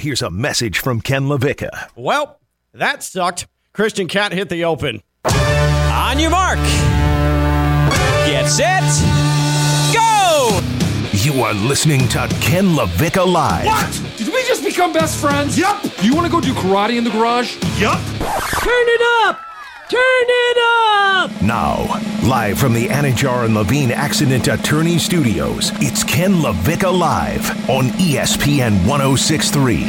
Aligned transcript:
Here's 0.00 0.22
a 0.22 0.30
message 0.30 0.78
from 0.78 1.00
Ken 1.00 1.24
LaVecchia. 1.24 1.88
Well, 1.96 2.38
that 2.72 3.02
sucked. 3.02 3.48
Christian 3.72 4.06
Cat 4.06 4.30
hit 4.30 4.48
the 4.48 4.64
open. 4.64 5.02
On 5.24 6.20
your 6.20 6.30
mark. 6.30 6.60
Get 8.24 8.46
set. 8.46 8.84
Go! 9.92 10.60
You 11.14 11.42
are 11.42 11.52
listening 11.52 12.06
to 12.10 12.28
Ken 12.40 12.76
LaVecchia 12.76 13.26
Live. 13.26 13.66
What? 13.66 14.02
Did 14.16 14.28
we 14.28 14.44
just 14.44 14.62
become 14.64 14.92
best 14.92 15.20
friends? 15.20 15.58
Yup. 15.58 15.84
You 16.00 16.14
want 16.14 16.26
to 16.26 16.30
go 16.30 16.40
do 16.40 16.52
karate 16.52 16.96
in 16.96 17.02
the 17.02 17.10
garage? 17.10 17.56
Yup. 17.80 17.98
Turn 17.98 18.86
it 18.86 19.26
up! 19.26 19.40
Turn 19.90 20.00
it 20.00 20.58
up! 20.58 21.40
Now, 21.40 21.78
live 22.28 22.58
from 22.58 22.74
the 22.74 22.88
Anidjar 22.88 23.46
and 23.46 23.54
Levine 23.54 23.90
Accident 23.90 24.46
Attorney 24.46 24.98
Studios, 24.98 25.70
it's 25.76 26.04
Ken 26.04 26.34
LaVecchia 26.42 26.92
Live 26.92 27.70
on 27.70 27.86
ESPN 27.92 28.86
1063. 28.86 29.84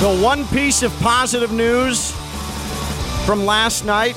The 0.00 0.22
one 0.24 0.46
piece 0.46 0.82
of 0.82 0.98
positive 1.00 1.52
news 1.52 2.12
from 3.26 3.44
last 3.44 3.84
night 3.84 4.14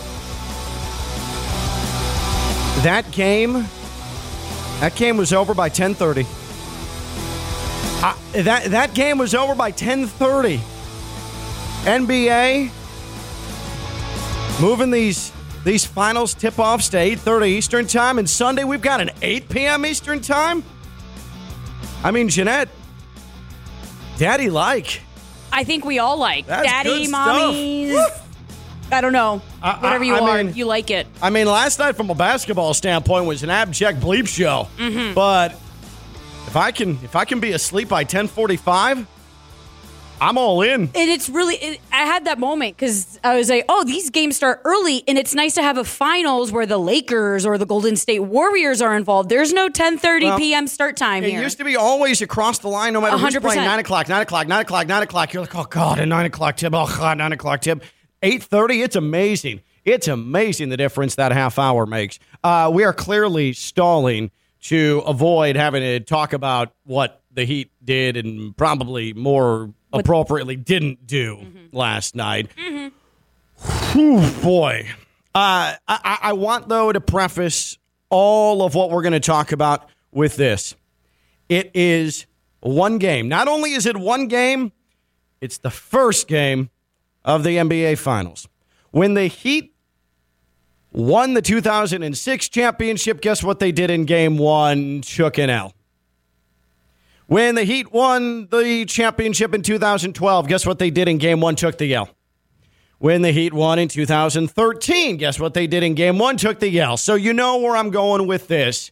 that 2.83 3.03
game 3.11 3.65
that 4.79 4.95
game 4.95 5.17
was 5.17 5.33
over 5.33 5.53
by 5.53 5.67
10:30. 5.67 6.42
Uh, 8.03 8.13
that 8.33 8.65
that 8.71 8.93
game 8.93 9.17
was 9.17 9.33
over 9.33 9.55
by 9.55 9.71
10:30. 9.71 10.59
NBA 11.85 12.69
moving 14.61 14.91
these 14.91 15.31
these 15.63 15.85
finals 15.85 16.33
tip-offs 16.33 16.89
to 16.89 16.97
8:30 16.97 17.47
Eastern 17.47 17.87
Time 17.87 18.19
and 18.19 18.29
Sunday 18.29 18.63
we've 18.65 18.81
got 18.81 18.99
an 19.01 19.09
8 19.21 19.47
p.m. 19.49 19.85
Eastern 19.85 20.19
Time. 20.21 20.63
I 22.03 22.11
mean, 22.11 22.27
Jeanette, 22.27 22.67
Daddy 24.17 24.49
like. 24.49 24.99
I 25.53 25.63
think 25.63 25.85
we 25.85 25.99
all 25.99 26.17
like 26.17 26.45
That's 26.47 26.67
daddy, 26.67 27.07
mommies. 27.07 27.95
I 28.91 28.99
don't 28.99 29.13
know. 29.13 29.41
I- 29.61 29.77
Whatever 29.79 30.03
you 30.03 30.15
I 30.15 30.19
are, 30.19 30.43
mean- 30.43 30.55
you 30.55 30.65
like 30.65 30.91
it. 30.91 31.07
I 31.21 31.29
mean, 31.29 31.47
last 31.47 31.79
night 31.79 31.95
from 31.95 32.09
a 32.09 32.15
basketball 32.15 32.73
standpoint 32.73 33.25
was 33.25 33.43
an 33.43 33.49
abject 33.49 34.01
bleep 34.01 34.27
show. 34.27 34.67
Mm-hmm. 34.77 35.13
But 35.13 35.55
if 36.47 36.55
I 36.55 36.71
can 36.71 36.91
if 37.03 37.15
I 37.15 37.25
can 37.25 37.39
be 37.39 37.51
asleep 37.51 37.89
by 37.89 38.03
10:45, 38.05 39.05
I'm 40.21 40.37
all 40.37 40.61
in. 40.61 40.83
And 40.83 40.91
it's 40.95 41.27
really, 41.27 41.55
it, 41.55 41.81
I 41.91 42.05
had 42.05 42.25
that 42.25 42.39
moment 42.39 42.77
because 42.77 43.19
I 43.23 43.35
was 43.35 43.49
like, 43.49 43.65
oh, 43.67 43.83
these 43.83 44.09
games 44.09 44.37
start 44.37 44.61
early, 44.63 45.03
and 45.07 45.17
it's 45.17 45.33
nice 45.35 45.55
to 45.55 45.61
have 45.63 45.77
a 45.77 45.83
finals 45.83 46.51
where 46.51 46.65
the 46.65 46.77
Lakers 46.77 47.45
or 47.45 47.57
the 47.57 47.65
Golden 47.65 47.95
State 47.97 48.19
Warriors 48.21 48.81
are 48.81 48.95
involved. 48.95 49.27
There's 49.29 49.51
no 49.51 49.67
10:30 49.69 50.21
Well, 50.23 50.37
p.m. 50.37 50.67
start 50.67 50.95
time 50.95 51.23
It 51.23 51.31
here. 51.31 51.41
used 51.41 51.57
to 51.57 51.65
be 51.65 51.75
always 51.75 52.21
across 52.21 52.59
the 52.59 52.69
line, 52.69 52.93
no 52.93 53.01
matter 53.01 53.17
who's 53.17 53.33
100%. 53.35 53.41
playing. 53.41 53.61
Nine 53.65 53.79
o'clock, 53.79 54.07
nine 54.07 54.21
o'clock, 54.21 54.47
nine 54.47 54.61
o'clock, 54.61 54.87
nine 54.87 55.03
o'clock. 55.03 55.33
You're 55.33 55.43
like, 55.43 55.55
oh 55.55 55.65
god, 55.65 55.99
a 55.99 56.05
nine 56.05 56.25
o'clock 56.25 56.55
tip. 56.57 56.73
Oh 56.73 56.85
god, 56.97 57.17
nine 57.17 57.33
o'clock 57.33 57.61
tip. 57.61 57.83
Eight 58.21 58.43
thirty. 58.43 58.81
It's 58.81 58.95
amazing. 58.95 59.61
It's 59.83 60.07
amazing 60.07 60.69
the 60.69 60.77
difference 60.77 61.15
that 61.15 61.33
half 61.33 61.59
hour 61.59 61.85
makes. 61.85 62.17
Uh, 62.41 62.71
we 62.73 62.85
are 62.85 62.93
clearly 62.93 63.51
stalling 63.51 64.31
to 64.63 65.03
avoid 65.05 65.55
having 65.55 65.81
to 65.81 65.99
talk 65.99 66.33
about 66.33 66.73
what 66.85 67.21
the 67.31 67.45
Heat 67.45 67.71
did 67.83 68.17
and 68.17 68.55
probably 68.55 69.13
more 69.13 69.73
appropriately 69.91 70.55
didn't 70.55 71.05
do 71.05 71.45
last 71.71 72.15
night. 72.15 72.49
Whew, 73.91 74.29
boy. 74.41 74.87
Uh, 75.35 75.73
I, 75.75 75.77
I 75.87 76.17
I 76.21 76.33
want, 76.33 76.69
though, 76.69 76.91
to 76.91 77.01
preface 77.01 77.77
all 78.09 78.63
of 78.63 78.75
what 78.75 78.91
we're 78.91 79.01
going 79.01 79.13
to 79.13 79.19
talk 79.19 79.51
about 79.51 79.89
with 80.11 80.35
this. 80.35 80.75
It 81.49 81.71
is 81.73 82.25
one 82.61 82.99
game. 82.99 83.27
Not 83.27 83.47
only 83.47 83.73
is 83.73 83.85
it 83.85 83.97
one 83.97 84.27
game, 84.27 84.71
it's 85.41 85.57
the 85.57 85.71
first 85.71 86.27
game 86.27 86.69
of 87.25 87.43
the 87.43 87.57
NBA 87.57 87.97
Finals. 87.97 88.47
When 88.91 89.15
the 89.15 89.25
Heat 89.27 89.72
won 90.93 91.33
the 91.33 91.41
2006 91.41 92.49
championship, 92.49 93.21
guess 93.21 93.43
what 93.43 93.59
they 93.59 93.71
did 93.71 93.89
in 93.89 94.05
game 94.05 94.37
one? 94.37 95.01
Shook 95.01 95.37
an 95.37 95.49
L. 95.49 95.73
When 97.27 97.55
the 97.55 97.63
Heat 97.63 97.91
won 97.91 98.47
the 98.51 98.85
championship 98.85 99.53
in 99.53 99.63
2012, 99.63 100.47
guess 100.47 100.65
what 100.65 100.79
they 100.79 100.91
did 100.91 101.07
in 101.07 101.17
game 101.17 101.41
one? 101.41 101.55
Took 101.55 101.77
the 101.77 101.93
L. 101.93 102.09
When 102.99 103.21
the 103.21 103.31
Heat 103.31 103.53
won 103.53 103.79
in 103.79 103.87
2013, 103.87 105.17
guess 105.17 105.39
what 105.39 105.53
they 105.53 105.67
did 105.67 105.83
in 105.83 105.95
game 105.95 106.19
one? 106.19 106.37
Took 106.37 106.59
the 106.59 106.79
L. 106.79 106.95
So 106.95 107.15
you 107.15 107.33
know 107.33 107.57
where 107.57 107.75
I'm 107.75 107.89
going 107.89 108.27
with 108.27 108.47
this. 108.47 108.91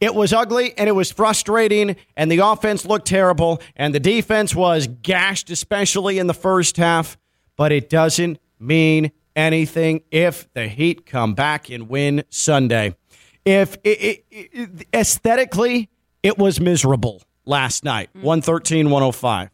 It 0.00 0.14
was 0.14 0.32
ugly 0.32 0.78
and 0.78 0.88
it 0.88 0.92
was 0.92 1.10
frustrating, 1.10 1.96
and 2.16 2.30
the 2.30 2.38
offense 2.38 2.86
looked 2.86 3.08
terrible, 3.08 3.60
and 3.74 3.92
the 3.92 4.00
defense 4.00 4.54
was 4.54 4.86
gashed, 4.86 5.50
especially 5.50 6.18
in 6.18 6.28
the 6.28 6.34
first 6.34 6.76
half. 6.76 7.18
But 7.56 7.72
it 7.72 7.90
doesn't 7.90 8.38
mean 8.60 9.10
anything 9.38 10.02
if 10.10 10.52
the 10.52 10.66
Heat 10.68 11.06
come 11.06 11.32
back 11.32 11.70
and 11.70 11.88
win 11.88 12.24
Sunday. 12.28 12.96
If 13.44 13.76
it, 13.84 13.88
it, 13.88 14.24
it, 14.30 14.86
aesthetically, 14.92 15.88
it 16.22 16.36
was 16.36 16.60
miserable 16.60 17.22
last 17.46 17.84
night, 17.84 18.10
mm. 18.10 18.22
113 18.22 18.90
105. 18.90 19.50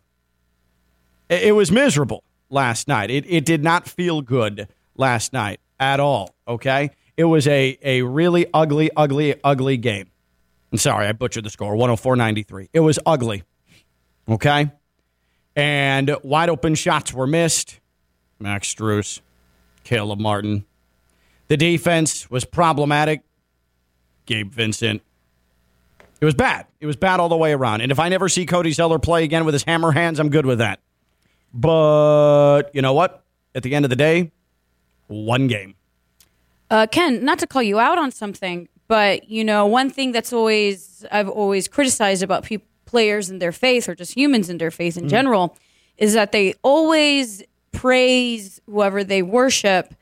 It 1.28 1.42
it 1.44 1.52
was 1.52 1.70
miserable 1.70 2.24
last 2.50 2.88
night. 2.88 3.10
It, 3.10 3.24
it 3.28 3.44
did 3.44 3.62
not 3.62 3.86
feel 3.86 4.22
good 4.22 4.68
last 4.96 5.32
night 5.32 5.60
at 5.78 6.00
all. 6.00 6.34
Okay. 6.48 6.90
It 7.16 7.24
was 7.24 7.46
a, 7.46 7.78
a 7.82 8.02
really 8.02 8.46
ugly, 8.52 8.90
ugly, 8.96 9.36
ugly 9.44 9.76
game. 9.76 10.10
I'm 10.72 10.78
sorry, 10.78 11.06
I 11.06 11.12
butchered 11.12 11.44
the 11.44 11.50
score 11.50 11.76
104 11.76 12.16
93. 12.16 12.70
It 12.72 12.80
was 12.80 12.98
ugly. 13.06 13.44
Okay. 14.28 14.72
And 15.54 16.16
wide 16.24 16.48
open 16.48 16.74
shots 16.74 17.12
were 17.12 17.28
missed. 17.28 17.78
Max 18.40 18.74
Strus, 18.74 19.20
Caleb 19.84 20.18
Martin. 20.18 20.64
The 21.48 21.56
defense 21.56 22.30
was 22.30 22.44
problematic. 22.44 23.22
Gabe 24.26 24.50
Vincent. 24.50 25.02
It 26.20 26.24
was 26.24 26.34
bad. 26.34 26.66
It 26.80 26.86
was 26.86 26.96
bad 26.96 27.20
all 27.20 27.28
the 27.28 27.36
way 27.36 27.52
around. 27.52 27.82
And 27.82 27.92
if 27.92 27.98
I 27.98 28.08
never 28.08 28.28
see 28.28 28.46
Cody 28.46 28.72
Zeller 28.72 28.98
play 28.98 29.24
again 29.24 29.44
with 29.44 29.52
his 29.52 29.62
hammer 29.64 29.92
hands, 29.92 30.18
I'm 30.18 30.30
good 30.30 30.46
with 30.46 30.58
that. 30.58 30.80
But 31.52 32.64
you 32.72 32.82
know 32.82 32.94
what? 32.94 33.22
At 33.54 33.62
the 33.62 33.74
end 33.74 33.84
of 33.84 33.90
the 33.90 33.96
day, 33.96 34.32
one 35.06 35.46
game. 35.46 35.74
Uh, 36.70 36.86
Ken, 36.90 37.24
not 37.24 37.38
to 37.40 37.46
call 37.46 37.62
you 37.62 37.78
out 37.78 37.98
on 37.98 38.10
something, 38.10 38.68
but 38.88 39.28
you 39.28 39.44
know, 39.44 39.66
one 39.66 39.90
thing 39.90 40.12
that's 40.12 40.32
always 40.32 41.04
I've 41.12 41.28
always 41.28 41.68
criticized 41.68 42.22
about 42.22 42.44
pe- 42.44 42.58
players 42.86 43.28
and 43.28 43.40
their 43.40 43.52
faith, 43.52 43.88
or 43.88 43.94
just 43.94 44.16
humans 44.16 44.48
and 44.48 44.60
their 44.60 44.70
faith 44.70 44.96
in 44.96 45.08
general, 45.08 45.56
is 45.98 46.14
that 46.14 46.32
they 46.32 46.54
always 46.62 47.42
praise 47.74 48.60
whoever 48.66 49.04
they 49.04 49.22
worship 49.22 49.94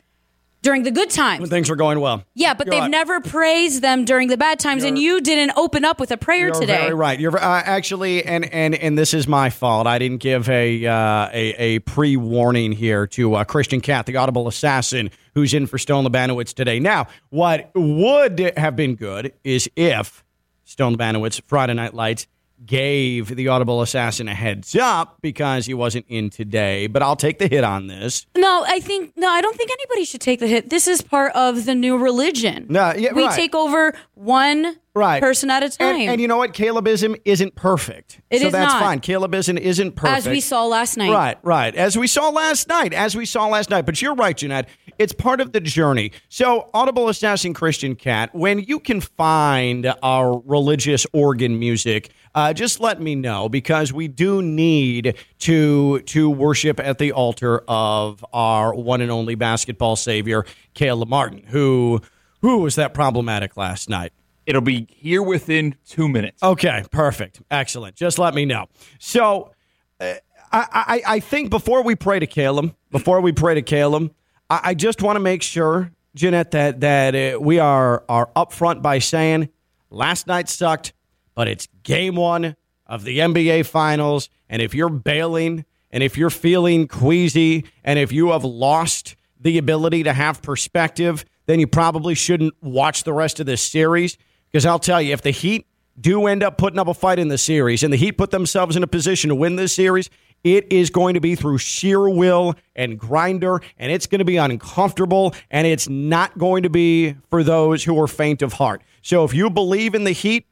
during 0.63 0.85
the 0.85 0.93
good 0.93 1.11
times. 1.11 1.41
When 1.41 1.51
things 1.51 1.69
were 1.69 1.77
going 1.77 1.99
well. 1.99 2.23
Yeah, 2.35 2.55
but 2.55 2.67
You're 2.67 2.75
they've 2.75 2.81
right. 2.83 2.91
never 2.91 3.21
praised 3.21 3.83
them 3.83 4.05
during 4.05 4.29
the 4.29 4.37
bad 4.37 4.61
times, 4.61 4.85
and 4.85 4.97
you 4.97 5.21
didn't 5.21 5.57
open 5.57 5.85
up 5.85 5.99
with 5.99 6.13
a 6.13 6.17
prayer 6.17 6.47
You're 6.47 6.61
today. 6.61 6.83
very 6.83 6.95
right. 6.95 7.19
You're 7.19 7.37
uh, 7.37 7.63
actually, 7.65 8.25
and 8.25 8.45
and 8.53 8.75
and 8.75 8.97
this 8.97 9.13
is 9.13 9.27
my 9.27 9.51
fault. 9.51 9.87
I 9.87 9.99
didn't 9.99 10.19
give 10.19 10.49
a 10.49 10.87
uh, 10.87 11.29
a, 11.33 11.55
a 11.59 11.79
pre 11.81 12.17
warning 12.17 12.73
here 12.73 13.07
to 13.09 13.35
uh, 13.35 13.45
Christian 13.45 13.81
Cat, 13.81 14.07
the 14.07 14.17
Audible 14.17 14.47
assassin, 14.47 15.11
who's 15.35 15.53
in 15.53 15.67
for 15.67 15.79
Stone 15.79 16.05
Labanowitz 16.07 16.55
today. 16.55 16.79
Now, 16.79 17.09
what 17.31 17.73
would 17.75 18.39
have 18.57 18.77
been 18.77 18.95
good 18.95 19.33
is 19.43 19.69
if 19.75 20.23
Stone 20.65 20.97
Labanowitz 20.97 21.43
Friday 21.47 21.75
Night 21.75 21.93
Lights 21.93 22.29
gave 22.67 23.35
the 23.35 23.49
Audible 23.49 23.83
assassin 23.83 24.29
a 24.29 24.35
heads 24.35 24.75
up 24.77 25.19
because 25.21 25.67
he 25.67 25.75
wasn't 25.75 26.07
in 26.09 26.31
today. 26.31 26.87
But 26.87 27.03
I'll 27.03 27.17
take 27.17 27.39
the 27.39 27.49
hit 27.49 27.65
on 27.65 27.87
this. 27.87 28.27
No, 28.37 28.65
I 28.67 28.81
think 28.81 29.13
no. 29.17 29.29
I 29.29 29.41
don't 29.41 29.57
think 29.57 29.71
anybody 29.71 30.05
should 30.05 30.21
take 30.21 30.41
the 30.41 30.47
hit. 30.47 30.71
This 30.71 30.87
is 30.87 31.01
part 31.03 31.33
of 31.35 31.65
the 31.65 31.75
new 31.75 31.97
religion. 31.99 32.67
No, 32.69 32.93
yeah, 32.97 33.13
we 33.13 33.25
right. 33.25 33.35
take 33.35 33.55
over 33.55 33.95
one 34.15 34.77
Right. 34.95 35.23
person 35.23 35.49
at 35.49 35.63
a 35.63 35.71
time. 35.71 36.03
And, 36.03 36.11
and 36.11 36.21
you 36.21 36.29
know 36.29 36.37
what? 36.37 36.53
Calebism 36.53 37.19
isn't 37.25 37.55
perfect. 37.55 38.21
It 38.29 38.41
so 38.41 38.49
is 38.49 38.53
that's 38.53 38.75
not. 38.75 38.83
fine. 38.83 39.01
Calebism 39.01 39.59
isn't 39.59 39.97
perfect. 39.97 40.19
as 40.19 40.29
we 40.29 40.41
saw 40.41 40.67
last 40.67 40.99
night. 40.99 41.11
Right, 41.11 41.39
right. 41.43 41.75
As 41.75 41.97
we 41.97 42.07
saw 42.07 42.29
last 42.29 42.69
night, 42.69 42.93
as 42.93 43.17
we 43.17 43.25
saw 43.25 43.47
last 43.47 43.71
night. 43.71 43.87
But 43.87 44.03
you're 44.03 44.15
right, 44.15 44.37
Jeanette. 44.37 44.69
It's 44.99 45.15
part 45.15 45.41
of 45.41 45.53
the 45.53 45.61
journey. 45.61 46.13
So, 46.29 46.69
Audible 46.75 47.09
Assassin 47.09 47.55
Christian 47.55 47.95
Cat, 47.95 48.35
when 48.35 48.59
you 48.59 48.79
can 48.79 49.01
find 49.01 49.95
our 50.03 50.43
religious 50.45 51.07
organ 51.15 51.59
music, 51.59 52.11
uh, 52.35 52.53
just 52.53 52.81
let 52.81 53.01
me 53.01 53.15
know 53.15 53.49
because 53.49 53.93
we 53.93 54.09
do 54.09 54.43
need 54.43 55.17
to 55.41 56.01
to 56.01 56.31
worship 56.31 56.81
at 56.81 56.99
the 56.99 57.13
altar 57.13 57.63
of 57.69 58.25
our 58.33 58.75
one 58.75 59.01
and 59.01 59.11
only 59.11 59.35
basketball 59.35 59.97
savior, 59.97 60.45
Caleb 60.75 61.09
Martin, 61.09 61.43
who 61.49 62.01
who 62.41 62.59
was 62.59 62.77
that 62.77 62.95
problematic 62.95 63.57
last 63.57 63.89
night. 63.89 64.13
It'll 64.47 64.61
be 64.61 64.89
here 64.91 65.23
within 65.23 65.77
two 65.87 66.09
minutes. 66.09 66.43
Okay, 66.43 66.85
perfect. 66.91 67.41
Excellent. 67.51 67.95
Just 67.95 68.19
let 68.19 68.35
me 68.35 68.45
know. 68.45 68.67
So, 68.99 69.53
uh, 70.01 70.15
I, 70.51 70.67
I, 70.73 71.03
I 71.15 71.21
think 71.21 71.51
before 71.51 71.85
we 71.85 71.95
pray 71.95 72.19
to 72.19 72.27
Caleb, 72.27 72.75
before 72.91 73.21
we 73.21 73.31
pray 73.31 73.55
to 73.55 73.63
Caleb, 73.63 74.13
I, 74.51 74.61
I 74.65 74.75
just 74.75 75.01
want 75.01 75.15
to 75.15 75.21
make 75.21 75.43
sure 75.43 75.93
Jeanette, 76.15 76.51
that 76.51 76.81
that 76.81 77.15
uh, 77.15 77.41
we 77.41 77.59
are 77.59 78.05
are 78.09 78.31
upfront 78.37 78.83
by 78.83 78.99
saying 78.99 79.49
last 79.91 80.27
night 80.27 80.49
sucked, 80.49 80.93
but 81.35 81.49
it's 81.49 81.69
game 81.83 82.17
one 82.17 82.57
of 82.87 83.05
the 83.05 83.19
NBA 83.19 83.67
Finals, 83.67 84.29
and 84.49 84.61
if 84.61 84.75
you're 84.75 84.89
bailing, 84.89 85.65
and 85.91 86.03
if 86.03 86.17
you're 86.17 86.31
feeling 86.31 86.89
queasy, 86.89 87.65
and 87.85 87.99
if 87.99 88.13
you 88.13 88.31
have 88.31 88.45
lost 88.45 89.17
the 89.41 89.59
ability 89.59 90.03
to 90.05 90.13
have 90.13 90.43
perspective, 90.43 91.25
then 91.47 91.61
you 91.61 91.67
probably 91.67 92.15
shouldn't 92.15 92.55
watch 92.63 93.05
the 93.05 93.13
rest 93.13 93.41
of 93.41 93.47
this 93.47 93.63
series. 93.63 94.17
Because 94.51 94.67
I'll 94.67 94.79
tell 94.79 95.01
you, 95.01 95.13
if 95.13 95.23
the 95.23 95.31
Heat 95.31 95.67
do 96.01 96.27
end 96.27 96.43
up 96.43 96.59
putting 96.59 96.79
up 96.79 96.89
a 96.89 96.95
fight 96.95 97.19
in 97.19 97.29
the 97.29 97.39
series, 97.39 97.83
and 97.83 97.93
the 97.93 97.97
Heat 97.97 98.13
put 98.13 98.31
themselves 98.31 98.77
in 98.77 98.83
a 98.83 98.87
position 98.87 99.29
to 99.29 99.35
win 99.35 99.57
this 99.57 99.75
series, 99.75 100.09
it 100.45 100.73
is 100.73 100.91
going 100.91 101.15
to 101.15 101.21
be 101.21 101.35
through 101.35 101.59
sheer 101.59 102.09
will 102.09 102.55
and 102.75 102.99
grinder, 102.99 103.61
and 103.79 103.93
it's 103.93 104.07
going 104.07 104.19
to 104.19 104.25
be 104.25 104.37
uncomfortable, 104.37 105.35
and 105.51 105.67
it's 105.67 105.89
not 105.89 106.37
going 106.39 106.65
to 106.65 106.71
be 106.71 107.17
for 107.31 107.43
those 107.43 107.85
who 107.85 108.01
are 108.01 108.09
faint 108.09 108.43
of 108.43 108.55
heart. 108.55 108.83
So 109.03 109.25
if 109.25 109.35
you 109.35 109.51
believe 109.51 109.95
in 109.95 110.05
the 110.05 110.13
Heat, 110.13 110.47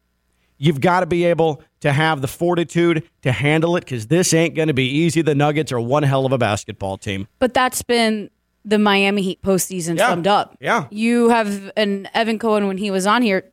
you've 0.61 0.81
got 0.81 1.01
to 1.01 1.07
be 1.07 1.25
able 1.25 1.61
to 1.81 1.93
have 1.93 2.21
the 2.21 2.29
fortitude 2.29 3.03
to 3.23 3.33
handle 3.33 3.77
it 3.77 3.81
because 3.81 4.07
this 4.07 4.33
ain't 4.33 4.55
going 4.55 4.69
to 4.69 4.75
be 4.75 4.87
easy. 4.89 5.23
The 5.23 5.35
Nuggets 5.35 5.73
are 5.73 5.81
one 5.81 6.05
hell 6.05 6.27
of 6.27 6.31
a 6.33 6.39
basketball 6.39 6.99
team. 6.99 7.27
But 7.41 7.55
that's 7.55 7.83
been 7.83 8.31
the 8.65 8.79
Miami 8.79 9.23
Heat 9.23 9.43
postseason 9.43 9.97
Yeah. 9.99 10.09
summed 10.11 10.27
up. 10.27 10.57
Yeah. 10.61 10.87
You 10.91 11.31
have 11.31 11.73
and 11.77 12.09
Evan 12.15 12.39
Cohen 12.39 12.69
when 12.69 12.77
he 12.79 12.91
was 12.91 13.07
on 13.07 13.23
here 13.23 13.51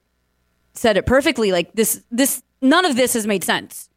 said 0.74 0.98
it 0.98 1.06
perfectly. 1.06 1.51
Like 1.51 1.74
this, 1.74 2.04
this 2.12 2.44
none 2.62 2.86
of 2.86 2.95
this 2.98 3.13
has 3.13 3.25
made 3.25 3.44
sense. 3.44 3.89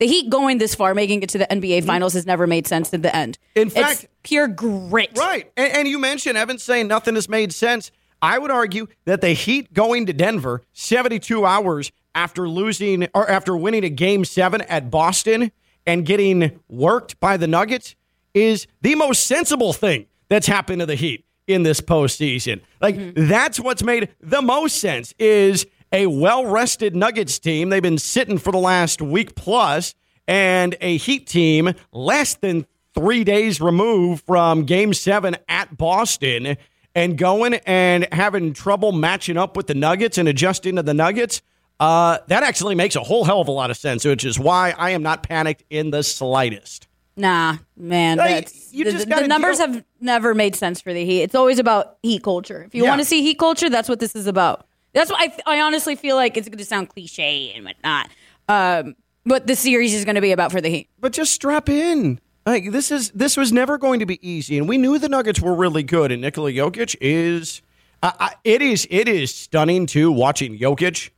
The 0.00 0.06
Heat 0.06 0.28
going 0.28 0.58
this 0.58 0.74
far, 0.74 0.92
making 0.94 1.22
it 1.22 1.28
to 1.28 1.38
the 1.38 1.46
NBA 1.46 1.84
Finals, 1.84 2.14
has 2.14 2.26
never 2.26 2.46
made 2.48 2.66
sense 2.66 2.92
in 2.92 3.02
the 3.02 3.14
end. 3.14 3.38
Mm-hmm. 3.54 3.60
In 3.60 3.66
it's 3.68 3.76
fact- 4.00 4.06
pure 4.24 4.48
grit. 4.48 5.10
Right. 5.16 5.52
And, 5.56 5.72
and 5.72 5.88
you 5.88 5.98
mentioned 6.00 6.36
Evan 6.36 6.58
saying 6.58 6.88
nothing 6.88 7.14
has 7.14 7.28
made 7.28 7.52
sense. 7.52 7.92
I 8.20 8.38
would 8.38 8.50
argue 8.50 8.86
that 9.04 9.20
the 9.20 9.30
Heat 9.34 9.72
going 9.74 10.06
to 10.06 10.12
Denver 10.14 10.62
72 10.72 11.44
hours 11.44 11.92
after 12.14 12.48
losing 12.48 13.08
or 13.14 13.28
after 13.28 13.56
winning 13.56 13.84
a 13.84 13.90
game 13.90 14.24
seven 14.24 14.60
at 14.62 14.90
Boston 14.90 15.52
and 15.86 16.06
getting 16.06 16.60
worked 16.68 17.18
by 17.20 17.36
the 17.36 17.46
Nuggets 17.46 17.94
is 18.32 18.66
the 18.80 18.94
most 18.94 19.26
sensible 19.26 19.72
thing 19.72 20.06
that's 20.28 20.46
happened 20.46 20.80
to 20.80 20.86
the 20.86 20.94
Heat 20.94 21.24
in 21.46 21.62
this 21.62 21.80
postseason. 21.80 22.60
Like 22.80 22.96
mm-hmm. 22.96 23.28
that's 23.28 23.60
what's 23.60 23.82
made 23.82 24.08
the 24.20 24.42
most 24.42 24.78
sense 24.78 25.14
is 25.18 25.66
a 25.92 26.06
well-rested 26.06 26.96
Nuggets 26.96 27.38
team. 27.38 27.68
They've 27.68 27.82
been 27.82 27.98
sitting 27.98 28.38
for 28.38 28.50
the 28.50 28.58
last 28.58 29.00
week 29.00 29.36
plus, 29.36 29.94
and 30.26 30.76
a 30.80 30.96
Heat 30.96 31.26
team 31.26 31.74
less 31.92 32.34
than 32.34 32.66
three 32.94 33.22
days 33.22 33.60
removed 33.60 34.24
from 34.24 34.64
Game 34.64 34.92
Seven 34.94 35.36
at 35.48 35.76
Boston, 35.76 36.56
and 36.96 37.18
going 37.18 37.54
and 37.66 38.08
having 38.12 38.54
trouble 38.54 38.92
matching 38.92 39.36
up 39.36 39.56
with 39.56 39.66
the 39.66 39.74
Nuggets 39.74 40.18
and 40.18 40.28
adjusting 40.28 40.76
to 40.76 40.82
the 40.82 40.94
Nuggets. 40.94 41.42
Uh, 41.80 42.18
that 42.28 42.42
actually 42.42 42.74
makes 42.74 42.96
a 42.96 43.00
whole 43.00 43.24
hell 43.24 43.40
of 43.40 43.48
a 43.48 43.52
lot 43.52 43.70
of 43.70 43.76
sense, 43.76 44.04
which 44.04 44.24
is 44.24 44.38
why 44.38 44.74
I 44.78 44.90
am 44.90 45.02
not 45.02 45.22
panicked 45.22 45.64
in 45.70 45.90
the 45.90 46.02
slightest. 46.02 46.86
Nah, 47.16 47.58
man. 47.76 48.18
Like, 48.18 48.50
the, 48.72 48.84
the 49.08 49.26
numbers 49.28 49.58
deal- 49.58 49.66
have 49.72 49.84
never 50.00 50.34
made 50.34 50.56
sense 50.56 50.80
for 50.80 50.92
the 50.92 51.04
Heat. 51.04 51.22
It's 51.22 51.34
always 51.34 51.58
about 51.58 51.96
Heat 52.02 52.22
culture. 52.22 52.62
If 52.64 52.74
you 52.74 52.84
Yeah. 52.84 52.90
want 52.90 53.00
to 53.00 53.04
see 53.04 53.22
Heat 53.22 53.38
culture, 53.38 53.68
that's 53.70 53.88
what 53.88 54.00
this 54.00 54.14
is 54.16 54.26
about. 54.26 54.66
That's 54.94 55.10
why 55.10 55.28
I, 55.46 55.56
I 55.56 55.60
honestly 55.60 55.96
feel 55.96 56.16
like 56.16 56.36
it's 56.36 56.48
going 56.48 56.58
to 56.58 56.64
sound 56.64 56.88
cliche 56.90 57.52
and 57.54 57.64
whatnot. 57.64 58.08
Um, 58.48 58.94
but 59.26 59.46
the 59.46 59.56
series 59.56 59.94
is 59.94 60.04
going 60.04 60.14
to 60.16 60.20
be 60.20 60.32
about 60.32 60.52
for 60.52 60.60
the 60.60 60.68
Heat. 60.68 60.88
but 61.00 61.12
just 61.12 61.32
strap 61.32 61.68
in. 61.68 62.20
Like 62.46 62.72
this 62.72 62.90
is 62.90 63.10
this 63.12 63.36
was 63.38 63.52
never 63.52 63.78
going 63.78 64.00
to 64.00 64.06
be 64.06 64.18
easy, 64.28 64.58
and 64.58 64.68
we 64.68 64.76
knew 64.76 64.98
the 64.98 65.08
Nuggets 65.08 65.40
were 65.40 65.54
really 65.54 65.82
good. 65.82 66.12
And 66.12 66.20
Nikola 66.20 66.50
Jokic 66.52 66.94
is, 67.00 67.62
I 68.02 68.12
I 68.20 68.32
it 68.44 68.60
is 68.60 68.86
it 68.90 69.08
is 69.08 69.34
stunning 69.34 69.86
too 69.86 70.12
watching 70.12 70.58
Jokic 70.58 71.08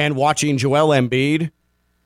and 0.00 0.16
watching 0.16 0.56
Joel 0.56 0.88
Embiid. 0.88 1.50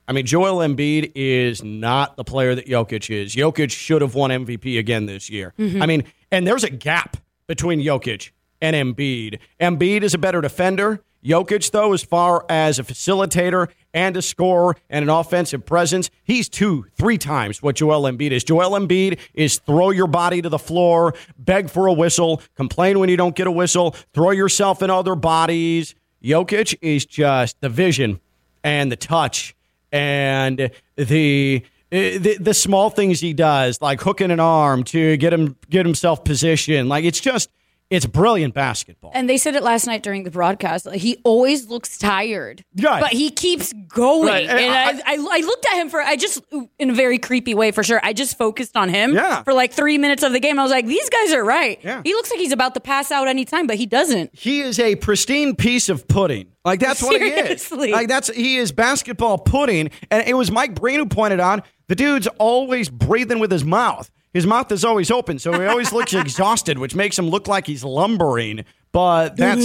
I 0.05 0.11
mean, 0.11 0.25
Joel 0.25 0.57
Embiid 0.57 1.13
is 1.15 1.63
not 1.63 2.17
the 2.17 2.25
player 2.25 2.53
that 2.53 2.67
Jokic 2.67 3.09
is. 3.09 3.33
Jokic 3.33 3.71
should 3.71 4.01
have 4.01 4.13
won 4.15 4.31
MVP 4.31 4.77
again 4.77 5.05
this 5.05 5.29
year. 5.29 5.53
Mm-hmm. 5.57 5.81
I 5.81 5.85
mean, 5.85 6.03
and 6.29 6.45
there's 6.45 6.65
a 6.65 6.69
gap 6.69 7.15
between 7.47 7.79
Jokic 7.79 8.31
and 8.61 8.75
Embiid. 8.75 9.39
Embiid 9.61 10.03
is 10.03 10.13
a 10.13 10.17
better 10.17 10.41
defender. 10.41 11.01
Jokic, 11.23 11.71
though, 11.71 11.93
as 11.93 12.03
far 12.03 12.45
as 12.49 12.79
a 12.79 12.83
facilitator 12.83 13.69
and 13.93 14.17
a 14.17 14.21
scorer 14.21 14.75
and 14.89 15.03
an 15.03 15.09
offensive 15.09 15.65
presence, 15.65 16.11
he's 16.25 16.49
two, 16.49 16.85
three 16.97 17.17
times 17.17 17.63
what 17.63 17.77
Joel 17.77 18.03
Embiid 18.03 18.31
is. 18.31 18.43
Joel 18.43 18.77
Embiid 18.77 19.19
is 19.33 19.57
throw 19.59 19.89
your 19.91 20.07
body 20.07 20.41
to 20.41 20.49
the 20.49 20.59
floor, 20.59 21.15
beg 21.39 21.69
for 21.69 21.87
a 21.87 21.93
whistle, 21.93 22.41
complain 22.55 22.99
when 22.99 23.07
you 23.07 23.15
don't 23.15 23.35
get 23.35 23.47
a 23.47 23.51
whistle, 23.51 23.95
throw 24.13 24.31
yourself 24.31 24.83
in 24.83 24.89
other 24.89 25.15
bodies. 25.15 25.95
Jokic 26.25 26.75
is 26.81 27.05
just 27.05 27.61
the 27.61 27.69
vision 27.69 28.19
and 28.63 28.91
the 28.91 28.95
touch 28.95 29.55
and 29.91 30.71
the 30.95 31.63
eh, 31.91 32.17
the, 32.17 32.37
the 32.39 32.53
small 32.53 32.89
things 32.89 33.19
he 33.19 33.31
does, 33.31 33.79
like 33.79 34.01
hooking 34.01 34.31
an 34.31 34.39
arm 34.39 34.83
to 34.85 35.17
get 35.17 35.31
him 35.31 35.55
get 35.69 35.85
himself 35.85 36.23
positioned. 36.23 36.89
Like 36.89 37.05
it's 37.05 37.19
just 37.19 37.49
it's 37.95 38.05
brilliant 38.05 38.53
basketball. 38.53 39.11
And 39.13 39.29
they 39.29 39.37
said 39.37 39.55
it 39.55 39.63
last 39.63 39.87
night 39.87 40.03
during 40.03 40.23
the 40.23 40.31
broadcast. 40.31 40.85
Like, 40.85 40.99
he 41.01 41.17
always 41.23 41.67
looks 41.67 41.97
tired, 41.97 42.63
Right. 42.81 43.01
but 43.01 43.11
he 43.11 43.29
keeps 43.31 43.73
going. 43.87 44.27
Right. 44.27 44.47
And 44.47 44.59
And 44.59 45.01
I, 45.05 45.13
I, 45.13 45.15
I 45.15 45.39
looked 45.41 45.65
at 45.65 45.73
him 45.77 45.89
for 45.89 46.01
I 46.01 46.15
just 46.15 46.43
in 46.79 46.89
a 46.89 46.93
very 46.93 47.17
creepy 47.17 47.53
way 47.55 47.71
for 47.71 47.83
sure. 47.83 47.99
I 48.03 48.13
just 48.13 48.37
focused 48.37 48.75
on 48.77 48.89
him 48.89 49.13
Yeah. 49.13 49.43
for 49.43 49.53
like 49.53 49.71
three 49.73 49.97
minutes 49.97 50.23
of 50.23 50.31
the 50.31 50.39
game. 50.39 50.59
I 50.59 50.63
was 50.63 50.71
like, 50.71 50.85
these 50.87 51.09
guys 51.09 51.33
are 51.33 51.43
right. 51.43 51.79
Yeah. 51.83 52.01
He 52.03 52.13
looks 52.13 52.29
like 52.31 52.39
he's 52.39 52.51
about 52.51 52.73
to 52.75 52.79
pass 52.79 53.11
out 53.11 53.27
anytime, 53.27 53.67
but 53.67 53.77
he 53.77 53.85
doesn't. 53.85 54.31
he 54.33 54.61
is 54.61 54.79
a 54.79 54.95
pristine 54.95 55.55
piece 55.55 55.89
of 55.89 56.07
pudding. 56.07 56.47
Like 56.63 56.79
that's 56.79 57.01
what 57.03 57.21
he 57.21 57.27
is. 57.27 57.71
Like 57.71 58.07
that's 58.07 58.27
he 58.33 58.57
is 58.57 58.71
basketball 58.71 59.37
pudding. 59.37 59.91
And 60.09 60.27
it 60.27 60.33
was 60.33 60.51
Mike 60.51 60.73
Breen 60.75 60.99
who 60.99 61.05
pointed 61.05 61.39
out 61.39 61.65
the 61.87 61.95
dude's 61.95 62.27
always 62.39 62.89
breathing 62.89 63.39
with 63.39 63.51
his 63.51 63.63
mouth. 63.63 64.09
His 64.35 64.45
mouth 64.45 64.69
is 64.71 64.83
always 64.83 65.09
open, 65.09 65.39
so 65.39 65.59
he 65.59 65.65
always 65.65 65.91
looks 65.93 66.13
exhausted, 66.25 66.77
which 66.77 66.93
makes 66.93 67.17
him 67.17 67.29
look 67.29 67.47
like 67.47 67.65
he's 67.65 67.83
lumbering. 67.85 68.65
But 68.91 69.37
that's 69.37 69.61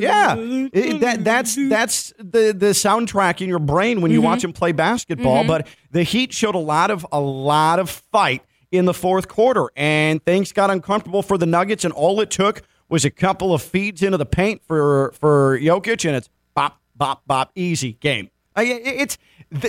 yeah, 0.00 0.36
it- 0.72 1.00
that 1.00 1.24
that's 1.24 1.56
that's 1.68 2.12
the 2.18 2.54
the 2.56 2.70
soundtrack 2.74 3.40
in 3.40 3.48
your 3.48 3.58
brain 3.58 4.00
when 4.00 4.10
you 4.12 4.22
watch 4.22 4.42
him 4.44 4.52
play 4.52 4.70
basketball. 4.72 5.42
But 5.48 5.66
the 5.90 6.04
Heat 6.04 6.32
showed 6.32 6.54
a 6.54 6.58
lot 6.58 6.90
of 6.90 7.04
a 7.12 7.20
lot 7.20 7.78
of 7.80 7.90
fight 7.90 8.42
in 8.70 8.84
the 8.84 8.94
fourth 8.94 9.26
quarter, 9.28 9.68
and 9.76 10.24
things 10.24 10.52
got 10.52 10.70
uncomfortable 10.70 11.22
for 11.22 11.36
the 11.36 11.46
Nuggets, 11.46 11.84
and 11.84 11.92
all 11.92 12.20
it 12.20 12.30
took 12.30 12.62
was 12.88 13.04
a 13.04 13.10
couple 13.10 13.52
of 13.52 13.62
feeds 13.62 14.00
into 14.02 14.16
the 14.18 14.26
paint 14.26 14.62
for 14.66 15.12
for 15.18 15.58
Jokic, 15.58 16.04
and 16.06 16.16
it's 16.16 16.28
bop 16.54 16.80
bop 16.96 17.22
bop 17.26 17.50
easy 17.56 17.94
game. 17.94 18.30
Uh, 18.56 18.62
it's 18.64 19.18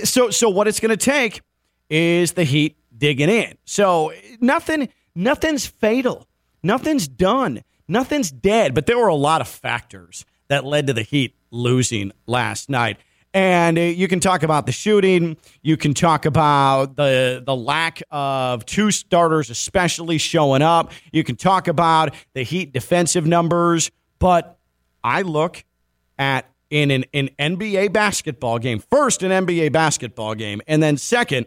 so 0.04 0.30
so. 0.30 0.48
What 0.48 0.68
it's 0.68 0.78
going 0.80 0.96
to 0.96 0.96
take 0.96 1.40
is 1.90 2.32
the 2.32 2.44
Heat 2.44 2.76
digging 2.98 3.28
in. 3.28 3.56
So 3.64 4.12
nothing 4.40 4.88
nothing's 5.14 5.66
fatal, 5.66 6.26
nothing's 6.62 7.08
done, 7.08 7.62
nothing's 7.88 8.30
dead. 8.30 8.74
But 8.74 8.86
there 8.86 8.98
were 8.98 9.08
a 9.08 9.14
lot 9.14 9.40
of 9.40 9.48
factors 9.48 10.24
that 10.48 10.64
led 10.64 10.86
to 10.86 10.92
the 10.92 11.02
Heat 11.02 11.34
losing 11.50 12.12
last 12.26 12.70
night. 12.70 12.98
And 13.34 13.76
uh, 13.76 13.82
you 13.82 14.08
can 14.08 14.20
talk 14.20 14.42
about 14.42 14.64
the 14.64 14.72
shooting. 14.72 15.36
You 15.62 15.76
can 15.76 15.92
talk 15.92 16.24
about 16.24 16.96
the 16.96 17.42
the 17.44 17.54
lack 17.54 18.02
of 18.10 18.64
two 18.64 18.90
starters, 18.90 19.50
especially 19.50 20.18
showing 20.18 20.62
up. 20.62 20.92
You 21.12 21.22
can 21.22 21.36
talk 21.36 21.68
about 21.68 22.14
the 22.32 22.44
Heat 22.44 22.72
defensive 22.72 23.26
numbers. 23.26 23.90
But 24.18 24.58
I 25.04 25.22
look 25.22 25.64
at 26.18 26.50
in 26.70 26.90
an, 26.90 27.04
an 27.12 27.28
NBA 27.38 27.92
basketball 27.92 28.58
game, 28.58 28.78
first 28.78 29.22
an 29.22 29.30
NBA 29.46 29.70
basketball 29.70 30.34
game, 30.34 30.62
and 30.66 30.82
then 30.82 30.96
second 30.96 31.46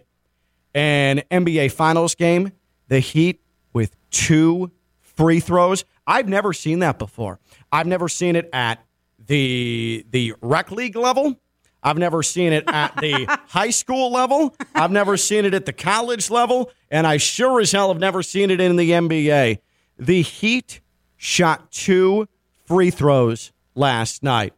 an 0.74 1.22
NBA 1.32 1.72
Finals 1.72 2.16
game, 2.16 2.52
the 2.88 3.00
Heat 3.00 3.42
with 3.74 3.96
two 4.12 4.72
free 5.02 5.40
throws. 5.40 5.86
I've 6.08 6.28
never 6.28 6.54
seen 6.54 6.80
that 6.80 6.98
before. 7.00 7.40
I've 7.72 7.88
never 7.88 8.08
seen 8.10 8.36
it 8.36 8.50
at 8.54 8.84
the 9.28 10.06
the 10.10 10.34
rec 10.42 10.72
league 10.72 10.96
level. 10.96 11.40
I've 11.82 11.98
never 11.98 12.24
seen 12.24 12.52
it 12.52 12.66
at 12.68 12.96
the 12.98 13.26
high 13.48 13.70
school 13.70 14.12
level. 14.12 14.56
I've 14.76 14.92
never 14.92 15.18
seen 15.18 15.46
it 15.46 15.54
at 15.54 15.66
the 15.66 15.74
college 15.74 16.30
level, 16.30 16.72
and 16.90 17.08
I 17.08 17.18
sure 17.18 17.62
as 17.62 17.72
hell 17.72 17.88
have 17.90 18.00
never 18.00 18.22
seen 18.22 18.52
it 18.52 18.60
in 18.60 18.76
the 18.76 18.92
NBA. 18.92 19.60
The 19.98 20.22
Heat 20.22 20.82
shot 21.16 21.72
two 21.72 22.28
free 22.66 22.90
throws 22.90 23.52
last 23.76 24.24
night. 24.24 24.54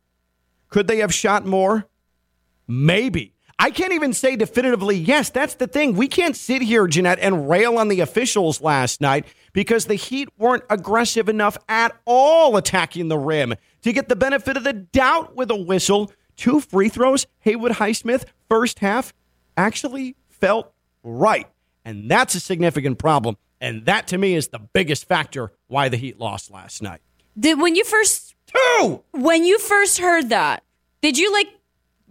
Could 0.70 0.88
they 0.88 0.98
have 0.98 1.14
shot 1.14 1.46
more? 1.46 1.88
Maybe. 2.68 3.34
I 3.62 3.70
can't 3.70 3.94
even 3.94 4.12
say 4.14 4.36
definitively 4.36 4.98
yes. 4.98 5.30
That's 5.30 5.54
the 5.54 5.68
thing. 5.68 5.96
We 5.96 6.08
can't 6.08 6.36
sit 6.36 6.64
here, 6.64 6.88
Jeanette, 6.88 7.20
and 7.20 7.48
rail 7.48 7.78
on 7.78 7.90
the 7.90 8.00
officials 8.00 8.60
last 8.60 9.02
night 9.02 9.28
because 9.54 9.86
the 9.86 9.94
Heat 9.94 10.30
weren't 10.40 10.64
aggressive 10.72 11.30
enough 11.30 11.60
at 11.70 11.96
all 12.06 12.58
attacking 12.58 13.10
the 13.10 13.20
rim 13.20 13.54
to 13.84 13.94
get 13.94 14.10
the 14.10 14.16
benefit 14.16 14.58
of 14.58 14.64
the 14.64 14.74
doubt 14.74 15.36
with 15.36 15.52
a 15.52 15.56
whistle. 15.56 16.12
Two 16.36 16.60
free 16.60 16.90
throws, 16.90 17.28
Haywood 17.42 17.74
Highsmith, 17.74 18.24
first 18.50 18.80
half, 18.80 19.14
actually 19.56 20.16
felt 20.28 20.74
right. 21.04 21.48
And 21.86 22.10
that's 22.10 22.34
a 22.34 22.40
significant 22.40 22.98
problem. 22.98 23.38
And 23.60 23.86
that 23.86 24.08
to 24.08 24.18
me 24.18 24.34
is 24.34 24.48
the 24.48 24.58
biggest 24.58 25.08
factor 25.08 25.52
why 25.68 25.88
the 25.88 25.98
Heat 25.98 26.18
lost 26.18 26.50
last 26.50 26.82
night. 26.82 27.02
Did 27.40 27.62
when 27.62 27.76
you 27.76 27.84
first 27.84 28.34
Two. 28.48 29.04
when 29.12 29.44
you 29.44 29.60
first 29.60 30.00
heard 30.00 30.30
that, 30.30 30.64
did 31.04 31.20
you 31.20 31.32
like 31.32 31.48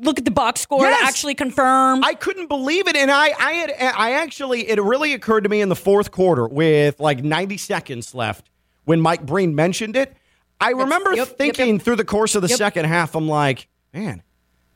look 0.00 0.18
at 0.18 0.24
the 0.24 0.30
box 0.30 0.60
score 0.60 0.82
Yes. 0.82 1.00
to 1.00 1.06
actually 1.06 1.34
confirm? 1.34 2.02
I 2.04 2.14
couldn't 2.14 2.48
believe 2.48 2.88
it, 2.88 2.96
and 2.96 3.10
I, 3.10 3.26
I 3.38 3.52
had, 3.52 3.70
I 3.96 4.12
actually, 4.12 4.68
it 4.68 4.80
really 4.82 5.12
occurred 5.14 5.42
to 5.44 5.50
me 5.50 5.60
in 5.60 5.68
the 5.68 5.76
fourth 5.76 6.10
quarter 6.10 6.46
with 6.48 6.98
like 7.00 7.22
90 7.22 7.56
seconds 7.58 8.14
left 8.14 8.48
when 8.84 9.00
Mike 9.00 9.24
Breen 9.26 9.54
mentioned 9.54 9.96
it. 9.96 10.16
I 10.60 10.70
remember 10.70 11.10
yep, 11.14 11.28
yep, 11.28 11.38
thinking 11.38 11.74
yep. 11.76 11.82
through 11.82 11.96
the 11.96 12.04
course 12.04 12.34
of 12.34 12.42
the 12.42 12.48
Yep. 12.48 12.58
second 12.58 12.84
half, 12.86 13.14
I'm 13.14 13.28
like, 13.28 13.68
man, 13.94 14.22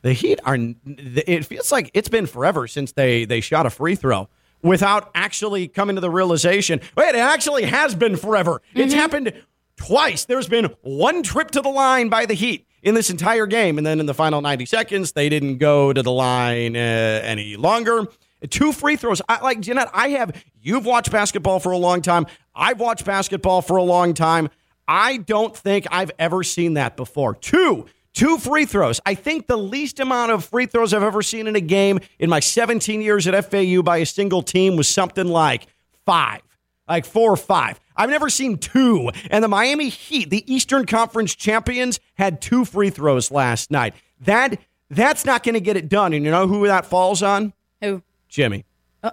the 0.01 0.13
Heat 0.13 0.39
are. 0.45 0.57
It 0.85 1.45
feels 1.45 1.71
like 1.71 1.91
it's 1.93 2.09
been 2.09 2.25
forever 2.27 2.67
since 2.67 2.91
they 2.91 3.25
they 3.25 3.39
shot 3.41 3.65
a 3.65 3.69
free 3.69 3.95
throw 3.95 4.27
without 4.63 5.11
actually 5.15 5.67
coming 5.67 5.95
to 5.95 5.99
the 6.01 6.09
realization. 6.09 6.81
Wait, 6.97 7.09
it 7.09 7.15
actually 7.17 7.65
has 7.65 7.93
been 7.95 8.15
forever. 8.15 8.61
It's 8.73 8.93
Mm-hmm. 8.93 8.99
happened 8.99 9.43
twice. 9.77 10.25
There's 10.25 10.47
been 10.47 10.65
one 10.81 11.21
trip 11.23 11.51
to 11.51 11.61
the 11.61 11.69
line 11.69 12.09
by 12.09 12.25
the 12.25 12.33
Heat 12.33 12.65
in 12.85 12.93
this 12.93 13.09
entire 13.09 13.47
game, 13.47 13.77
and 13.77 13.85
then 13.85 13.99
in 13.99 14.05
the 14.05 14.13
final 14.13 14.41
90 14.41 14.65
seconds, 14.65 15.11
they 15.11 15.27
didn't 15.27 15.57
go 15.57 15.91
to 15.91 16.01
the 16.01 16.11
line 16.11 16.77
uh, 16.77 16.79
any 17.23 17.57
longer. 17.57 18.05
Two 18.49 18.71
free 18.71 18.95
throws. 18.95 19.21
I, 19.27 19.41
like 19.41 19.59
Jeanette, 19.59 19.89
I 19.91 20.09
have. 20.09 20.41
You've 20.61 20.85
watched 20.85 21.11
basketball 21.11 21.59
for 21.59 21.71
a 21.71 21.77
long 21.77 22.01
time. 22.01 22.27
I've 22.53 22.79
watched 22.79 23.03
basketball 23.03 23.63
for 23.63 23.77
a 23.77 23.83
long 23.83 24.13
time. 24.13 24.49
I 24.87 25.17
don't 25.17 25.57
think 25.57 25.87
I've 25.91 26.11
ever 26.19 26.43
seen 26.43 26.75
that 26.75 26.95
before. 26.95 27.33
Two. 27.33 27.87
Two 28.13 28.37
free 28.37 28.65
throws. 28.65 29.01
I 29.05 29.15
think 29.15 29.47
the 29.47 29.57
least 29.57 29.99
amount 29.99 30.31
of 30.31 30.45
free 30.45 30.67
throws 30.67 30.93
I've 30.93 31.03
ever 31.03 31.21
seen 31.21 31.47
in 31.47 31.55
a 31.55 31.61
game 31.61 31.99
in 32.19 32.29
my 32.29 32.39
17 32.39 33.01
years 33.01 33.27
at 33.27 33.51
FAU 33.51 33.81
by 33.81 33.97
a 33.97 34.05
single 34.05 34.41
team 34.41 34.77
was 34.77 34.87
something 34.87 35.27
like 35.27 35.67
five 36.05 36.41
like 36.87 37.05
four 37.05 37.31
or 37.31 37.37
five. 37.37 37.79
I've 37.97 38.09
never 38.09 38.29
seen 38.29 38.57
two. 38.57 39.09
And 39.29 39.43
the 39.43 39.47
Miami 39.47 39.89
Heat, 39.89 40.29
the 40.29 40.43
Eastern 40.53 40.85
Conference 40.85 41.33
champions, 41.35 41.99
had 42.15 42.41
two 42.41 42.65
free 42.65 42.89
throws 42.89 43.31
last 43.31 43.71
night. 43.71 43.93
That 44.21 44.59
that's 44.89 45.25
not 45.25 45.43
going 45.43 45.53
to 45.55 45.59
get 45.61 45.77
it 45.77 45.89
done. 45.89 46.13
And 46.13 46.23
you 46.25 46.31
know 46.31 46.47
who 46.47 46.67
that 46.67 46.85
falls 46.85 47.23
on? 47.23 47.53
Who? 47.81 48.01
Jimmy. 48.29 48.65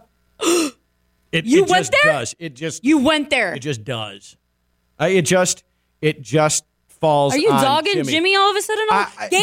it, 0.40 1.44
You 1.44 1.64
it 1.64 1.70
went 1.70 1.80
just 1.86 1.94
there? 2.02 2.12
does. 2.12 2.34
It 2.38 2.54
just 2.54 2.84
You 2.84 2.98
went 2.98 3.30
there. 3.30 3.54
it 3.54 3.60
just 3.60 3.84
does. 3.84 4.36
Uh, 5.00 5.06
it 5.06 5.22
just 5.22 5.64
it 6.00 6.22
just 6.22 6.64
falls. 6.88 7.34
Are 7.34 7.38
you 7.38 7.48
dogging 7.48 7.94
Jimmy. 7.94 8.12
Jimmy. 8.12 8.36
all 8.36 8.50
of 8.50 8.56
a 8.56 8.62
sudden? 8.62 8.86
I- 8.90 9.12
I- 9.18 9.28
Game 9.28 9.42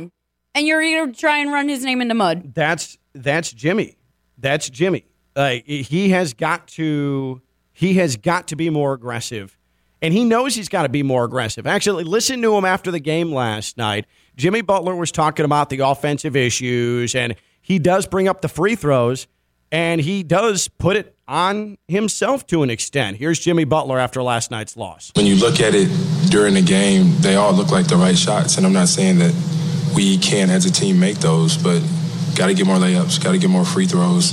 one, 0.00 0.12
and 0.54 0.66
you're 0.66 0.80
gonna 0.80 1.12
try 1.12 1.38
and 1.38 1.52
run 1.52 1.68
his 1.68 1.84
name 1.84 2.00
into 2.00 2.14
mud. 2.14 2.54
That's 2.54 2.98
that's 3.14 3.52
Jimmy. 3.52 3.96
That's 4.38 4.70
Jimmy. 4.70 5.04
Like 5.36 5.66
he 5.66 6.10
has 6.10 6.34
got 6.34 6.66
to 6.68 7.42
he 7.78 7.94
has 7.94 8.16
got 8.16 8.48
to 8.48 8.56
be 8.56 8.70
more 8.70 8.92
aggressive. 8.92 9.56
And 10.02 10.12
he 10.12 10.24
knows 10.24 10.56
he's 10.56 10.68
got 10.68 10.82
to 10.82 10.88
be 10.88 11.04
more 11.04 11.22
aggressive. 11.22 11.64
Actually, 11.64 12.02
listen 12.02 12.42
to 12.42 12.56
him 12.56 12.64
after 12.64 12.90
the 12.90 12.98
game 12.98 13.32
last 13.32 13.76
night. 13.76 14.04
Jimmy 14.36 14.62
Butler 14.62 14.96
was 14.96 15.12
talking 15.12 15.44
about 15.44 15.70
the 15.70 15.78
offensive 15.78 16.34
issues, 16.34 17.14
and 17.14 17.36
he 17.62 17.78
does 17.78 18.04
bring 18.08 18.26
up 18.26 18.40
the 18.40 18.48
free 18.48 18.74
throws, 18.74 19.28
and 19.70 20.00
he 20.00 20.24
does 20.24 20.66
put 20.66 20.96
it 20.96 21.14
on 21.28 21.78
himself 21.86 22.44
to 22.48 22.64
an 22.64 22.70
extent. 22.70 23.16
Here's 23.16 23.38
Jimmy 23.38 23.64
Butler 23.64 24.00
after 24.00 24.24
last 24.24 24.50
night's 24.50 24.76
loss. 24.76 25.12
When 25.14 25.26
you 25.26 25.36
look 25.36 25.60
at 25.60 25.72
it 25.76 25.88
during 26.30 26.54
the 26.54 26.62
game, 26.62 27.14
they 27.20 27.36
all 27.36 27.52
look 27.52 27.70
like 27.70 27.86
the 27.86 27.94
right 27.94 28.18
shots. 28.18 28.56
And 28.56 28.66
I'm 28.66 28.72
not 28.72 28.88
saying 28.88 29.20
that 29.20 29.32
we 29.94 30.18
can't, 30.18 30.50
as 30.50 30.66
a 30.66 30.72
team, 30.72 30.98
make 30.98 31.18
those, 31.18 31.56
but 31.56 31.80
got 32.38 32.46
to 32.46 32.54
get 32.54 32.66
more 32.66 32.76
layups, 32.76 33.22
got 33.22 33.32
to 33.32 33.38
get 33.38 33.50
more 33.50 33.64
free 33.64 33.86
throws. 33.86 34.32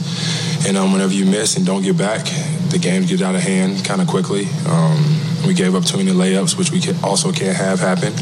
And 0.68 0.78
um, 0.78 0.94
whenever 0.94 1.14
you 1.14 1.26
miss 1.26 1.58
and 1.58 1.66
don't 1.66 1.82
get 1.82 1.98
back, 1.98 2.24
the 2.70 2.78
game 2.80 3.04
gets 3.06 3.22
out 3.22 3.36
of 3.36 3.42
hand 3.42 3.84
kind 3.84 4.02
of 4.02 4.08
quickly. 4.08 4.46
Um, 4.68 5.20
we 5.46 5.54
gave 5.54 5.76
up 5.76 5.84
too 5.86 5.98
many 5.98 6.12
layups, 6.12 6.58
which 6.58 6.72
we 6.72 6.80
can, 6.80 6.96
also 7.04 7.32
can't 7.32 7.58
have 7.58 7.80
happen. 7.80 8.14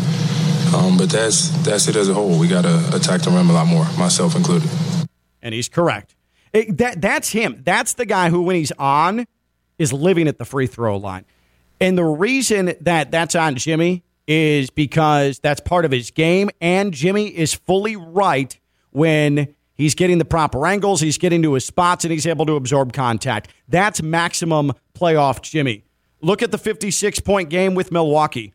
Um, 0.74 0.98
but 0.98 1.10
that's 1.12 1.50
that's 1.64 1.88
it 1.88 1.96
as 1.96 2.10
a 2.10 2.14
whole. 2.14 2.40
We 2.40 2.48
got 2.48 2.64
to 2.64 2.96
attack 2.96 3.22
the 3.22 3.30
rim 3.30 3.50
a 3.50 3.54
lot 3.54 3.68
more, 3.68 3.86
myself 3.98 4.36
included. 4.36 4.70
and 5.42 5.54
he's 5.54 5.70
correct. 5.70 6.16
It- 6.54 6.78
that 6.80 7.02
that's 7.02 7.30
him. 7.30 7.62
That's 7.64 7.94
the 7.94 8.06
guy 8.06 8.30
who, 8.30 8.42
when 8.42 8.56
he's 8.56 8.72
on, 8.80 9.26
is 9.78 9.94
living 9.94 10.28
at 10.28 10.38
the 10.40 10.46
free 10.46 10.68
throw 10.68 10.98
line. 10.98 11.26
And 11.80 11.98
the 11.98 12.04
reason 12.06 12.74
that 12.82 13.12
that's 13.12 13.36
on 13.36 13.56
Jimmy 13.56 14.04
is 14.28 14.70
because 14.70 15.40
that's 15.40 15.60
part 15.60 15.84
of 15.86 15.92
his 15.92 16.10
game, 16.12 16.50
and 16.62 16.94
Jimmy 16.94 17.28
is 17.28 17.54
fully 17.54 17.96
right 17.96 18.58
when 18.92 19.54
he's 19.76 19.96
getting 19.96 20.18
the 20.18 20.26
proper 20.26 20.66
angles, 20.66 21.02
he's 21.02 21.18
getting 21.18 21.42
to 21.44 21.54
his 21.54 21.66
spots, 21.66 22.06
and 22.06 22.12
he's 22.12 22.26
able 22.26 22.46
to 22.46 22.54
absorb 22.54 22.94
contact. 22.94 23.50
That's 23.68 24.02
maximum 24.02 24.74
playoff 24.94 25.42
Jimmy. 25.42 25.84
Look 26.22 26.42
at 26.42 26.52
the 26.52 26.58
56 26.58 27.20
point 27.22 27.50
game 27.50 27.76
with 27.76 27.92
Milwaukee 27.92 28.54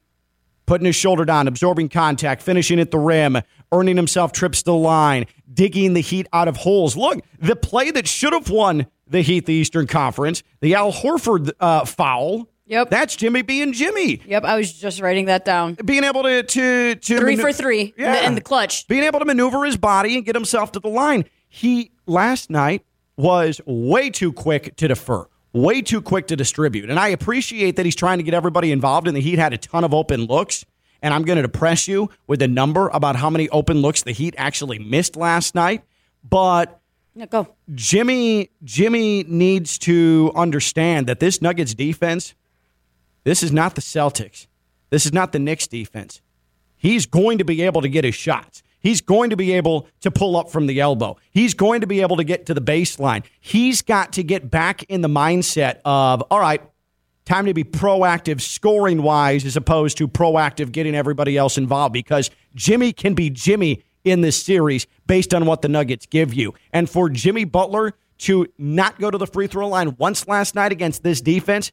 putting 0.68 0.84
his 0.84 0.94
shoulder 0.94 1.24
down, 1.24 1.48
absorbing 1.48 1.88
contact, 1.88 2.42
finishing 2.42 2.78
at 2.78 2.92
the 2.92 2.98
rim, 2.98 3.38
earning 3.72 3.96
himself 3.96 4.32
trips 4.32 4.62
to 4.62 4.70
the 4.70 4.76
line, 4.76 5.24
digging 5.52 5.94
the 5.94 6.00
Heat 6.00 6.28
out 6.32 6.46
of 6.46 6.58
holes. 6.58 6.96
Look, 6.96 7.24
the 7.40 7.56
play 7.56 7.90
that 7.90 8.06
should 8.06 8.34
have 8.34 8.50
won 8.50 8.86
the 9.08 9.22
Heat 9.22 9.46
the 9.46 9.54
Eastern 9.54 9.86
Conference, 9.86 10.42
the 10.60 10.74
Al 10.74 10.92
Horford 10.92 11.50
uh, 11.58 11.84
foul. 11.86 12.48
Yep. 12.68 12.90
That's 12.90 13.16
Jimmy 13.16 13.42
being 13.42 13.72
Jimmy. 13.72 14.20
Yep, 14.26 14.44
I 14.44 14.56
was 14.56 14.72
just 14.72 15.00
writing 15.00 15.24
that 15.26 15.44
down. 15.44 15.74
Being 15.84 16.04
able 16.04 16.22
to 16.22 16.42
to 16.42 16.94
to 16.94 17.18
Three 17.18 17.36
manu- 17.36 17.42
for 17.42 17.52
three, 17.52 17.94
Yeah. 17.96 18.14
and 18.26 18.36
the 18.36 18.40
clutch. 18.42 18.86
Being 18.88 19.04
able 19.04 19.18
to 19.20 19.24
maneuver 19.24 19.64
his 19.64 19.76
body 19.76 20.16
and 20.16 20.24
get 20.24 20.34
himself 20.34 20.72
to 20.72 20.80
the 20.80 20.88
line. 20.88 21.24
He 21.48 21.90
last 22.06 22.50
night 22.50 22.84
was 23.16 23.60
way 23.66 24.10
too 24.10 24.32
quick 24.32 24.76
to 24.76 24.86
defer, 24.88 25.26
way 25.52 25.80
too 25.82 26.02
quick 26.02 26.26
to 26.28 26.36
distribute. 26.36 26.90
And 26.90 26.98
I 27.00 27.08
appreciate 27.08 27.76
that 27.76 27.84
he's 27.86 27.96
trying 27.96 28.18
to 28.18 28.22
get 28.22 28.34
everybody 28.34 28.70
involved 28.70 29.08
and 29.08 29.16
the 29.16 29.20
Heat 29.20 29.38
had 29.38 29.52
a 29.54 29.58
ton 29.58 29.82
of 29.82 29.92
open 29.94 30.26
looks. 30.26 30.64
And 31.00 31.14
I'm 31.14 31.22
going 31.22 31.36
to 31.36 31.42
depress 31.42 31.86
you 31.88 32.10
with 32.26 32.42
a 32.42 32.48
number 32.48 32.88
about 32.88 33.14
how 33.16 33.30
many 33.30 33.48
open 33.50 33.78
looks 33.82 34.02
the 34.02 34.12
Heat 34.12 34.34
actually 34.36 34.78
missed 34.78 35.16
last 35.16 35.54
night. 35.54 35.84
But 36.28 36.80
go. 37.30 37.48
Jimmy 37.74 38.50
Jimmy 38.64 39.24
needs 39.26 39.78
to 39.78 40.32
understand 40.36 41.06
that 41.06 41.20
this 41.20 41.40
Nuggets 41.40 41.72
defense, 41.74 42.34
this 43.28 43.42
is 43.42 43.52
not 43.52 43.74
the 43.74 43.82
Celtics. 43.82 44.46
This 44.88 45.04
is 45.04 45.12
not 45.12 45.32
the 45.32 45.38
Knicks 45.38 45.66
defense. 45.66 46.22
He's 46.78 47.04
going 47.04 47.36
to 47.38 47.44
be 47.44 47.60
able 47.62 47.82
to 47.82 47.88
get 47.88 48.04
his 48.04 48.14
shots. 48.14 48.62
He's 48.80 49.00
going 49.02 49.28
to 49.30 49.36
be 49.36 49.52
able 49.52 49.86
to 50.00 50.10
pull 50.10 50.36
up 50.36 50.50
from 50.50 50.66
the 50.66 50.80
elbow. 50.80 51.16
He's 51.30 51.52
going 51.52 51.82
to 51.82 51.86
be 51.86 52.00
able 52.00 52.16
to 52.16 52.24
get 52.24 52.46
to 52.46 52.54
the 52.54 52.62
baseline. 52.62 53.24
He's 53.38 53.82
got 53.82 54.14
to 54.14 54.22
get 54.22 54.50
back 54.50 54.84
in 54.84 55.02
the 55.02 55.08
mindset 55.08 55.80
of, 55.84 56.22
all 56.30 56.40
right, 56.40 56.62
time 57.26 57.44
to 57.44 57.52
be 57.52 57.64
proactive 57.64 58.40
scoring 58.40 59.02
wise 59.02 59.44
as 59.44 59.56
opposed 59.56 59.98
to 59.98 60.08
proactive 60.08 60.72
getting 60.72 60.94
everybody 60.94 61.36
else 61.36 61.58
involved 61.58 61.92
because 61.92 62.30
Jimmy 62.54 62.94
can 62.94 63.12
be 63.12 63.28
Jimmy 63.28 63.84
in 64.04 64.22
this 64.22 64.42
series 64.42 64.86
based 65.06 65.34
on 65.34 65.44
what 65.44 65.60
the 65.60 65.68
Nuggets 65.68 66.06
give 66.06 66.32
you. 66.32 66.54
And 66.72 66.88
for 66.88 67.10
Jimmy 67.10 67.44
Butler 67.44 67.92
to 68.18 68.46
not 68.56 68.98
go 68.98 69.10
to 69.10 69.18
the 69.18 69.26
free 69.26 69.48
throw 69.48 69.68
line 69.68 69.96
once 69.98 70.26
last 70.26 70.54
night 70.54 70.72
against 70.72 71.02
this 71.02 71.20
defense, 71.20 71.72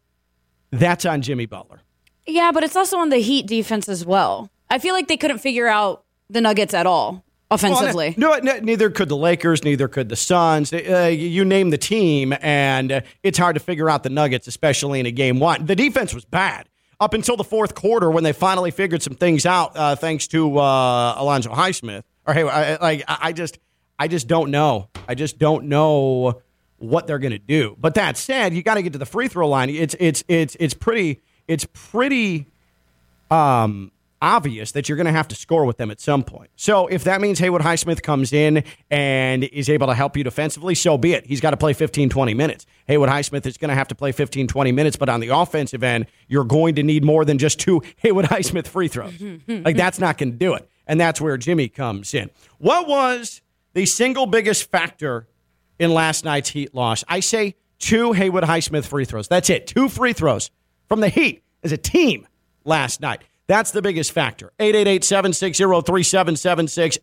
that's 0.72 1.05
on 1.05 1.22
Jimmy 1.22 1.45
Butler. 1.45 1.81
Yeah, 2.27 2.51
but 2.51 2.63
it's 2.63 2.75
also 2.75 2.98
on 2.98 3.10
the 3.10 3.17
Heat 3.17 3.45
defense 3.45 3.88
as 3.88 4.05
well. 4.05 4.50
I 4.69 4.79
feel 4.79 4.93
like 4.93 5.07
they 5.07 5.17
couldn't 5.17 5.39
figure 5.39 5.67
out 5.67 6.03
the 6.29 6.41
Nuggets 6.41 6.74
at 6.74 6.88
all 6.88 7.24
offensively. 7.51 8.15
Well, 8.17 8.41
no, 8.41 8.53
no, 8.53 8.60
neither 8.60 8.89
could 8.89 9.10
the 9.10 9.17
Lakers, 9.17 9.63
neither 9.63 9.88
could 9.88 10.10
the 10.10 10.15
Suns. 10.15 10.74
Uh, 10.74 11.12
you 11.13 11.45
name 11.45 11.69
the 11.69 11.77
team, 11.77 12.34
and 12.41 12.91
uh, 12.91 13.01
it's 13.22 13.38
hard 13.38 13.55
to 13.55 13.60
figure 13.60 13.89
out 13.89 14.03
the 14.03 14.10
Nuggets, 14.10 14.48
especially 14.48 15.00
in 15.00 15.05
a 15.05 15.12
game 15.12 15.39
one. 15.39 15.65
The 15.65 15.75
defense 15.75 16.13
was 16.13 16.25
bad 16.25 16.67
up 17.00 17.13
until 17.13 17.38
the 17.38 17.43
fourth 17.43 17.75
quarter 17.75 18.10
when 18.10 18.24
they 18.24 18.34
finally 18.34 18.72
figured 18.72 19.03
some 19.03 19.15
things 19.15 19.45
out, 19.45 19.75
uh, 19.75 19.95
thanks 19.95 20.27
to 20.29 20.57
uh, 20.57 21.15
Alonzo 21.17 21.51
Highsmith. 21.51 22.03
Or 22.25 22.34
hey, 22.34 22.43
I, 22.43 22.75
like 22.77 23.03
I 23.07 23.34
just, 23.34 23.60
I 24.00 24.07
just 24.07 24.27
don't 24.27 24.50
know. 24.50 24.89
I 25.07 25.13
just 25.13 25.38
don't 25.38 25.65
know 25.65 26.41
what 26.77 27.08
they're 27.08 27.20
going 27.20 27.32
to 27.32 27.39
do. 27.39 27.75
But 27.79 27.96
that 27.96 28.17
said, 28.17 28.53
you 28.53 28.63
got 28.63 28.75
to 28.75 28.82
get 28.82 28.94
to 28.94 29.00
the 29.00 29.05
free 29.05 29.27
throw 29.27 29.48
line. 29.48 29.70
It's 29.70 29.96
it's 30.00 30.24
it's 30.27 30.55
it's 30.60 30.74
pretty 30.74 31.22
it's 31.48 31.65
pretty 31.74 32.48
um, 33.32 33.91
obvious 34.22 34.72
that 34.72 34.89
you're 34.89 34.96
going 34.96 35.05
to 35.05 35.12
have 35.12 35.27
to 35.27 35.36
score 35.36 35.65
with 35.65 35.77
them 35.77 35.91
at 35.91 36.00
some 36.00 36.24
point. 36.24 36.50
So 36.55 36.88
if 36.88 37.03
that 37.03 37.22
means 37.22 37.39
Haywood 37.39 37.62
Highsmith 37.62 38.01
comes 38.01 38.34
in 38.34 38.63
and 38.89 39.44
is 39.44 39.70
able 39.70 39.88
to 39.88 39.94
help 39.94 40.17
you 40.17 40.24
defensively, 40.24 40.74
so 40.75 40.98
be 40.98 41.13
it. 41.13 41.25
He's 41.25 41.41
got 41.41 41.51
to 41.51 41.58
play 41.58 41.74
15, 41.74 42.10
20 42.10 42.34
minutes. 42.34 42.65
Haywood 42.88 43.10
Highsmith 43.10 43.46
is 43.46 43.58
going 43.58 43.70
to 43.70 43.75
have 43.75 43.88
to 43.89 43.96
play 43.96 44.12
15, 44.12 44.48
20 44.48 44.72
minutes, 44.72 44.96
but 44.96 45.10
on 45.10 45.20
the 45.20 45.29
offensive 45.29 45.84
end, 45.84 46.08
you're 46.27 46.44
going 46.44 46.75
to 46.75 46.84
need 46.84 47.03
more 47.03 47.25
than 47.25 47.38
just 47.38 47.60
two 47.60 47.82
Haywood 47.98 48.25
Highsmith 48.25 48.67
free 48.67 48.88
throws. 48.88 49.13
like 49.48 49.77
that's 49.77 50.00
not 50.00 50.17
going 50.17 50.32
to 50.32 50.38
do 50.38 50.53
it. 50.55 50.67
And 50.88 51.00
that's 51.00 51.20
where 51.20 51.38
Jimmy 51.38 51.67
comes 51.67 52.13
in. 52.13 52.29
What 52.58 52.88
was 52.88 53.41
the 53.74 53.86
single 53.86 54.27
biggest 54.27 54.70
factor 54.72 55.27
in 55.79 55.94
last 55.94 56.25
night's 56.25 56.50
Heat 56.50 56.74
loss? 56.74 57.03
I 57.08 57.20
say 57.20 57.55
two 57.79 58.13
Haywood 58.13 58.44
Highsmith 58.44 58.86
free 58.86 59.05
throws. 59.05 59.27
That's 59.27 59.50
it. 59.50 59.67
Two 59.67 59.89
free 59.89 60.13
throws 60.13 60.51
from 60.88 61.01
the 61.01 61.10
Heat 61.10 61.44
as 61.63 61.72
a 61.72 61.77
team 61.77 62.27
last 62.63 63.01
night. 63.01 63.24
That's 63.48 63.72
the 63.72 63.82
biggest 63.82 64.12
factor. 64.12 64.51
888-760-3776, 64.60 67.00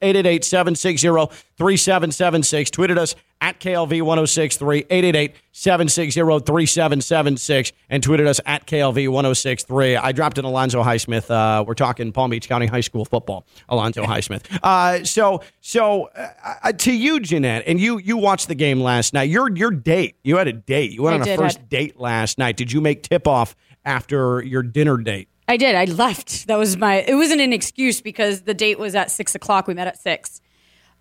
888-760-3776. 1.58 2.70
Tweeted 2.70 2.98
us 2.98 3.16
at 3.42 3.58
KLV 3.58 4.00
1063 4.02 4.86
888 4.88 5.34
760 5.50 6.20
3776 6.46 7.72
and 7.90 8.02
tweeted 8.02 8.26
us 8.26 8.40
at 8.46 8.66
KLV 8.66 9.08
1063. 9.08 9.96
I 9.96 10.12
dropped 10.12 10.38
in 10.38 10.44
Alonzo 10.44 10.82
Highsmith. 10.82 11.28
Uh, 11.28 11.64
we're 11.64 11.74
talking 11.74 12.12
Palm 12.12 12.30
Beach 12.30 12.48
County 12.48 12.66
High 12.66 12.80
School 12.80 13.04
football. 13.04 13.44
Alonzo 13.68 14.02
Highsmith. 14.06 14.44
Uh, 14.62 15.04
so, 15.04 15.42
so 15.60 16.08
uh, 16.14 16.72
to 16.72 16.92
you, 16.92 17.18
Jeanette, 17.18 17.64
and 17.66 17.80
you 17.80 17.98
you 17.98 18.16
watched 18.16 18.46
the 18.46 18.54
game 18.54 18.80
last 18.80 19.12
night. 19.12 19.28
Your 19.28 19.50
your 19.54 19.72
date, 19.72 20.16
you 20.22 20.36
had 20.36 20.46
a 20.46 20.52
date. 20.52 20.92
You 20.92 21.02
went 21.02 21.16
I 21.16 21.20
on 21.20 21.28
a 21.28 21.36
first 21.36 21.58
had- 21.58 21.68
date 21.68 22.00
last 22.00 22.38
night. 22.38 22.56
Did 22.56 22.70
you 22.72 22.80
make 22.80 23.02
tip 23.02 23.26
off 23.26 23.56
after 23.84 24.40
your 24.42 24.62
dinner 24.62 24.96
date? 24.98 25.28
I 25.48 25.56
did. 25.56 25.74
I 25.74 25.86
left. 25.86 26.46
That 26.46 26.56
was 26.56 26.76
my. 26.76 27.02
It 27.02 27.16
wasn't 27.16 27.40
an 27.40 27.52
excuse 27.52 28.00
because 28.00 28.42
the 28.42 28.54
date 28.54 28.78
was 28.78 28.94
at 28.94 29.10
six 29.10 29.34
o'clock. 29.34 29.66
We 29.66 29.74
met 29.74 29.88
at 29.88 29.98
six. 29.98 30.40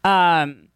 Um, 0.03 0.69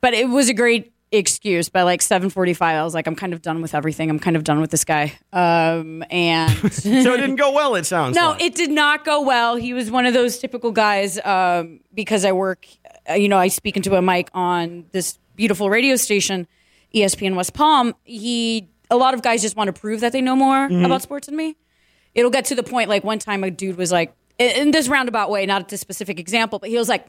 but 0.00 0.14
it 0.14 0.28
was 0.28 0.48
a 0.48 0.54
great 0.54 0.92
excuse. 1.10 1.68
By 1.68 1.82
like 1.82 2.02
seven 2.02 2.30
forty-five, 2.30 2.76
I 2.76 2.84
was 2.84 2.94
like, 2.94 3.06
I'm 3.06 3.16
kind 3.16 3.32
of 3.32 3.42
done 3.42 3.62
with 3.62 3.74
everything. 3.74 4.10
I'm 4.10 4.18
kind 4.18 4.36
of 4.36 4.44
done 4.44 4.60
with 4.60 4.70
this 4.70 4.84
guy. 4.84 5.18
Um, 5.32 6.04
and 6.10 6.52
So 6.72 6.88
it 6.90 7.18
didn't 7.18 7.36
go 7.36 7.52
well. 7.52 7.74
It 7.74 7.84
sounds 7.86 8.16
no, 8.16 8.30
like. 8.30 8.42
it 8.42 8.54
did 8.54 8.70
not 8.70 9.04
go 9.04 9.22
well. 9.22 9.56
He 9.56 9.72
was 9.72 9.90
one 9.90 10.06
of 10.06 10.14
those 10.14 10.38
typical 10.38 10.70
guys. 10.70 11.18
Um, 11.24 11.80
because 11.94 12.24
I 12.24 12.32
work, 12.32 12.66
uh, 13.08 13.14
you 13.14 13.28
know, 13.28 13.38
I 13.38 13.48
speak 13.48 13.76
into 13.76 13.94
a 13.96 14.02
mic 14.02 14.30
on 14.34 14.86
this 14.92 15.18
beautiful 15.34 15.70
radio 15.70 15.96
station, 15.96 16.46
ESPN 16.94 17.34
West 17.36 17.54
Palm. 17.54 17.94
He, 18.04 18.68
a 18.90 18.96
lot 18.96 19.14
of 19.14 19.22
guys 19.22 19.42
just 19.42 19.56
want 19.56 19.74
to 19.74 19.78
prove 19.78 20.00
that 20.00 20.12
they 20.12 20.20
know 20.20 20.36
more 20.36 20.66
about 20.66 21.02
sports 21.02 21.26
than 21.26 21.36
me. 21.36 21.56
It'll 22.14 22.30
get 22.30 22.46
to 22.46 22.54
the 22.54 22.62
point 22.62 22.88
like 22.88 23.04
one 23.04 23.18
time 23.18 23.44
a 23.44 23.50
dude 23.50 23.76
was 23.76 23.92
like, 23.92 24.14
in- 24.38 24.70
this 24.70 24.88
roundabout 24.88 25.30
way, 25.30 25.46
not 25.46 25.68
this 25.68 25.80
specific 25.80 26.18
example, 26.18 26.58
but 26.58 26.68
he 26.68 26.76
was 26.76 26.88
like, 26.88 27.08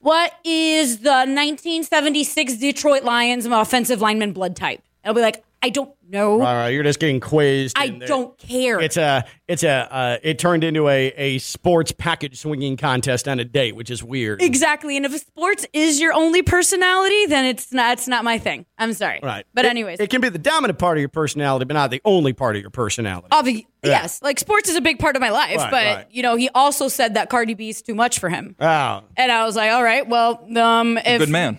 "What 0.00 0.32
is 0.44 0.98
the 0.98 1.10
1976 1.10 2.54
Detroit 2.56 3.04
Lions 3.04 3.44
offensive 3.52 4.00
lineman 4.00 4.32
blood 4.32 4.56
type?" 4.56 4.82
I'll 5.04 5.14
be 5.14 5.20
like, 5.20 5.42
"I 5.62 5.70
don't 5.70 5.90
know. 6.08 6.34
All 6.34 6.38
right, 6.54 6.68
you're 6.70 6.82
just 6.84 7.00
getting 7.00 7.20
quizzed. 7.20 7.76
I 7.78 7.88
don't 7.88 8.36
care." 8.38 8.80
It's 8.80 8.96
a, 8.96 9.24
it's 9.46 9.62
a, 9.62 9.70
uh, 9.92 10.18
it 10.22 10.38
turned 10.38 10.64
into 10.64 10.88
a, 10.88 11.08
a 11.16 11.38
sports 11.38 11.92
package 11.92 12.38
swinging 12.40 12.76
contest 12.76 13.26
on 13.28 13.40
a 13.40 13.44
date, 13.44 13.74
which 13.76 13.90
is 13.90 14.02
weird. 14.02 14.40
Exactly. 14.42 14.96
And 14.96 15.04
if 15.06 15.12
sports 15.16 15.66
is 15.72 16.00
your 16.00 16.12
only 16.12 16.42
personality, 16.42 17.26
then 17.26 17.44
it's 17.44 17.72
not 17.72 17.94
it's 17.94 18.08
not 18.08 18.24
my 18.24 18.38
thing. 18.38 18.66
I'm 18.78 18.92
sorry. 18.92 19.20
Right. 19.22 19.44
But 19.54 19.64
It- 19.64 19.70
anyways, 19.70 20.00
it, 20.00 20.10
can 20.10 20.20
be 20.20 20.28
the 20.28 20.38
dominant 20.38 20.78
part 20.78 20.96
of 20.98 21.00
your 21.00 21.08
personality, 21.08 21.64
but 21.64 21.74
not 21.74 21.90
the 21.90 22.00
only 22.04 22.32
part 22.32 22.56
of 22.56 22.62
your 22.62 22.70
personality. 22.70 23.28
obvi- 23.32 23.66
yes, 23.82 24.22
like 24.22 24.38
sports 24.38 24.68
is 24.68 24.76
a 24.76 24.80
big 24.80 24.98
part 24.98 25.16
of 25.16 25.20
my 25.20 25.30
life, 25.30 25.56
Right, 25.56 25.70
but 25.70 25.84
right. 25.96 26.06
you 26.10 26.22
know, 26.22 26.36
he 26.36 26.48
also 26.54 26.88
said 26.88 27.14
that 27.14 27.28
Cardi 27.30 27.54
B 27.54 27.68
is 27.70 27.82
too 27.82 27.94
much 27.94 28.18
for 28.18 28.28
him. 28.28 28.54
Oh, 28.60 29.02
And 29.16 29.32
I 29.32 29.44
was 29.44 29.56
like, 29.56 29.72
all 29.72 29.82
right, 29.82 30.06
well, 30.06 30.46
um 30.58 30.98
if 30.98 31.18
Good 31.18 31.28
man. 31.28 31.58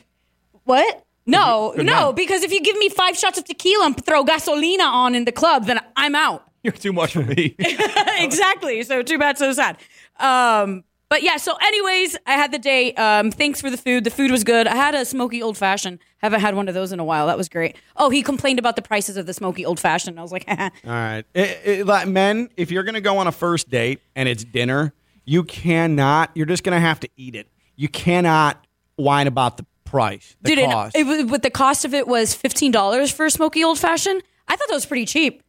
What? 0.63 1.03
No, 1.29 1.73
Good 1.75 1.85
no, 1.85 2.07
man. 2.07 2.15
because 2.15 2.43
if 2.43 2.51
you 2.51 2.61
give 2.61 2.77
me 2.77 2.89
five 2.89 3.17
shots 3.17 3.37
of 3.37 3.43
tequila 3.45 3.85
and 3.87 4.05
throw 4.05 4.23
gasolina 4.25 4.85
on 4.85 5.15
in 5.15 5.25
the 5.25 5.31
club, 5.31 5.65
then 5.65 5.79
I'm 5.95 6.15
out. 6.15 6.43
You're 6.63 6.73
too 6.73 6.91
much 6.93 7.13
for 7.13 7.23
me. 7.23 7.55
exactly. 8.17 8.83
So 8.83 9.01
too 9.01 9.17
bad, 9.17 9.37
so 9.37 9.51
sad. 9.53 9.77
Um, 10.19 10.83
but 11.07 11.23
yeah. 11.23 11.37
So, 11.37 11.55
anyways, 11.61 12.17
I 12.27 12.33
had 12.33 12.51
the 12.51 12.59
day. 12.59 12.93
Um, 12.93 13.31
thanks 13.31 13.61
for 13.61 13.69
the 13.69 13.77
food. 13.77 14.03
The 14.03 14.11
food 14.11 14.29
was 14.29 14.43
good. 14.43 14.67
I 14.67 14.75
had 14.75 14.93
a 14.93 15.05
smoky 15.05 15.41
old 15.41 15.57
fashioned. 15.57 15.99
Haven't 16.19 16.41
had 16.41 16.55
one 16.55 16.67
of 16.67 16.73
those 16.73 16.91
in 16.91 16.99
a 16.99 17.03
while. 17.03 17.27
That 17.27 17.37
was 17.37 17.49
great. 17.49 17.77
Oh, 17.95 18.09
he 18.09 18.21
complained 18.21 18.59
about 18.59 18.75
the 18.75 18.81
prices 18.81 19.17
of 19.17 19.25
the 19.25 19.33
smoky 19.33 19.65
old 19.65 19.79
fashioned. 19.79 20.19
I 20.19 20.21
was 20.21 20.31
like, 20.31 20.45
all 20.49 20.69
right. 20.85 21.23
It- 21.33 21.61
it- 21.65 21.87
like, 21.87 22.07
men, 22.07 22.49
if 22.57 22.69
you're 22.71 22.83
going 22.83 22.95
to 22.95 23.01
go 23.01 23.17
on 23.17 23.27
a 23.27 23.31
first 23.31 23.69
date 23.69 24.01
and 24.15 24.29
it's 24.29 24.43
dinner, 24.43 24.93
you 25.25 25.43
cannot, 25.43 26.31
you're 26.35 26.45
just 26.45 26.63
going 26.63 26.75
to 26.75 26.79
have 26.81 26.99
to 26.99 27.09
eat 27.17 27.35
it. 27.35 27.47
You 27.75 27.87
cannot 27.87 28.63
whine 28.97 29.27
about 29.27 29.57
the 29.57 29.65
price, 29.89 30.35
the 30.41 30.49
dude, 30.49 30.59
it, 30.59 30.69
cost. 30.71 30.95
it, 30.95 31.05
was- 31.05 31.23
but 31.25 31.41
the 31.43 31.49
cost 31.49 31.83
of 31.85 31.93
it 31.93 32.07
was 32.07 32.33
fifteen 32.33 32.71
dollars 32.71 33.11
for 33.11 33.25
a 33.25 33.31
smoky 33.31 33.63
old 33.63 33.79
fashioned. 33.79 34.21
I 34.47 34.55
thought 34.55 34.67
that 34.69 34.75
was 34.75 34.85
pretty 34.85 35.05
cheap. 35.05 35.43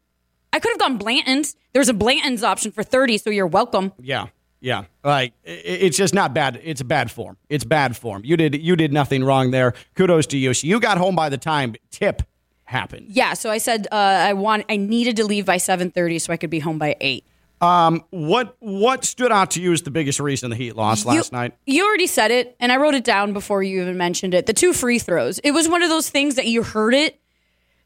I 0.53 0.59
could 0.59 0.71
have 0.73 0.79
gone 0.79 0.97
Blanton's. 0.99 1.55
There's 1.73 1.89
a 1.89 1.95
Blanton's 1.95 2.43
option 2.43 2.73
for 2.73 2.83
thirty, 2.83 3.19
so 3.19 3.31
you're 3.31 3.47
welcome. 3.47 3.93
Yeah, 4.01 4.27
yeah. 4.61 4.85
Like 5.05 5.33
i- 5.47 5.51
it's 5.51 5.97
just 5.97 6.15
not 6.15 6.35
bad. 6.35 6.61
It's 6.65 6.81
a 6.81 6.85
bad 6.85 7.11
form. 7.11 7.37
It's 7.49 7.65
bad 7.65 7.97
form. 7.97 8.23
You 8.25 8.37
did 8.37 8.55
you 8.61 8.77
did 8.77 8.93
nothing 8.93 9.23
wrong 9.25 9.51
there. 9.51 9.75
Kudos 9.95 10.27
to 10.29 10.39
you. 10.39 10.55
So 10.55 10.67
you 10.67 10.81
got 10.81 10.99
home 10.99 11.15
by 11.15 11.29
the 11.29 11.39
time 11.39 11.75
tip 11.91 12.23
happened. 12.65 13.07
Yeah. 13.11 13.35
So 13.35 13.51
I 13.51 13.59
said 13.59 13.87
uh, 13.93 13.95
I 13.97 14.33
want. 14.33 14.65
I 14.69 14.77
needed 14.77 15.17
to 15.17 15.25
leave 15.25 15.47
by 15.47 15.59
seven 15.59 15.91
thirty 15.91 16.19
so 16.19 16.33
I 16.33 16.37
could 16.37 16.51
be 16.51 16.61
home 16.61 16.79
by 16.79 16.97
eight. 17.01 17.25
What 17.61 18.57
what 18.61 19.05
stood 19.05 19.33
out 19.33 19.53
to 19.53 19.61
you 19.63 19.73
as 19.73 19.83
the 19.83 19.91
biggest 19.91 20.21
reason 20.21 20.51
the 20.51 20.57
Heat 20.57 20.77
lost 20.77 21.07
last 21.07 21.33
you, 21.33 21.39
night? 21.39 21.55
You 21.67 21.87
already 21.87 22.07
said 22.07 22.31
it, 22.31 22.57
and 22.61 22.73
I 22.73 22.77
wrote 22.77 22.95
it 22.95 23.05
down 23.05 23.33
before 23.33 23.63
you 23.63 23.83
even 23.83 23.97
mentioned 23.97 24.35
it. 24.35 24.47
The 24.47 24.53
two 24.53 24.73
free 24.73 24.99
throws. 24.99 25.39
It 25.41 25.53
was 25.53 25.69
one 25.69 25.83
of 25.83 25.89
those 25.91 26.09
things 26.11 26.37
that 26.37 26.47
you 26.47 26.63
heard 26.63 26.95
it. 26.95 27.17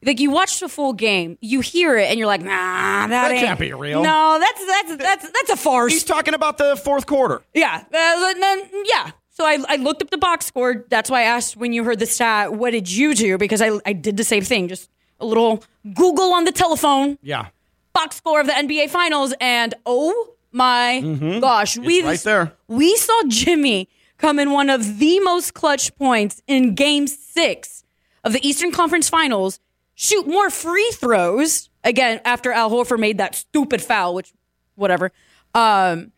Like 0.04 0.20
you 0.20 0.30
watched 0.30 0.60
the 0.60 0.68
full 0.68 0.92
game, 0.92 1.38
you 1.40 1.60
hear 1.60 1.96
it, 1.96 2.10
and 2.10 2.18
you're 2.18 2.26
like, 2.28 2.42
"Nah, 2.42 2.50
that, 2.50 3.08
That 3.08 3.30
ain't- 3.32 3.40
can't 3.46 3.58
be 3.58 3.72
real. 3.72 4.02
No, 4.02 4.38
that's 4.38 4.66
that's 4.66 4.96
that's 4.96 5.30
that's 5.30 5.50
a 5.50 5.56
farce." 5.56 5.92
He's 5.92 6.04
talking 6.04 6.34
about 6.34 6.58
the 6.58 6.76
fourth 6.76 7.06
quarter. 7.06 7.40
Yeah. 7.54 7.76
Uh, 7.86 8.34
then, 8.34 8.68
yeah. 8.84 9.12
So 9.30 9.44
I, 9.46 9.58
I 9.66 9.76
looked 9.76 10.02
up 10.02 10.10
the 10.10 10.18
box 10.18 10.44
score. 10.46 10.84
That's 10.90 11.08
why 11.10 11.20
I 11.20 11.24
asked 11.24 11.56
when 11.56 11.72
you 11.72 11.84
heard 11.84 11.98
the 11.98 12.06
stat, 12.06 12.52
what 12.52 12.70
did 12.70 12.88
you 12.92 13.14
do? 13.14 13.36
Because 13.38 13.60
I, 13.62 13.70
I 13.86 13.92
did 13.94 14.16
the 14.18 14.22
same 14.24 14.44
thing. 14.44 14.68
Just 14.68 14.90
a 15.20 15.24
little 15.26 15.64
Google 15.94 16.32
on 16.34 16.44
the 16.44 16.52
telephone, 16.52 17.18
Yeah, 17.22 17.46
box 17.94 18.16
score 18.16 18.40
of 18.40 18.46
the 18.46 18.52
NBA 18.52 18.90
Finals, 18.90 19.32
and 19.40 19.74
oh 19.86 20.34
my 20.52 21.00
gosh. 21.40 21.78
we 21.78 21.98
Mm-hmm. 22.00 22.06
right 22.08 22.20
there. 22.20 22.52
We 22.68 22.96
saw 22.96 23.22
Jimmy 23.28 23.88
come 24.18 24.38
in 24.38 24.50
one 24.52 24.68
of 24.70 24.98
the 24.98 25.20
most 25.20 25.54
clutch 25.54 25.94
points 25.96 26.42
in 26.46 26.74
game 26.74 27.06
six 27.06 27.84
of 28.22 28.32
the 28.32 28.46
Eastern 28.46 28.70
Conference 28.72 29.08
Finals, 29.08 29.60
shoot 29.94 30.26
more 30.26 30.50
free 30.50 30.90
throws. 30.94 31.68
Again, 31.82 32.20
after 32.24 32.52
Al 32.52 32.70
Horford 32.70 32.98
made 33.00 33.18
that 33.18 33.34
stupid 33.34 33.80
foul, 33.82 34.14
which 34.14 34.32
whatever. 34.76 35.12
Um 35.54 36.10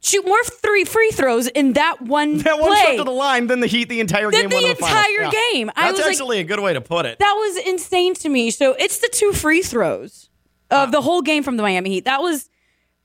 shoot 0.00 0.24
more 0.26 0.42
three 0.44 0.84
free 0.84 1.10
throws 1.10 1.46
in 1.48 1.72
that 1.72 2.02
one 2.02 2.38
that 2.38 2.58
one 2.60 2.70
play. 2.70 2.82
trip 2.84 2.96
to 2.98 3.04
the 3.04 3.10
line, 3.10 3.46
then 3.46 3.60
the 3.60 3.66
Heat 3.66 3.88
the 3.88 4.00
entire 4.00 4.30
Then 4.30 4.42
game. 4.42 4.50
the 4.50 4.56
won 4.56 4.64
in 4.70 4.76
finals. 4.76 4.90
entire 5.06 5.22
Yeah. 5.22 5.30
game. 5.52 5.70
I 5.74 5.82
That's 5.86 5.92
was 5.92 6.00
like- 6.06 6.10
actually 6.12 6.38
a 6.40 6.44
good 6.44 6.60
way 6.60 6.74
to 6.74 6.80
put 6.80 7.06
it. 7.06 7.18
that 7.18 7.32
was 7.34 7.66
insane 7.66 8.14
to 8.16 8.28
me. 8.28 8.50
So 8.50 8.74
it's 8.78 8.98
the 8.98 9.08
two 9.08 9.32
free 9.32 9.62
throws 9.62 10.28
of 10.70 10.92
the 10.92 11.00
whole 11.00 11.22
game 11.22 11.42
from 11.42 11.56
the 11.56 11.62
Miami 11.62 11.88
Heat. 11.90 12.04
That 12.04 12.20
was 12.20 12.50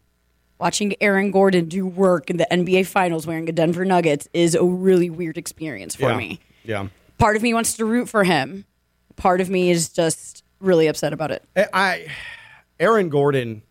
watching 0.60 0.96
Aaron 1.02 1.32
Gordon 1.32 1.66
do 1.68 1.86
work 1.86 2.30
in 2.30 2.38
the 2.38 2.48
NBA 2.52 2.86
Finals 2.88 3.28
wearing 3.28 3.48
a 3.50 3.52
Denver 3.52 3.86
Nuggets 3.86 4.28
is 4.34 4.56
a 4.56 4.64
really 4.64 5.10
weird 5.10 5.38
experience 5.38 5.96
for 5.96 6.10
Yeah. 6.10 6.18
me. 6.18 6.40
Yeah. 6.64 6.88
Part 7.18 7.36
of 7.36 7.42
me 7.44 7.54
wants 7.54 7.76
to 7.78 7.86
root 7.86 8.10
for 8.10 8.24
him. 8.24 8.66
Part 9.16 9.42
of 9.42 9.50
me 9.50 9.72
is 9.72 9.90
just 9.90 10.44
really 10.60 10.88
upset 10.88 11.14
about 11.14 11.32
it. 11.32 11.44
Eh, 11.56 11.66
I, 11.74 12.08
Aaron 12.80 13.08
Gordon, 13.10 13.62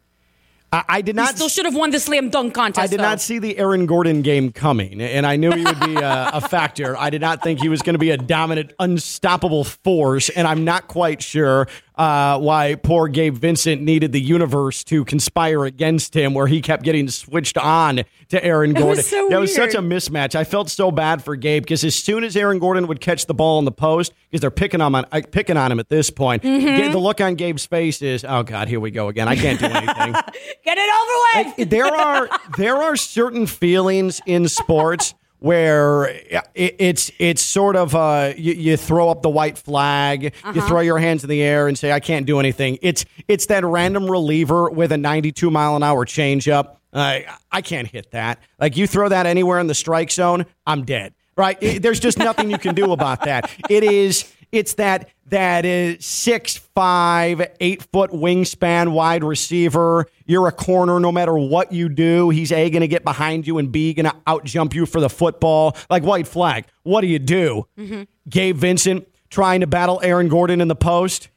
I, 0.73 0.85
I 0.89 1.01
did 1.03 1.15
He 1.15 1.23
not 1.23 1.37
still 1.37 1.49
should 1.49 1.67
have 1.67 1.75
won 1.75 1.91
the 1.91 2.01
slam 2.01 2.31
dunk 2.31 2.55
contest. 2.55 2.83
I 2.83 2.87
did 2.87 2.99
though. 3.01 3.05
not 3.05 3.21
see 3.21 3.39
the 3.39 3.57
Aaron 3.59 3.87
Gordon 3.87 4.23
game 4.23 4.51
coming, 4.53 5.01
and 5.01 5.27
I 5.27 5.37
knew 5.37 5.51
he 5.53 5.63
would 5.65 5.81
be 5.81 5.97
uh, 5.97 6.31
a, 6.33 6.37
a 6.39 6.41
factor. 6.49 6.97
I 6.97 7.11
did 7.11 7.21
not 7.21 7.43
think 7.43 7.61
he 7.61 7.69
was 7.69 7.83
going 7.83 7.95
to 7.95 7.99
be 7.99 8.11
a 8.11 8.17
dominant, 8.17 8.73
unstoppable 8.79 9.65
force, 9.65 10.31
and 10.31 10.47
I'm 10.49 10.65
not 10.65 10.89
quite 10.89 11.23
sure 11.23 11.67
uh, 11.97 12.39
why 12.39 12.75
poor 12.75 13.07
Gabe 13.09 13.35
Vincent 13.37 13.81
needed 13.83 14.13
the 14.13 14.21
universe 14.21 14.83
to 14.85 15.05
conspire 15.05 15.65
against 15.65 16.15
him, 16.15 16.35
where 16.35 16.47
he 16.49 16.61
kept 16.61 16.83
getting 16.83 17.09
switched 17.09 17.57
on 17.57 18.01
to 18.31 18.45
Aaron 18.45 18.75
was 18.75 18.83
Gordon. 18.83 19.05
so 19.05 19.29
that 19.29 19.39
was 19.39 19.55
such 19.55 19.75
a 19.75 19.79
mismatch. 19.79 20.35
I 20.35 20.43
felt 20.45 20.69
so 20.71 20.91
bad 20.91 21.23
for 21.23 21.37
Gabe 21.37 21.63
because 21.63 21.85
as 21.85 21.95
soon 21.95 22.25
as 22.25 22.37
Aaron 22.37 22.59
Gordon 22.59 22.87
would 22.89 23.01
catch 23.01 23.27
the 23.27 23.35
ball 23.35 23.59
in 23.61 23.65
the 23.65 23.71
post, 23.73 24.13
because 24.31 24.41
they're 24.41 24.51
picking 24.51 24.81
on 24.81 24.95
uh, 24.95 25.05
picking 25.31 25.57
on 25.57 25.71
him 25.71 25.79
at 25.79 25.89
this 25.89 26.11
point, 26.11 26.43
Mm-hmm. 26.43 26.93
the 26.93 26.99
look 26.99 27.21
on 27.21 27.35
Gabe's 27.37 27.67
face 27.67 28.03
is, 28.03 28.25
"Oh 28.29 28.43
God, 28.43 28.67
here 28.69 28.81
we 28.81 28.91
go 28.91 29.09
again. 29.09 29.29
I 29.29 29.37
can't 29.37 29.61
do 29.61 29.67
anything." 29.67 30.13
Get 30.65 30.79
it 30.79 31.45
over 31.45 31.55
with. 31.59 31.71
there 31.71 31.87
are 31.87 32.29
there 32.57 32.77
are 32.77 32.97
certain 32.97 33.47
feelings 33.47 34.21
in 34.27 34.49
sports 34.49 35.15
where 35.45 36.07
it, 36.07 36.43
it's 36.79 37.11
it's 37.19 37.43
sort 37.43 37.77
of 37.77 37.95
uh, 37.95 38.33
you, 38.35 38.55
you 38.55 38.77
throw 38.79 39.11
up 39.11 39.21
the 39.21 39.29
white 39.29 39.59
flag, 39.59 40.33
you 40.55 40.63
throw 40.63 40.81
your 40.81 40.99
hands 40.99 41.23
in 41.23 41.29
the 41.29 41.43
air 41.43 41.69
and 41.69 41.79
say 41.79 41.93
I 41.93 42.01
can't 42.01 42.25
do 42.25 42.41
anything. 42.41 42.79
It's 42.81 43.05
it's 43.29 43.45
that 43.47 43.63
random 43.63 44.11
reliever 44.11 44.71
with 44.71 44.91
a 44.91 44.97
92 44.97 45.51
mile 45.51 45.77
an 45.77 45.83
hour 45.83 46.07
changeup. 46.07 46.77
Uh, 46.95 47.19
I 47.53 47.61
can't 47.61 47.87
hit 47.87 48.11
that. 48.13 48.39
Like 48.59 48.79
you 48.79 48.87
throw 48.87 49.11
that 49.11 49.27
anywhere 49.27 49.59
in 49.59 49.67
the 49.67 49.75
strike 49.75 50.11
zone, 50.11 50.47
I'm 50.67 50.85
dead. 50.87 51.13
Right? 51.37 51.59
It- 51.61 51.83
there's 51.83 52.01
just 52.01 52.17
nothing 52.19 52.51
you 52.51 52.59
can 52.59 52.75
do 52.75 52.93
about 52.93 53.25
that. 53.27 53.51
It 53.69 53.85
is 53.85 54.25
it's 54.55 54.75
that 54.75 55.09
that 55.27 55.65
is 55.65 56.05
six 56.05 56.57
five, 56.57 57.47
eight 57.61 57.83
foot 57.93 58.11
wingspan 58.11 58.93
wide 58.93 59.25
receiver. 59.25 60.07
You're 60.27 60.49
a 60.49 60.53
corner 60.53 61.01
no 61.01 61.11
matter 61.11 61.37
what 61.37 61.73
you 61.73 61.89
do. 61.89 62.31
He's 62.31 62.53
A 62.53 62.71
gonna 62.71 62.87
get 62.87 63.05
behind 63.05 63.47
you 63.47 63.59
and 63.59 63.73
B 63.73 63.95
gonna 63.95 64.15
out 64.27 64.45
jump 64.45 64.75
you 64.75 64.87
for 64.87 65.01
the 65.01 65.11
football. 65.11 65.77
Like 65.89 66.03
white 66.03 66.29
flag. 66.29 66.67
What 66.83 67.01
do 67.01 67.07
you 67.07 67.19
do? 67.19 67.67
Mm-hmm. 67.79 68.03
Gabe 68.29 68.57
Vincent 68.57 69.09
trying 69.31 69.61
to 69.61 69.67
battle 69.67 70.01
Aaron 70.03 70.29
Gordon 70.29 70.61
in 70.61 70.69
the 70.69 70.77
post. 70.77 71.29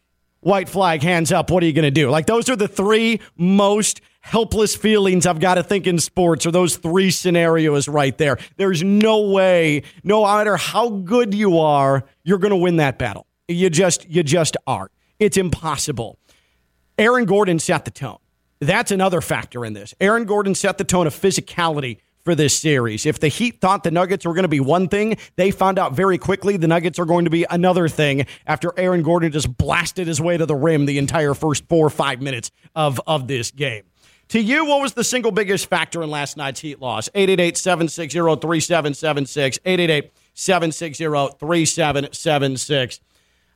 White 0.41 0.69
flag, 0.69 1.01
hands 1.01 1.31
up. 1.31 1.49
What 1.49 1.63
are 1.63 1.65
you 1.65 1.73
going 1.73 1.83
to 1.83 1.91
do? 1.91 2.09
Like, 2.11 2.27
those 2.27 2.47
are 2.47 2.55
the 2.55 2.67
three 2.67 3.19
most 3.35 4.01
helpless 4.27 4.75
feelings 4.75 5.25
I've 5.25 5.39
got 5.39 5.55
to 5.55 5.63
think 5.63 5.87
in 5.87 5.99
sports, 5.99 6.45
or 6.45 6.51
those 6.51 6.75
three 6.75 7.11
scenarios 7.11 7.87
right 7.87 8.15
there. 8.17 8.37
There's 8.57 8.83
no 8.83 9.21
way, 9.29 9.83
no 10.03 10.25
matter 10.25 10.57
how 10.57 10.89
good 10.89 11.33
you 11.33 11.59
are, 11.59 12.03
you're 12.23 12.37
going 12.37 12.51
to 12.51 12.57
win 12.57 12.75
that 12.77 12.99
battle. 12.99 13.25
You 13.47 13.69
just, 13.69 14.09
you 14.09 14.23
just 14.23 14.57
aren't. 14.67 14.91
It's 15.17 15.37
impossible. 15.37 16.19
Aaron 16.97 17.23
Gordon 17.23 17.57
set 17.57 17.85
the 17.85 17.91
tone. 17.91 18.17
That's 18.59 18.91
another 18.91 19.21
factor 19.21 19.63
in 19.63 19.71
this. 19.73 19.93
Aaron 20.01 20.25
Gordon 20.25 20.55
set 20.55 20.77
the 20.77 20.83
tone 20.83 21.07
of 21.07 21.13
physicality 21.13 21.99
for 22.25 22.35
this 22.35 22.57
series. 22.57 23.05
If 23.05 23.21
the 23.21 23.29
Heat 23.29 23.61
thought 23.61 23.83
the 23.83 23.91
Nuggets 23.91 24.25
were 24.25 24.33
going 24.33 24.43
to 24.43 24.49
be 24.49 24.59
one 24.59 24.89
thing, 24.89 25.15
they 25.37 25.51
found 25.51 25.79
out 25.79 25.93
very 25.93 26.17
quickly 26.17 26.57
the 26.57 26.67
Nuggets 26.67 26.99
are 26.99 27.05
going 27.05 27.23
to 27.23 27.31
be 27.31 27.45
another 27.49 27.87
thing 27.87 28.25
after 28.45 28.73
Aaron 28.75 29.03
Gordon 29.03 29.31
just 29.31 29.57
blasted 29.57 30.07
his 30.07 30.19
way 30.19 30.35
to 30.35 30.45
the 30.45 30.55
rim 30.55 30.85
the 30.85 30.97
entire 30.97 31.33
first 31.33 31.63
four 31.69 31.85
or 31.85 31.89
five 31.89 32.21
minutes 32.21 32.51
of, 32.75 32.99
of 33.07 33.29
this 33.29 33.51
game. 33.51 33.83
To 34.29 34.41
you, 34.41 34.65
what 34.65 34.81
was 34.81 34.93
the 34.93 35.05
single 35.05 35.31
biggest 35.31 35.69
factor 35.69 36.03
in 36.03 36.09
last 36.09 36.35
night's 36.35 36.59
Heat 36.59 36.81
loss? 36.81 37.07
888 37.15 37.57
760 37.57 38.19
3776. 38.41 39.59
888 39.63 40.11
760 40.33 41.37
3776. 41.39 42.99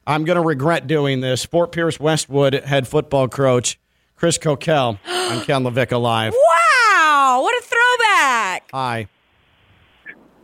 I'm 0.07 0.23
going 0.23 0.37
to 0.37 0.41
regret 0.41 0.87
doing 0.87 1.19
this. 1.19 1.43
Fort 1.43 1.73
Pierce 1.73 1.99
Westwood 1.99 2.53
head 2.53 2.87
football 2.87 3.27
coach 3.27 3.77
Chris 4.15 4.37
Coquel 4.37 4.97
on 5.07 5.41
Ken 5.43 5.63
LaVecchia 5.63 6.01
Live. 6.01 6.33
Wow, 6.33 7.41
what 7.41 7.53
a 7.53 7.65
throwback. 7.65 8.69
Hi. 8.71 9.07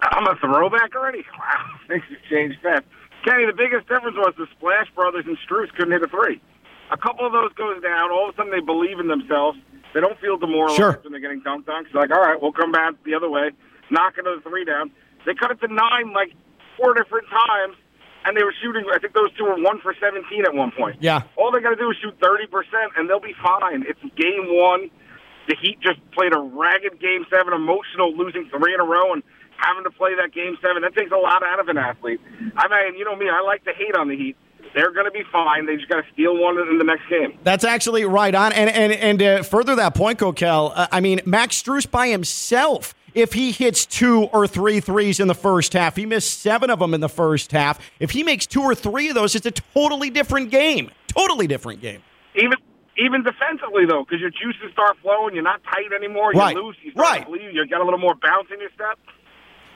I'm 0.01 0.27
a 0.27 0.35
throwback 0.35 0.95
already. 0.95 1.23
Wow, 1.39 1.79
things 1.87 2.03
have 2.09 2.29
changed 2.29 2.57
fast. 2.61 2.83
Kenny, 3.23 3.45
the 3.45 3.53
biggest 3.53 3.87
difference 3.87 4.17
was 4.17 4.33
the 4.37 4.47
Splash 4.57 4.87
Brothers 4.93 5.23
and 5.25 5.37
Strus 5.47 5.73
couldn't 5.75 5.93
hit 5.93 6.03
a 6.03 6.07
three. 6.07 6.41
A 6.91 6.97
couple 6.97 7.25
of 7.25 7.31
those 7.31 7.53
goes 7.53 7.81
down. 7.81 8.11
All 8.11 8.27
of 8.27 8.35
a 8.35 8.37
sudden, 8.37 8.51
they 8.51 8.59
believe 8.59 8.99
in 8.99 9.07
themselves. 9.07 9.57
They 9.97 10.01
don't 10.01 10.19
feel 10.21 10.37
demoralized 10.37 10.77
Sure. 10.77 10.99
when 11.01 11.09
they're 11.11 11.19
getting 11.19 11.41
dunked 11.41 11.67
on. 11.73 11.83
It's 11.87 11.95
like, 11.95 12.11
all 12.13 12.21
right, 12.21 12.39
we'll 12.39 12.51
come 12.53 12.71
back 12.71 12.93
the 13.03 13.15
other 13.15 13.27
way, 13.27 13.49
knock 13.89 14.13
another 14.19 14.39
three 14.45 14.63
down. 14.63 14.91
They 15.25 15.33
cut 15.33 15.49
it 15.49 15.59
to 15.61 15.67
nine 15.73 16.13
like 16.13 16.33
four 16.77 16.93
different 16.93 17.25
times, 17.33 17.73
and 18.23 18.37
they 18.37 18.43
were 18.43 18.53
shooting. 18.61 18.85
I 18.93 18.99
think 18.99 19.15
those 19.15 19.33
two 19.33 19.45
were 19.45 19.57
one 19.57 19.79
for 19.81 19.95
17 19.99 20.45
at 20.45 20.53
one 20.53 20.69
point. 20.77 20.97
Yeah. 21.01 21.23
All 21.35 21.49
they 21.49 21.61
got 21.61 21.71
to 21.71 21.75
do 21.81 21.89
is 21.89 21.97
shoot 21.97 22.13
30%, 22.19 22.45
and 22.95 23.09
they'll 23.09 23.19
be 23.19 23.33
fine. 23.41 23.85
It's 23.89 23.97
game 24.15 24.53
one. 24.53 24.91
The 25.47 25.55
Heat 25.59 25.79
just 25.81 25.97
played 26.11 26.35
a 26.35 26.39
ragged 26.39 26.99
game 27.01 27.25
seven, 27.31 27.53
emotional, 27.53 28.13
losing 28.15 28.47
three 28.53 28.75
in 28.75 28.79
a 28.79 28.85
row, 28.85 29.13
and 29.13 29.23
having 29.57 29.83
to 29.83 29.89
play 29.89 30.13
that 30.13 30.31
game 30.31 30.59
seven. 30.61 30.83
That 30.83 30.93
takes 30.93 31.11
a 31.11 31.17
lot 31.17 31.41
out 31.41 31.59
of 31.59 31.69
an 31.69 31.79
athlete. 31.79 32.21
I 32.55 32.67
mean, 32.69 32.99
you 32.99 33.03
know 33.03 33.15
me, 33.15 33.29
I 33.33 33.41
like 33.41 33.63
to 33.63 33.73
hate 33.73 33.95
on 33.95 34.09
the 34.09 34.15
Heat. 34.15 34.37
They're 34.77 34.91
going 34.91 35.05
to 35.05 35.11
be 35.11 35.23
fine. 35.31 35.65
They 35.65 35.75
just 35.75 35.89
got 35.89 36.03
to 36.05 36.11
steal 36.13 36.37
one 36.37 36.59
in 36.59 36.77
the 36.77 36.83
next 36.83 37.09
game. 37.09 37.35
That's 37.43 37.63
actually 37.63 38.05
right 38.05 38.35
on. 38.35 38.53
And 38.53 38.69
and 38.69 38.93
and 38.93 39.23
uh, 39.23 39.41
further 39.41 39.75
that 39.75 39.95
point, 39.95 40.19
Coquel, 40.19 40.71
uh, 40.75 40.85
I 40.91 40.99
mean, 41.01 41.19
Max 41.25 41.59
Strus 41.63 41.89
by 41.89 42.09
himself, 42.09 42.93
if 43.15 43.33
he 43.33 43.51
hits 43.51 43.87
two 43.87 44.25
or 44.25 44.45
three 44.45 44.79
threes 44.79 45.19
in 45.19 45.27
the 45.27 45.33
first 45.33 45.73
half, 45.73 45.95
he 45.95 46.05
missed 46.05 46.41
seven 46.41 46.69
of 46.69 46.77
them 46.77 46.93
in 46.93 47.01
the 47.01 47.09
first 47.09 47.51
half. 47.51 47.79
If 47.99 48.11
he 48.11 48.21
makes 48.21 48.45
two 48.45 48.61
or 48.61 48.75
three 48.75 49.09
of 49.09 49.15
those, 49.15 49.33
it's 49.33 49.47
a 49.47 49.51
totally 49.51 50.11
different 50.11 50.51
game. 50.51 50.91
Totally 51.07 51.47
different 51.47 51.81
game. 51.81 52.03
Even 52.35 52.53
even 52.99 53.23
defensively 53.23 53.87
though, 53.87 54.03
because 54.07 54.21
your 54.21 54.29
juices 54.29 54.71
start 54.73 54.95
flowing, 55.01 55.33
you're 55.33 55.43
not 55.43 55.59
tight 55.63 55.91
anymore. 55.91 56.33
You're 56.35 56.43
Right. 56.43 56.55
loose. 56.55 56.75
You 56.83 56.91
start 56.91 57.07
Right. 57.09 57.25
to. 57.25 57.51
You 57.51 57.65
got 57.65 57.81
a 57.81 57.83
little 57.83 57.99
more 57.99 58.13
bounce 58.13 58.49
in 58.53 58.59
your 58.59 58.69
step. 58.75 58.99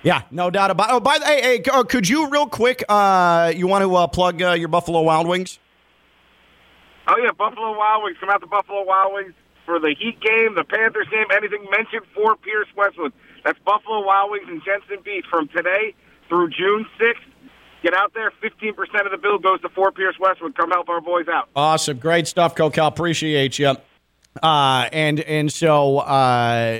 Yeah, 0.03 0.23
no 0.31 0.49
doubt 0.49 0.71
about. 0.71 0.89
Oh, 0.91 0.99
by 0.99 1.19
the 1.19 1.25
hey, 1.25 1.41
hey, 1.41 1.63
uh, 1.71 1.83
could 1.83 2.09
you 2.09 2.27
real 2.29 2.47
quick? 2.47 2.83
Uh, 2.89 3.53
you 3.55 3.67
want 3.67 3.83
to 3.83 3.95
uh, 3.95 4.07
plug 4.07 4.41
uh, 4.41 4.53
your 4.53 4.67
Buffalo 4.67 5.01
Wild 5.01 5.27
Wings? 5.27 5.59
Oh 7.07 7.17
yeah, 7.23 7.31
Buffalo 7.31 7.77
Wild 7.77 8.03
Wings. 8.03 8.17
Come 8.19 8.29
out 8.29 8.41
to 8.41 8.47
Buffalo 8.47 8.83
Wild 8.83 9.13
Wings 9.13 9.33
for 9.65 9.79
the 9.79 9.93
Heat 9.97 10.19
game, 10.19 10.55
the 10.55 10.63
Panthers 10.63 11.07
game, 11.11 11.25
anything 11.35 11.67
mentioned 11.69 12.05
for 12.15 12.35
Pierce 12.37 12.67
Westwood. 12.75 13.13
That's 13.43 13.59
Buffalo 13.59 14.03
Wild 14.03 14.31
Wings 14.31 14.47
in 14.49 14.61
Jensen 14.65 15.03
Beach 15.03 15.25
from 15.29 15.47
today 15.49 15.93
through 16.29 16.49
June 16.49 16.85
sixth. 16.97 17.23
Get 17.83 17.93
out 17.93 18.13
there. 18.13 18.31
Fifteen 18.41 18.73
percent 18.73 19.05
of 19.05 19.11
the 19.11 19.17
bill 19.17 19.37
goes 19.37 19.61
to 19.61 19.69
Fort 19.69 19.95
Pierce 19.95 20.15
Westwood. 20.19 20.55
Come 20.55 20.71
help 20.71 20.89
our 20.89 21.01
boys 21.01 21.27
out. 21.27 21.49
Awesome, 21.55 21.97
great 21.97 22.27
stuff, 22.27 22.55
Coquel. 22.55 22.87
Appreciate 22.87 23.59
you. 23.59 23.75
Uh, 24.41 24.89
and 24.91 25.19
and 25.19 25.51
so 25.51 25.99
uh, 25.99 26.79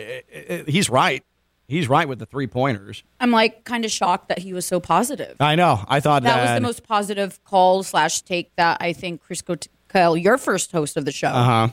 he's 0.68 0.90
right. 0.90 1.24
He's 1.72 1.88
right 1.88 2.08
with 2.08 2.20
the 2.20 2.26
three 2.26 2.48
pointers. 2.48 3.02
I'm 3.22 3.32
like 3.32 3.64
kind 3.64 3.86
of 3.86 3.92
shocked 3.92 4.28
that 4.28 4.40
he 4.40 4.54
was 4.54 4.66
so 4.66 4.80
positive. 4.82 5.38
I 5.40 5.56
know. 5.56 5.86
I 5.88 6.02
thought 6.02 6.24
That 6.24 6.36
that, 6.36 6.42
was 6.52 6.58
the 6.58 6.68
most 6.68 6.84
positive 6.86 7.42
call 7.46 7.82
slash 7.84 8.22
take 8.24 8.54
that 8.58 8.78
I 8.82 8.92
think 8.92 9.22
Chris 9.22 9.42
Kyle, 9.88 10.18
your 10.18 10.38
first 10.38 10.72
host 10.74 10.98
of 10.98 11.06
the 11.06 11.12
show, 11.14 11.30
Uh-huh. 11.30 11.70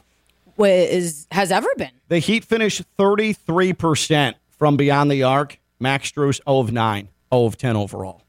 was 0.57 1.27
has 1.33 1.51
ever 1.51 1.69
been. 1.77 1.91
The 2.09 2.21
Heat 2.21 2.45
finished 2.45 2.83
33% 2.97 4.35
from 4.57 4.77
beyond 4.77 5.11
the 5.11 5.25
arc. 5.25 5.59
Max 5.81 6.11
Strus 6.13 6.41
0 6.49 6.61
of 6.61 6.73
9, 6.73 7.09
0 7.33 7.45
of 7.45 7.57
10 7.59 7.77
overall. 7.77 8.23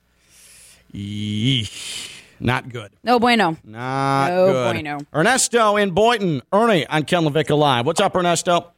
Yeesh. 0.93 2.09
Not 2.39 2.69
good. 2.69 2.91
No 3.03 3.19
bueno. 3.19 3.57
Not 3.63 4.29
No 4.29 4.45
good. 4.53 4.73
bueno. 4.73 4.97
Ernesto 5.13 5.75
in 5.77 5.91
Boynton. 5.91 6.41
Ernie 6.53 6.87
on 6.87 7.03
Ken 7.03 7.23
LaVecchia 7.23 7.57
Live. 7.57 7.85
What's 7.85 7.99
up, 7.99 8.15
Ernesto? 8.15 8.71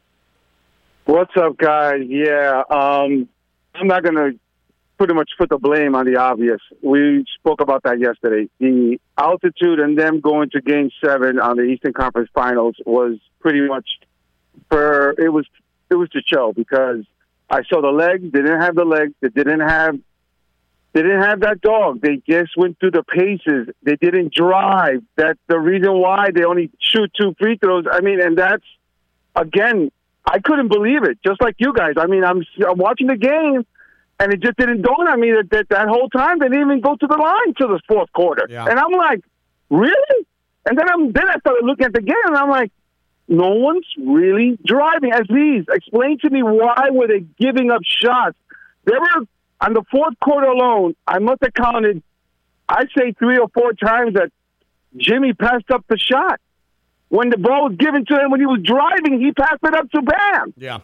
What's 1.12 1.36
up, 1.36 1.58
guys? 1.58 2.04
Yeah, 2.08 2.64
um, 2.70 3.28
I'm 3.76 3.88
not 3.88 4.02
going 4.02 4.16
to 4.16 4.40
pretty 4.98 5.14
much 5.14 5.30
put 5.38 5.50
the 5.50 5.58
blame 5.58 5.94
on 5.94 6.06
the 6.06 6.16
obvious. 6.16 6.62
We 6.82 7.26
spoke 7.38 7.60
about 7.60 7.84
that 7.84 8.00
yesterday. 8.00 8.50
The 8.60 8.98
altitude 9.18 9.82
and 9.82 10.00
them 10.00 10.22
going 10.22 10.52
to 10.52 10.62
Game 10.62 10.90
Seven 11.04 11.38
on 11.38 11.58
the 11.58 11.64
Eastern 11.64 11.92
Conference 11.92 12.30
Finals 12.34 12.78
was 12.86 13.18
pretty 13.42 13.60
much 13.68 13.86
for 14.70 15.14
it 15.20 15.28
was 15.28 15.46
it 15.90 15.96
was 15.96 16.08
to 16.12 16.22
show 16.26 16.54
because 16.54 17.04
I 17.50 17.64
saw 17.64 17.82
the 17.82 17.92
legs. 17.92 18.32
They 18.32 18.40
didn't 18.40 18.62
have 18.62 18.76
the 18.76 18.86
legs. 18.86 19.12
They 19.20 19.28
didn't 19.28 19.68
have 19.68 20.00
they 20.94 21.02
didn't 21.02 21.24
have 21.24 21.42
that 21.42 21.60
dog. 21.60 22.00
They 22.00 22.22
just 22.26 22.56
went 22.56 22.80
through 22.80 22.92
the 22.92 23.04
paces. 23.04 23.68
They 23.84 23.98
didn't 23.98 24.34
drive. 24.34 25.04
That's 25.18 25.40
the 25.50 25.60
reason 25.60 25.92
why 25.92 26.30
they 26.34 26.46
only 26.46 26.72
shoot 26.80 27.12
two 27.20 27.36
free 27.38 27.58
throws. 27.58 27.84
I 27.92 28.00
mean, 28.00 28.22
and 28.22 28.38
that's 28.38 28.64
again, 29.36 29.92
I 30.26 30.40
couldn't 30.40 30.70
believe 30.70 31.04
it. 31.04 31.20
Just 31.26 31.42
like 31.42 31.56
you 31.58 31.74
guys. 31.74 31.94
I 31.98 32.08
mean, 32.08 32.24
I'm, 32.24 32.46
I'm 32.68 32.78
watching 32.78 33.08
the 33.08 33.18
game, 33.18 33.66
and 34.20 34.34
it 34.34 34.40
just 34.42 34.58
didn't 34.58 34.82
dawn 34.82 35.08
on 35.08 35.20
me 35.20 35.32
that, 35.32 35.50
that 35.52 35.70
that 35.70 35.88
whole 35.88 36.10
time 36.10 36.40
they 36.40 36.48
didn't 36.48 36.62
even 36.62 36.82
go 36.82 36.96
to 36.96 37.08
the 37.08 37.18
line 37.18 37.54
till 37.58 37.70
the 37.70 37.82
fourth 37.88 38.12
quarter. 38.14 38.46
Yeah. 38.50 38.66
And 38.66 38.80
I'm 38.80 38.92
like, 38.92 39.22
really? 39.70 40.28
And 40.66 40.78
then 40.78 40.90
I'm 40.90 41.12
then 41.12 41.28
I 41.28 41.40
started 41.40 41.66
looking 41.66 41.86
at 41.86 41.94
the 41.94 42.02
game, 42.02 42.16
and 42.26 42.38
I'm 42.38 42.50
like, 42.50 42.72
no 43.28 43.50
one's 43.56 43.88
really 43.98 44.60
driving. 44.66 45.12
Least 45.30 45.70
explain 45.72 46.20
to 46.20 46.30
me 46.30 46.44
why 46.44 46.90
were 46.92 47.08
they 47.08 47.22
giving 47.40 47.72
up 47.72 47.82
shots? 47.84 48.38
They 48.86 48.94
were 48.94 49.26
on 49.62 49.74
the 49.74 49.84
fourth 49.90 50.20
quarter 50.20 50.48
alone. 50.48 50.96
I 51.08 51.20
must 51.20 51.42
have 51.44 51.54
counted. 51.54 52.04
I'd 52.68 52.90
say 52.98 53.14
three 53.14 53.38
or 53.38 53.48
four 53.50 53.74
times 53.74 54.16
that 54.16 54.32
Jimmy 54.98 55.34
passed 55.34 55.70
up 55.72 55.86
the 55.88 55.98
shot. 55.98 56.40
When 57.12 57.30
the 57.30 57.38
ball 57.38 57.68
was 57.68 57.76
given 57.78 58.06
to 58.06 58.14
him 58.20 58.32
when 58.32 58.40
he 58.40 58.46
was 58.46 58.62
driving, 58.64 59.20
he 59.20 59.34
passed 59.34 59.60
it 59.64 59.74
up 59.76 59.92
to 59.92 60.02
Bam. 60.02 60.54
Yeah. 60.56 60.80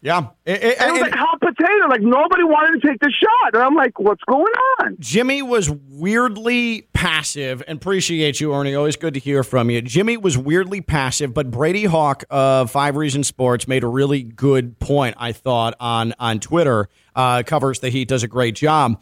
Yeah. 0.00 0.28
It, 0.44 0.62
it- 0.62 0.64
It 0.64 0.78
was 0.78 0.80
and 0.80 1.00
like 1.00 1.14
hot 1.14 1.40
potato. 1.40 1.86
Like 1.88 2.00
nobody 2.00 2.42
wanted 2.42 2.80
to 2.82 2.88
take 2.88 3.00
the 3.00 3.10
shot. 3.12 3.54
And 3.54 3.62
I'm 3.62 3.74
like, 3.76 3.98
what's 4.00 4.22
going 4.24 4.52
on? 4.80 4.96
Jimmy 4.98 5.40
was 5.42 5.70
weirdly 5.70 6.88
passive. 6.92 7.62
And 7.68 7.78
appreciate 7.78 8.40
you, 8.40 8.52
Ernie. 8.54 8.74
Always 8.74 8.96
good 8.96 9.14
to 9.14 9.20
hear 9.20 9.42
from 9.44 9.70
you. 9.70 9.80
Jimmy 9.82 10.16
was 10.16 10.36
weirdly 10.36 10.80
passive, 10.80 11.32
but 11.32 11.50
Brady 11.50 11.84
Hawk 11.84 12.24
of 12.30 12.70
Five 12.72 12.96
Reasons 12.96 13.28
Sports 13.28 13.68
made 13.68 13.84
a 13.84 13.88
really 13.88 14.22
good 14.24 14.78
point, 14.80 15.14
I 15.18 15.32
thought, 15.32 15.74
on, 15.78 16.12
on 16.18 16.40
Twitter. 16.40 16.88
Uh, 17.14 17.42
covers 17.44 17.80
the 17.80 17.88
Heat, 17.90 18.08
does 18.08 18.22
a 18.24 18.28
great 18.28 18.54
job. 18.56 19.00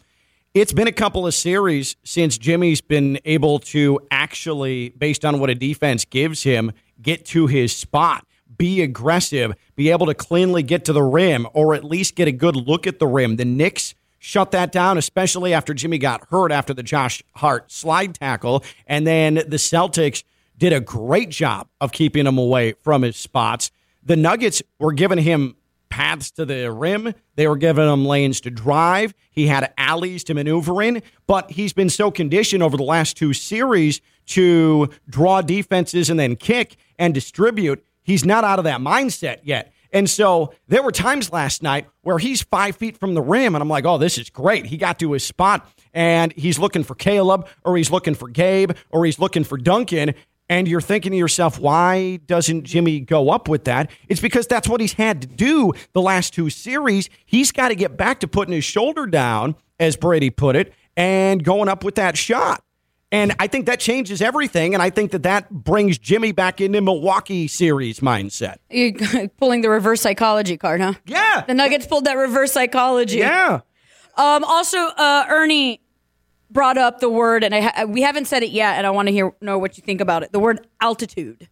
It's 0.59 0.73
been 0.73 0.87
a 0.87 0.91
couple 0.91 1.27
of 1.27 1.35
series 1.35 1.97
since 2.03 2.35
Jimmy's 2.35 2.81
been 2.81 3.19
able 3.25 3.59
to 3.59 3.99
actually, 4.09 4.89
based 4.89 5.23
on 5.23 5.39
what 5.39 5.51
a 5.51 5.55
defense 5.55 6.03
gives 6.03 6.41
him, 6.41 6.71
get 6.99 7.25
to 7.27 7.45
his 7.45 7.75
spot, 7.75 8.25
be 8.57 8.81
aggressive, 8.81 9.53
be 9.75 9.91
able 9.91 10.07
to 10.07 10.15
cleanly 10.15 10.63
get 10.63 10.83
to 10.85 10.93
the 10.93 11.03
rim, 11.03 11.45
or 11.53 11.75
at 11.75 11.83
least 11.83 12.15
get 12.15 12.27
a 12.27 12.31
good 12.31 12.55
look 12.55 12.87
at 12.87 12.97
the 12.97 13.05
rim. 13.05 13.35
The 13.35 13.45
Knicks 13.45 13.93
shut 14.17 14.49
that 14.49 14.71
down, 14.71 14.97
especially 14.97 15.53
after 15.53 15.75
Jimmy 15.75 15.99
got 15.99 16.27
hurt 16.29 16.51
after 16.51 16.73
the 16.73 16.81
Josh 16.81 17.21
Hart 17.35 17.71
slide 17.71 18.15
tackle. 18.15 18.63
And 18.87 19.05
then 19.05 19.35
the 19.35 19.57
Celtics 19.57 20.23
did 20.57 20.73
a 20.73 20.79
great 20.79 21.29
job 21.29 21.67
of 21.79 21.91
keeping 21.91 22.25
him 22.25 22.39
away 22.39 22.73
from 22.81 23.03
his 23.03 23.15
spots. 23.15 23.69
The 24.03 24.15
Nuggets 24.15 24.63
were 24.79 24.93
giving 24.93 25.19
him 25.19 25.55
paths 25.89 26.31
to 26.31 26.45
the 26.45 26.71
rim. 26.71 27.13
They 27.35 27.47
were 27.47 27.57
giving 27.57 27.87
him 27.87 28.05
lanes 28.05 28.41
to 28.41 28.51
drive. 28.51 29.13
He 29.31 29.47
had 29.47 29.73
alleys 29.77 30.23
to 30.25 30.33
maneuver 30.33 30.81
in, 30.81 31.01
but 31.27 31.51
he's 31.51 31.73
been 31.73 31.89
so 31.89 32.11
conditioned 32.11 32.63
over 32.63 32.77
the 32.77 32.83
last 32.83 33.17
two 33.17 33.33
series 33.33 34.01
to 34.27 34.89
draw 35.09 35.41
defenses 35.41 36.09
and 36.09 36.19
then 36.19 36.35
kick 36.35 36.75
and 36.99 37.13
distribute. 37.13 37.83
He's 38.03 38.25
not 38.25 38.43
out 38.43 38.59
of 38.59 38.65
that 38.65 38.81
mindset 38.81 39.39
yet. 39.43 39.73
And 39.93 40.09
so 40.09 40.53
there 40.67 40.83
were 40.83 40.91
times 40.91 41.31
last 41.31 41.63
night 41.63 41.87
where 42.01 42.17
he's 42.17 42.41
five 42.41 42.75
feet 42.75 42.97
from 42.97 43.13
the 43.13 43.21
rim, 43.21 43.55
and 43.55 43.61
I'm 43.61 43.69
like, 43.69 43.85
oh, 43.85 43.97
this 43.97 44.17
is 44.17 44.29
great. 44.29 44.65
He 44.65 44.77
got 44.77 44.99
to 44.99 45.13
his 45.13 45.23
spot, 45.23 45.67
and 45.93 46.33
he's 46.33 46.59
looking 46.59 46.83
for 46.83 46.93
Caleb, 46.93 47.47
or 47.63 47.77
he's 47.77 47.89
looking 47.89 48.13
for 48.13 48.27
Gabe, 48.27 48.71
or 48.89 49.05
he's 49.05 49.17
looking 49.17 49.43
for 49.45 49.57
Duncan. 49.57 50.13
And 50.49 50.67
you're 50.67 50.81
thinking 50.81 51.11
to 51.11 51.17
yourself, 51.17 51.59
why 51.59 52.17
doesn't 52.25 52.63
Jimmy 52.63 53.01
go 53.01 53.29
up 53.29 53.49
with 53.49 53.65
that? 53.65 53.91
It's 54.07 54.21
because 54.21 54.47
that's 54.47 54.69
what 54.69 54.79
he's 54.79 54.93
had 54.93 55.21
to 55.21 55.27
do 55.27 55.73
the 55.93 56.01
last 56.01 56.33
two 56.33 56.49
series. 56.49 57.09
He's 57.25 57.51
got 57.51 57.69
to 57.69 57.75
get 57.75 57.97
back 57.97 58.21
to 58.21 58.27
putting 58.27 58.53
his 58.53 58.63
shoulder 58.63 59.05
down, 59.07 59.55
as 59.79 59.97
Brady 59.97 60.29
put 60.29 60.55
it, 60.55 60.73
and 60.95 61.43
going 61.43 61.67
up 61.67 61.83
with 61.83 61.95
that 61.95 62.17
shot. 62.17 62.63
And 63.11 63.33
I 63.39 63.47
think 63.47 63.67
that 63.67 63.79
changes 63.79 64.21
everything. 64.21 64.73
And 64.73 64.83
I 64.83 64.89
think 64.89 65.11
that 65.11 65.23
that 65.23 65.49
brings 65.49 65.97
Jimmy 65.97 66.33
back 66.33 66.59
into 66.59 66.81
Milwaukee 66.81 67.47
series 67.47 68.01
mindset. 68.01 68.57
You're 68.69 69.29
pulling 69.37 69.61
the 69.61 69.69
reverse 69.69 70.01
psychology 70.01 70.57
card, 70.57 70.81
huh? 70.81 70.93
Yeah. 71.05 71.43
The 71.47 71.53
Nuggets 71.53 71.87
pulled 71.87 72.05
that 72.05 72.17
reverse 72.17 72.51
psychology. 72.51 73.19
Yeah. 73.19 73.61
Um, 74.17 74.43
also, 74.43 74.77
uh, 74.77 75.25
Ernie 75.29 75.79
brought 76.49 76.77
up 76.77 76.99
the 76.99 77.09
word, 77.09 77.43
and 77.43 77.53
I 77.53 77.61
ha- 77.61 77.85
we 77.85 78.01
haven't 78.01 78.25
said 78.25 78.43
it 78.43 78.51
yet, 78.51 78.77
and 78.77 78.87
I 78.87 78.91
want 78.91 79.07
to 79.07 79.11
hear 79.11 79.33
know 79.41 79.57
what 79.57 79.77
you 79.77 79.83
think 79.83 80.01
about 80.01 80.23
it. 80.23 80.31
The 80.31 80.39
word 80.39 80.67
altitude. 80.81 81.47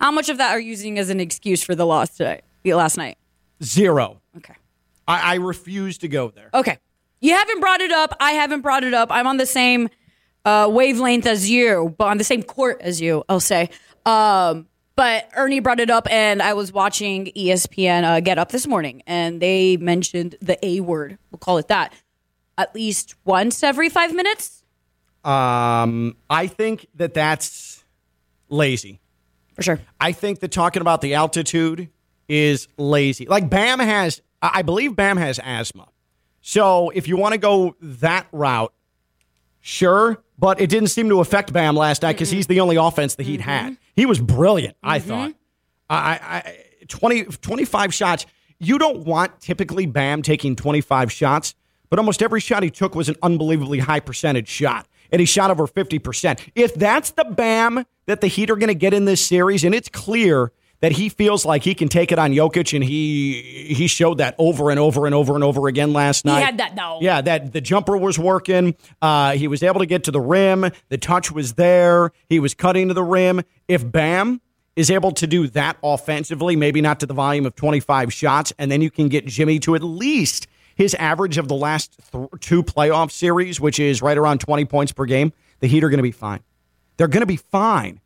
How 0.00 0.10
much 0.10 0.28
of 0.28 0.38
that 0.38 0.50
are 0.50 0.60
you 0.60 0.70
using 0.70 0.98
as 0.98 1.10
an 1.10 1.20
excuse 1.20 1.62
for 1.62 1.74
the 1.74 1.86
loss 1.86 2.16
today, 2.16 2.42
last 2.64 2.96
night? 2.96 3.18
Zero. 3.62 4.20
Okay. 4.36 4.54
I, 5.06 5.32
I 5.32 5.34
refuse 5.36 5.98
to 5.98 6.08
go 6.08 6.30
there. 6.30 6.50
Okay. 6.52 6.78
You 7.20 7.34
haven't 7.34 7.60
brought 7.60 7.80
it 7.80 7.92
up. 7.92 8.16
I 8.18 8.32
haven't 8.32 8.62
brought 8.62 8.82
it 8.82 8.94
up. 8.94 9.12
I'm 9.12 9.28
on 9.28 9.36
the 9.36 9.46
same 9.46 9.88
uh, 10.44 10.68
wavelength 10.70 11.26
as 11.26 11.48
you, 11.48 11.94
but 11.96 12.08
on 12.08 12.18
the 12.18 12.24
same 12.24 12.42
court 12.42 12.80
as 12.80 13.00
you, 13.00 13.22
I'll 13.28 13.38
say. 13.38 13.70
Um, 14.04 14.66
but 14.96 15.30
Ernie 15.36 15.60
brought 15.60 15.80
it 15.80 15.88
up, 15.88 16.10
and 16.10 16.42
I 16.42 16.54
was 16.54 16.72
watching 16.72 17.26
ESPN 17.36 18.04
uh, 18.04 18.20
Get 18.20 18.38
Up 18.38 18.50
this 18.50 18.66
morning, 18.66 19.02
and 19.06 19.40
they 19.40 19.76
mentioned 19.76 20.36
the 20.40 20.58
A 20.66 20.80
word. 20.80 21.16
We'll 21.30 21.38
call 21.38 21.58
it 21.58 21.68
that. 21.68 21.92
At 22.58 22.74
least 22.74 23.14
once 23.24 23.62
every 23.62 23.88
five 23.88 24.14
minutes, 24.14 24.62
Um, 25.24 26.16
I 26.28 26.46
think 26.48 26.86
that 26.96 27.14
that's 27.14 27.84
lazy. 28.48 29.00
for 29.54 29.62
sure. 29.62 29.80
I 30.00 30.12
think 30.12 30.40
that 30.40 30.50
talking 30.52 30.80
about 30.82 31.00
the 31.00 31.14
altitude 31.14 31.88
is 32.28 32.68
lazy. 32.76 33.26
Like 33.26 33.48
Bam 33.50 33.78
has, 33.78 34.20
I 34.42 34.62
believe 34.62 34.96
Bam 34.96 35.16
has 35.16 35.38
asthma. 35.42 35.86
So 36.40 36.90
if 36.90 37.06
you 37.08 37.16
want 37.16 37.32
to 37.32 37.38
go 37.38 37.76
that 37.80 38.26
route, 38.32 38.72
sure. 39.60 40.22
But 40.38 40.60
it 40.60 40.68
didn't 40.70 40.88
seem 40.88 41.08
to 41.10 41.20
affect 41.20 41.52
Bam 41.52 41.76
last 41.76 42.02
night 42.02 42.14
because 42.14 42.30
he's 42.30 42.48
the 42.48 42.60
only 42.60 42.76
offense 42.76 43.14
the 43.14 43.22
Heat 43.22 43.40
had. 43.40 43.76
He 43.94 44.06
was 44.06 44.18
brilliant, 44.20 44.76
I 44.82 44.98
thought. 44.98 45.34
I, 45.88 46.42
I, 46.44 46.56
20, 46.88 47.24
25 47.24 47.94
shots. 47.94 48.26
You 48.58 48.78
don't 48.78 49.04
want 49.04 49.40
typically 49.40 49.86
Bam 49.86 50.22
taking 50.22 50.56
25 50.56 51.12
shots, 51.12 51.54
but 51.92 51.98
almost 51.98 52.22
every 52.22 52.40
shot 52.40 52.62
he 52.62 52.70
took 52.70 52.94
was 52.94 53.10
an 53.10 53.16
unbelievably 53.22 53.80
high 53.80 54.00
percentage 54.00 54.48
shot. 54.48 54.88
And 55.10 55.20
he 55.20 55.26
shot 55.26 55.50
over 55.50 55.66
50%. 55.66 56.40
If 56.54 56.74
that's 56.74 57.10
the 57.10 57.24
Bam 57.24 57.84
that 58.06 58.22
the 58.22 58.28
Heat 58.28 58.48
are 58.48 58.56
going 58.56 58.68
to 58.68 58.74
get 58.74 58.94
in 58.94 59.04
this 59.04 59.22
series, 59.22 59.62
and 59.62 59.74
it's 59.74 59.90
clear 59.90 60.52
that 60.80 60.92
he 60.92 61.10
feels 61.10 61.44
like 61.44 61.64
he 61.64 61.74
can 61.74 61.90
take 61.90 62.10
it 62.10 62.18
on 62.18 62.32
Jokic, 62.32 62.72
and 62.72 62.82
he 62.82 63.74
he 63.76 63.88
showed 63.88 64.16
that 64.18 64.34
over 64.38 64.70
and 64.70 64.80
over 64.80 65.04
and 65.04 65.14
over 65.14 65.34
and 65.34 65.44
over 65.44 65.68
again 65.68 65.92
last 65.92 66.24
night. 66.24 66.38
He 66.38 66.44
had 66.46 66.56
that 66.60 66.76
though. 66.76 66.96
Yeah, 67.02 67.20
that 67.20 67.52
the 67.52 67.60
jumper 67.60 67.98
was 67.98 68.18
working. 68.18 68.74
Uh, 69.02 69.32
he 69.32 69.46
was 69.46 69.62
able 69.62 69.80
to 69.80 69.86
get 69.86 70.04
to 70.04 70.10
the 70.10 70.20
rim. 70.20 70.70
The 70.88 70.96
touch 70.96 71.30
was 71.30 71.52
there. 71.52 72.10
He 72.30 72.40
was 72.40 72.54
cutting 72.54 72.88
to 72.88 72.94
the 72.94 73.04
rim. 73.04 73.42
If 73.68 73.92
Bam 73.92 74.40
is 74.76 74.90
able 74.90 75.12
to 75.12 75.26
do 75.26 75.46
that 75.48 75.76
offensively, 75.82 76.56
maybe 76.56 76.80
not 76.80 77.00
to 77.00 77.06
the 77.06 77.12
volume 77.12 77.44
of 77.44 77.54
25 77.54 78.10
shots, 78.14 78.54
and 78.58 78.72
then 78.72 78.80
you 78.80 78.90
can 78.90 79.10
get 79.10 79.26
Jimmy 79.26 79.58
to 79.58 79.74
at 79.74 79.82
least 79.82 80.46
his 80.82 80.94
average 80.94 81.38
of 81.38 81.48
the 81.48 81.54
last 81.54 81.96
th- 82.10 82.28
two 82.40 82.62
playoff 82.62 83.10
series, 83.10 83.60
which 83.60 83.78
is 83.78 84.02
right 84.02 84.18
around 84.18 84.40
20 84.40 84.64
points 84.64 84.92
per 84.92 85.04
game, 85.04 85.32
the 85.60 85.68
Heat 85.68 85.84
are 85.84 85.88
going 85.88 85.98
to 85.98 86.02
be 86.02 86.10
fine. 86.10 86.40
They're 86.96 87.08
going 87.08 87.20
to 87.22 87.26
be 87.26 87.36
fine. 87.36 88.00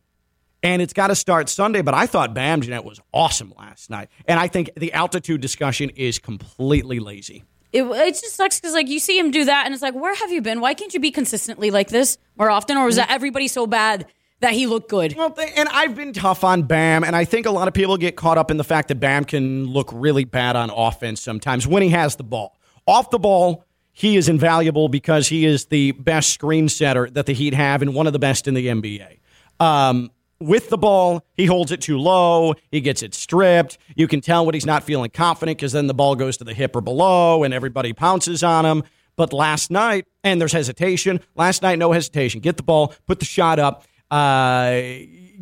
And 0.63 0.81
it's 0.81 0.93
got 0.93 1.07
to 1.07 1.15
start 1.15 1.49
Sunday, 1.49 1.81
but 1.81 1.93
I 1.93 2.05
thought 2.07 2.33
Bam 2.33 2.61
Jeanette 2.61 2.85
was 2.85 2.99
awesome 3.13 3.53
last 3.57 3.89
night. 3.89 4.09
And 4.25 4.39
I 4.39 4.47
think 4.47 4.69
the 4.75 4.93
altitude 4.93 5.41
discussion 5.41 5.89
is 5.91 6.19
completely 6.19 6.99
lazy. 6.99 7.43
It, 7.73 7.83
it 7.83 8.11
just 8.11 8.35
sucks 8.35 8.59
because 8.59 8.73
like 8.73 8.87
you 8.87 8.99
see 8.99 9.19
him 9.19 9.29
do 9.29 9.45
that, 9.45 9.65
and 9.65 9.73
it's 9.73 9.83
like, 9.83 9.93
where 9.93 10.15
have 10.15 10.31
you 10.31 10.41
been? 10.41 10.61
Why 10.61 10.73
can't 10.73 10.93
you 10.93 10.99
be 10.99 11.11
consistently 11.11 11.69
like 11.69 11.89
this 11.89 12.17
more 12.37 12.49
often? 12.49 12.77
Or 12.77 12.85
was 12.85 12.95
that 12.95 13.11
everybody 13.11 13.47
so 13.47 13.67
bad 13.67 14.07
that 14.39 14.53
he 14.53 14.67
looked 14.67 14.89
good? 14.89 15.15
Well, 15.15 15.35
and 15.55 15.67
I've 15.69 15.95
been 15.95 16.13
tough 16.13 16.43
on 16.43 16.63
Bam, 16.63 17.03
and 17.03 17.15
I 17.15 17.25
think 17.25 17.45
a 17.45 17.51
lot 17.51 17.67
of 17.67 17.73
people 17.73 17.97
get 17.97 18.15
caught 18.15 18.37
up 18.37 18.51
in 18.51 18.57
the 18.57 18.63
fact 18.63 18.87
that 18.87 18.95
Bam 18.95 19.25
can 19.25 19.65
look 19.65 19.89
really 19.93 20.23
bad 20.23 20.55
on 20.55 20.69
offense 20.69 21.21
sometimes 21.21 21.67
when 21.67 21.83
he 21.83 21.89
has 21.89 22.15
the 22.15 22.23
ball. 22.23 22.56
Off 22.87 23.09
the 23.09 23.19
ball, 23.19 23.65
he 23.91 24.15
is 24.15 24.29
invaluable 24.29 24.89
because 24.89 25.27
he 25.27 25.45
is 25.45 25.65
the 25.65 25.91
best 25.91 26.31
screen 26.31 26.69
setter 26.69 27.09
that 27.11 27.25
the 27.25 27.33
Heat 27.33 27.53
have 27.53 27.81
and 27.81 27.93
one 27.93 28.07
of 28.07 28.13
the 28.13 28.19
best 28.19 28.47
in 28.47 28.53
the 28.53 28.67
NBA. 28.67 29.19
Um, 29.59 30.11
with 30.39 30.69
the 30.69 30.77
ball, 30.77 31.25
he 31.33 31.45
holds 31.47 31.71
it 31.71 31.81
too 31.81 31.97
low. 31.97 32.53
He 32.69 32.79
gets 32.79 33.01
it 33.01 33.15
stripped. 33.15 33.77
You 33.95 34.07
can 34.07 34.21
tell 34.21 34.45
when 34.45 34.53
he's 34.53 34.67
not 34.67 34.83
feeling 34.83 35.09
confident 35.09 35.57
because 35.57 35.71
then 35.71 35.87
the 35.87 35.95
ball 35.95 36.15
goes 36.15 36.37
to 36.37 36.43
the 36.43 36.53
hip 36.53 36.75
or 36.75 36.81
below 36.81 37.43
and 37.43 37.53
everybody 37.53 37.91
pounces 37.91 38.43
on 38.43 38.65
him. 38.65 38.83
But 39.15 39.33
last 39.33 39.71
night, 39.71 40.05
and 40.23 40.39
there's 40.39 40.53
hesitation. 40.53 41.19
Last 41.35 41.63
night, 41.63 41.79
no 41.79 41.91
hesitation. 41.91 42.39
Get 42.39 42.55
the 42.55 42.63
ball, 42.63 42.93
put 43.07 43.17
the 43.19 43.25
shot 43.25 43.57
up. 43.57 43.83
Uh, 44.11 44.81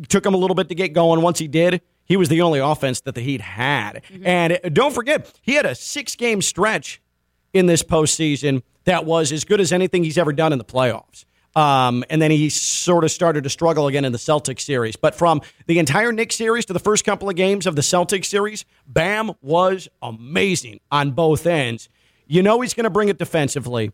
took 0.08 0.24
him 0.24 0.32
a 0.32 0.38
little 0.38 0.54
bit 0.54 0.70
to 0.70 0.74
get 0.74 0.94
going. 0.94 1.20
Once 1.20 1.38
he 1.38 1.46
did, 1.46 1.82
he 2.06 2.16
was 2.16 2.30
the 2.30 2.40
only 2.40 2.58
offense 2.58 3.00
that 3.00 3.14
the 3.14 3.20
Heat 3.20 3.42
had. 3.42 4.02
And 4.24 4.58
don't 4.72 4.94
forget, 4.94 5.30
he 5.42 5.54
had 5.54 5.66
a 5.66 5.74
six 5.74 6.16
game 6.16 6.40
stretch 6.40 7.02
in 7.52 7.66
this 7.66 7.82
postseason 7.82 8.62
that 8.84 9.04
was 9.04 9.32
as 9.32 9.44
good 9.44 9.60
as 9.60 9.72
anything 9.72 10.04
he's 10.04 10.18
ever 10.18 10.32
done 10.32 10.52
in 10.52 10.58
the 10.58 10.64
playoffs. 10.64 11.24
Um, 11.56 12.04
and 12.10 12.20
then 12.20 12.30
he 12.30 12.50
sort 12.50 13.02
of 13.02 13.10
started 13.10 13.44
to 13.44 13.50
struggle 13.50 13.86
again 13.86 14.04
in 14.04 14.12
the 14.12 14.18
Celtics 14.18 14.60
series. 14.60 14.94
But 14.96 15.14
from 15.14 15.40
the 15.66 15.78
entire 15.78 16.12
Knicks 16.12 16.36
series 16.36 16.66
to 16.66 16.74
the 16.74 16.78
first 16.78 17.04
couple 17.04 17.30
of 17.30 17.34
games 17.34 17.66
of 17.66 17.76
the 17.76 17.82
Celtics 17.82 18.26
series, 18.26 18.66
Bam 18.86 19.32
was 19.40 19.88
amazing 20.02 20.80
on 20.90 21.12
both 21.12 21.46
ends. 21.46 21.88
You 22.26 22.42
know 22.42 22.60
he's 22.60 22.74
going 22.74 22.84
to 22.84 22.90
bring 22.90 23.08
it 23.08 23.18
defensively. 23.18 23.92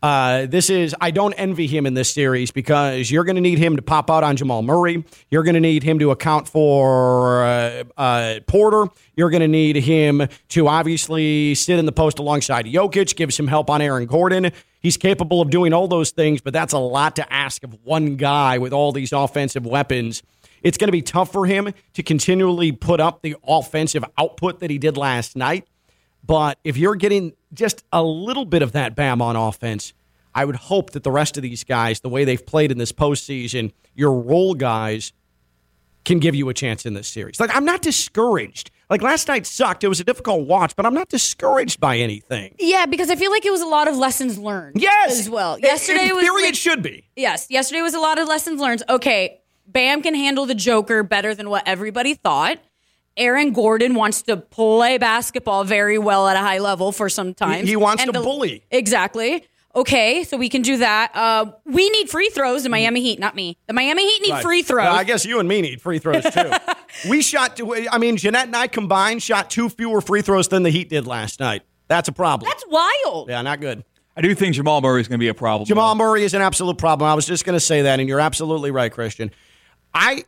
Uh, 0.00 0.46
this 0.46 0.70
is, 0.70 0.94
I 1.00 1.10
don't 1.10 1.32
envy 1.34 1.66
him 1.66 1.84
in 1.84 1.94
this 1.94 2.12
series 2.12 2.52
because 2.52 3.10
you're 3.10 3.24
going 3.24 3.34
to 3.34 3.42
need 3.42 3.58
him 3.58 3.74
to 3.76 3.82
pop 3.82 4.10
out 4.10 4.22
on 4.22 4.36
Jamal 4.36 4.62
Murray. 4.62 5.04
You're 5.28 5.42
going 5.42 5.54
to 5.54 5.60
need 5.60 5.82
him 5.82 5.98
to 5.98 6.12
account 6.12 6.48
for 6.48 7.44
uh, 7.44 7.84
uh, 7.96 8.40
Porter. 8.46 8.86
You're 9.16 9.30
going 9.30 9.40
to 9.40 9.48
need 9.48 9.74
him 9.76 10.28
to 10.50 10.68
obviously 10.68 11.56
sit 11.56 11.80
in 11.80 11.86
the 11.86 11.92
post 11.92 12.20
alongside 12.20 12.66
Jokic, 12.66 13.16
gives 13.16 13.38
him 13.38 13.48
help 13.48 13.70
on 13.70 13.82
Aaron 13.82 14.06
Gordon. 14.06 14.52
He's 14.80 14.96
capable 14.96 15.40
of 15.40 15.50
doing 15.50 15.72
all 15.72 15.88
those 15.88 16.12
things, 16.12 16.40
but 16.40 16.52
that's 16.52 16.72
a 16.72 16.78
lot 16.78 17.16
to 17.16 17.32
ask 17.32 17.64
of 17.64 17.76
one 17.82 18.14
guy 18.14 18.58
with 18.58 18.72
all 18.72 18.92
these 18.92 19.12
offensive 19.12 19.66
weapons. 19.66 20.22
It's 20.62 20.78
going 20.78 20.88
to 20.88 20.92
be 20.92 21.02
tough 21.02 21.32
for 21.32 21.46
him 21.46 21.72
to 21.94 22.02
continually 22.04 22.70
put 22.70 23.00
up 23.00 23.22
the 23.22 23.36
offensive 23.46 24.04
output 24.16 24.60
that 24.60 24.70
he 24.70 24.78
did 24.78 24.96
last 24.96 25.36
night. 25.36 25.66
But 26.24 26.58
if 26.64 26.76
you're 26.76 26.96
getting 26.96 27.32
just 27.54 27.84
a 27.92 28.02
little 28.02 28.44
bit 28.44 28.62
of 28.62 28.72
that 28.72 28.94
Bam 28.94 29.22
on 29.22 29.36
offense, 29.36 29.92
I 30.34 30.44
would 30.44 30.56
hope 30.56 30.90
that 30.90 31.02
the 31.02 31.10
rest 31.10 31.36
of 31.36 31.42
these 31.42 31.64
guys, 31.64 32.00
the 32.00 32.08
way 32.08 32.24
they've 32.24 32.44
played 32.44 32.70
in 32.70 32.78
this 32.78 32.92
postseason, 32.92 33.72
your 33.94 34.12
role 34.12 34.54
guys 34.54 35.12
can 36.04 36.18
give 36.18 36.34
you 36.34 36.48
a 36.48 36.54
chance 36.54 36.86
in 36.86 36.94
this 36.94 37.08
series. 37.08 37.40
Like 37.40 37.54
I'm 37.54 37.64
not 37.64 37.82
discouraged. 37.82 38.70
Like 38.88 39.02
last 39.02 39.28
night 39.28 39.46
sucked. 39.46 39.84
It 39.84 39.88
was 39.88 40.00
a 40.00 40.04
difficult 40.04 40.46
watch, 40.46 40.74
but 40.76 40.86
I'm 40.86 40.94
not 40.94 41.08
discouraged 41.08 41.80
by 41.80 41.98
anything. 41.98 42.54
Yeah, 42.58 42.86
because 42.86 43.10
I 43.10 43.16
feel 43.16 43.30
like 43.30 43.44
it 43.44 43.50
was 43.50 43.60
a 43.60 43.66
lot 43.66 43.88
of 43.88 43.96
lessons 43.96 44.38
learned. 44.38 44.76
Yes, 44.80 45.18
as 45.18 45.28
well. 45.28 45.54
In- 45.56 45.62
Yesterday 45.62 46.08
in 46.08 46.14
was 46.16 46.24
theory 46.24 46.42
like- 46.42 46.50
it 46.50 46.56
should 46.56 46.82
be. 46.82 47.04
Yes, 47.16 47.46
yesterday 47.50 47.82
was 47.82 47.94
a 47.94 48.00
lot 48.00 48.18
of 48.18 48.26
lessons 48.28 48.60
learned. 48.60 48.82
Okay, 48.88 49.40
Bam 49.66 50.00
can 50.00 50.14
handle 50.14 50.46
the 50.46 50.54
Joker 50.54 51.02
better 51.02 51.34
than 51.34 51.50
what 51.50 51.64
everybody 51.66 52.14
thought. 52.14 52.58
Aaron 53.18 53.52
Gordon 53.52 53.94
wants 53.94 54.22
to 54.22 54.36
play 54.36 54.96
basketball 54.98 55.64
very 55.64 55.98
well 55.98 56.28
at 56.28 56.36
a 56.36 56.40
high 56.40 56.58
level 56.58 56.92
for 56.92 57.08
some 57.08 57.34
time. 57.34 57.66
he 57.66 57.76
wants 57.76 58.04
to 58.04 58.12
bully. 58.12 58.64
Exactly. 58.70 59.44
Okay, 59.76 60.24
so 60.24 60.36
we 60.36 60.48
can 60.48 60.62
do 60.62 60.78
that. 60.78 61.12
Uh, 61.14 61.52
we 61.64 61.88
need 61.90 62.08
free 62.08 62.30
throws. 62.30 62.62
The 62.62 62.68
Miami 62.68 63.00
Heat, 63.02 63.20
not 63.20 63.36
me. 63.36 63.58
The 63.66 63.74
Miami 63.74 64.02
Heat 64.10 64.22
need 64.22 64.32
Right. 64.32 64.42
free 64.42 64.62
throws. 64.62 64.84
Well, 64.86 64.94
I 64.94 65.04
guess 65.04 65.24
you 65.24 65.38
and 65.40 65.48
me 65.48 65.60
need 65.60 65.80
free 65.82 65.98
throws 65.98 66.24
too. 66.24 66.50
we 67.10 67.20
shot. 67.22 67.56
Two, 67.56 67.74
I 67.74 67.98
mean, 67.98 68.16
Jeanette 68.16 68.46
and 68.46 68.56
I 68.56 68.66
combined 68.66 69.22
shot 69.22 69.50
two 69.50 69.68
fewer 69.68 70.00
free 70.00 70.22
throws 70.22 70.48
than 70.48 70.62
the 70.62 70.70
Heat 70.70 70.88
did 70.88 71.06
last 71.06 71.38
night. 71.38 71.62
That's 71.86 72.08
a 72.08 72.12
problem. 72.12 72.48
That's 72.50 72.64
wild. 72.68 73.28
yeah, 73.28 73.42
not 73.42 73.60
good. 73.60 73.84
I 74.16 74.20
do 74.20 74.34
think 74.34 74.54
Jamal 74.56 74.80
Murray 74.80 75.00
is 75.00 75.06
going 75.06 75.18
to 75.20 75.22
be 75.22 75.28
a 75.28 75.34
problem. 75.34 75.66
Jamal 75.66 75.94
Murray 75.94 76.24
is 76.24 76.34
an 76.34 76.42
absolute 76.42 76.76
problem. 76.76 77.08
I 77.08 77.14
was 77.14 77.24
just 77.26 77.44
going 77.44 77.54
to 77.54 77.60
say 77.60 77.82
that, 77.82 78.00
and 78.00 78.08
you're 78.08 78.18
absolutely 78.20 78.72
right, 78.72 78.90
Christian. 78.90 79.30
I 79.94 80.24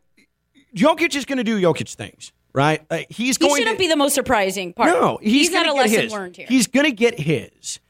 Jokic 0.76 1.16
is 1.16 1.24
going 1.24 1.38
to 1.38 1.44
do 1.44 1.60
Jokic 1.60 1.92
things, 1.94 2.30
right? 2.52 2.84
Uh, 2.90 2.98
he's 3.08 3.36
He 3.36 3.46
going 3.46 3.62
shouldn't 3.62 3.76
to 3.76 3.78
be 3.78 3.88
the 3.88 3.96
most 3.96 4.14
surprising 4.14 4.72
part. 4.72 4.90
No, 4.90 5.18
he's, 5.22 5.50
not 5.50 5.66
gonna 5.66 5.78
a 5.78 5.82
lesson 5.82 6.00
his. 6.00 6.12
learned 6.12 6.36
here. 6.36 6.46
He's 6.48 6.66
going 6.66 6.86
to 6.86 6.92
get 6.92 7.18
his. 7.18 7.80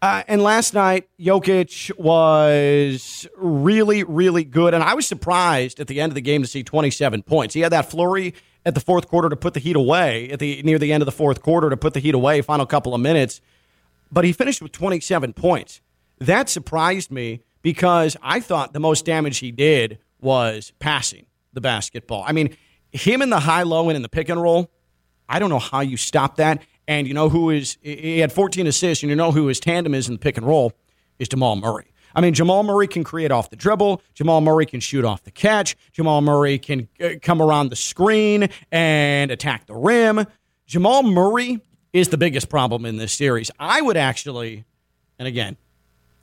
Uh, 0.00 0.22
and 0.28 0.42
last 0.42 0.74
night, 0.74 1.08
Jokic 1.18 1.96
was 1.98 3.26
really, 3.36 4.04
really 4.04 4.44
good. 4.44 4.72
And 4.72 4.82
I 4.82 4.94
was 4.94 5.06
surprised 5.06 5.80
at 5.80 5.88
the 5.88 6.00
end 6.00 6.12
of 6.12 6.14
the 6.14 6.20
game 6.20 6.42
to 6.42 6.48
see 6.48 6.62
27 6.62 7.22
points. 7.24 7.54
He 7.54 7.60
had 7.60 7.72
that 7.72 7.90
flurry 7.90 8.34
at 8.64 8.74
the 8.74 8.80
fourth 8.80 9.08
quarter 9.08 9.28
to 9.28 9.36
put 9.36 9.54
the 9.54 9.60
Heat 9.60 9.74
away, 9.76 10.30
at 10.30 10.38
the 10.38 10.62
near 10.62 10.78
the 10.78 10.92
end 10.92 11.02
of 11.02 11.06
the 11.06 11.12
fourth 11.12 11.42
quarter 11.42 11.68
to 11.70 11.76
put 11.76 11.94
the 11.94 12.00
Heat 12.00 12.14
away, 12.14 12.42
final 12.42 12.66
couple 12.66 12.94
of 12.94 13.00
minutes. 13.00 13.40
But 14.12 14.24
he 14.24 14.32
finished 14.32 14.62
with 14.62 14.72
27 14.72 15.32
points. 15.32 15.80
That 16.18 16.48
surprised 16.48 17.10
me 17.10 17.40
because 17.62 18.16
I 18.22 18.40
thought 18.40 18.72
the 18.72 18.80
most 18.80 19.04
damage 19.04 19.38
he 19.38 19.50
did 19.50 19.98
was 20.20 20.72
passing 20.78 21.26
the 21.52 21.60
basketball. 21.60 22.24
I 22.26 22.32
mean, 22.32 22.56
him 22.92 23.22
in 23.22 23.30
the 23.30 23.40
high 23.40 23.62
low 23.62 23.88
and 23.88 23.96
in 23.96 24.02
the 24.02 24.08
pick 24.08 24.28
and 24.28 24.40
roll, 24.40 24.70
I 25.28 25.38
don't 25.38 25.50
know 25.50 25.58
how 25.58 25.80
you 25.80 25.96
stop 25.96 26.36
that. 26.36 26.62
And 26.86 27.06
you 27.06 27.12
know 27.12 27.28
who 27.28 27.50
is, 27.50 27.76
he 27.82 28.18
had 28.20 28.32
14 28.32 28.66
assists, 28.66 29.02
and 29.02 29.10
you 29.10 29.16
know 29.16 29.30
who 29.30 29.46
his 29.46 29.60
tandem 29.60 29.94
is 29.94 30.08
in 30.08 30.14
the 30.14 30.18
pick 30.18 30.38
and 30.38 30.46
roll 30.46 30.72
is 31.18 31.28
Jamal 31.28 31.56
Murray. 31.56 31.92
I 32.14 32.22
mean, 32.22 32.32
Jamal 32.32 32.62
Murray 32.62 32.88
can 32.88 33.04
create 33.04 33.30
off 33.30 33.50
the 33.50 33.56
dribble. 33.56 34.00
Jamal 34.14 34.40
Murray 34.40 34.64
can 34.64 34.80
shoot 34.80 35.04
off 35.04 35.22
the 35.22 35.30
catch. 35.30 35.76
Jamal 35.92 36.22
Murray 36.22 36.58
can 36.58 36.88
uh, 37.00 37.10
come 37.20 37.42
around 37.42 37.68
the 37.68 37.76
screen 37.76 38.48
and 38.72 39.30
attack 39.30 39.66
the 39.66 39.74
rim. 39.74 40.26
Jamal 40.66 41.02
Murray 41.02 41.60
is 41.92 42.08
the 42.08 42.18
biggest 42.18 42.48
problem 42.48 42.86
in 42.86 42.96
this 42.96 43.12
series. 43.12 43.50
I 43.58 43.82
would 43.82 43.96
actually, 43.96 44.64
and 45.18 45.28
again, 45.28 45.56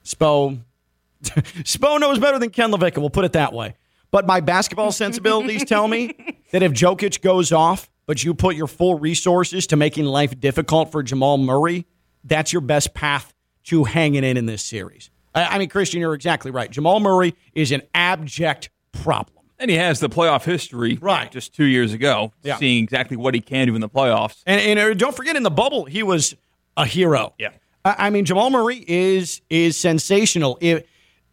Spo, 0.03 0.59
Spo 1.23 1.99
knows 1.99 2.19
better 2.19 2.39
than 2.39 2.49
Ken 2.49 2.71
LaVecchia. 2.71 2.97
We'll 2.97 3.09
put 3.09 3.25
it 3.25 3.33
that 3.33 3.53
way. 3.53 3.75
But 4.11 4.25
my 4.25 4.39
basketball 4.39 4.91
sensibilities 4.93 5.65
tell 5.65 5.87
me 5.87 6.15
that 6.51 6.63
if 6.63 6.71
Jokic 6.71 7.21
goes 7.21 7.51
off, 7.51 7.89
but 8.05 8.23
you 8.23 8.33
put 8.33 8.55
your 8.55 8.67
full 8.67 8.99
resources 8.99 9.67
to 9.67 9.75
making 9.75 10.05
life 10.05 10.39
difficult 10.39 10.91
for 10.91 11.01
Jamal 11.03 11.37
Murray, 11.37 11.85
that's 12.23 12.53
your 12.53 12.61
best 12.61 12.93
path 12.93 13.33
to 13.65 13.83
hanging 13.83 14.23
in 14.23 14.37
in 14.37 14.45
this 14.45 14.63
series. 14.63 15.09
I, 15.33 15.43
I 15.55 15.57
mean, 15.59 15.69
Christian, 15.69 15.99
you're 16.01 16.13
exactly 16.13 16.51
right. 16.51 16.69
Jamal 16.69 16.99
Murray 16.99 17.35
is 17.53 17.71
an 17.71 17.81
abject 17.93 18.69
problem. 18.91 19.31
And 19.57 19.71
he 19.71 19.77
has 19.77 19.99
the 20.01 20.09
playoff 20.09 20.43
history, 20.43 20.97
Right. 21.01 21.31
Just 21.31 21.53
two 21.55 21.63
years 21.65 21.93
ago, 21.93 22.33
Yeah. 22.43 22.57
seeing 22.57 22.83
exactly 22.83 23.15
what 23.17 23.33
he 23.33 23.39
can 23.41 23.67
do 23.67 23.75
in 23.75 23.81
the 23.81 23.89
playoffs. 23.89 24.43
And, 24.45 24.59
and 24.61 24.79
uh, 24.79 24.93
don't 24.93 25.15
forget, 25.15 25.35
in 25.35 25.43
the 25.43 25.49
bubble, 25.51 25.85
he 25.85 26.03
was 26.03 26.35
a 26.77 26.85
hero. 26.85 27.33
Yeah. 27.39 27.51
I, 27.85 27.95
I 27.97 28.09
mean, 28.09 28.25
Jamal 28.25 28.49
Murray 28.49 28.83
is 28.87 29.41
is 29.49 29.77
sensational. 29.77 30.57
If, 30.61 30.83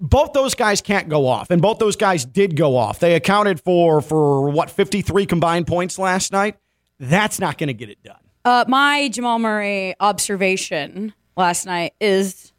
both 0.02 0.32
those 0.32 0.54
guys 0.54 0.82
can't 0.82 1.08
go 1.08 1.26
off, 1.26 1.50
and 1.50 1.62
both 1.62 1.78
those 1.78 1.96
guys 1.96 2.24
did 2.24 2.56
go 2.56 2.76
off. 2.76 2.98
They 2.98 3.14
accounted 3.14 3.60
for 3.60 4.02
for 4.02 4.50
what 4.50 4.68
fifty 4.70 5.00
three 5.00 5.24
combined 5.24 5.66
points 5.66 5.98
last 5.98 6.32
night. 6.32 6.56
That's 6.98 7.40
not 7.40 7.56
going 7.56 7.68
to 7.68 7.74
get 7.74 7.88
it 7.88 8.02
done. 8.02 8.16
Uh, 8.44 8.64
my 8.68 9.08
Jamal 9.08 9.38
Murray 9.38 9.94
observation 10.00 11.14
last 11.36 11.64
night 11.64 11.94
is 12.00 12.52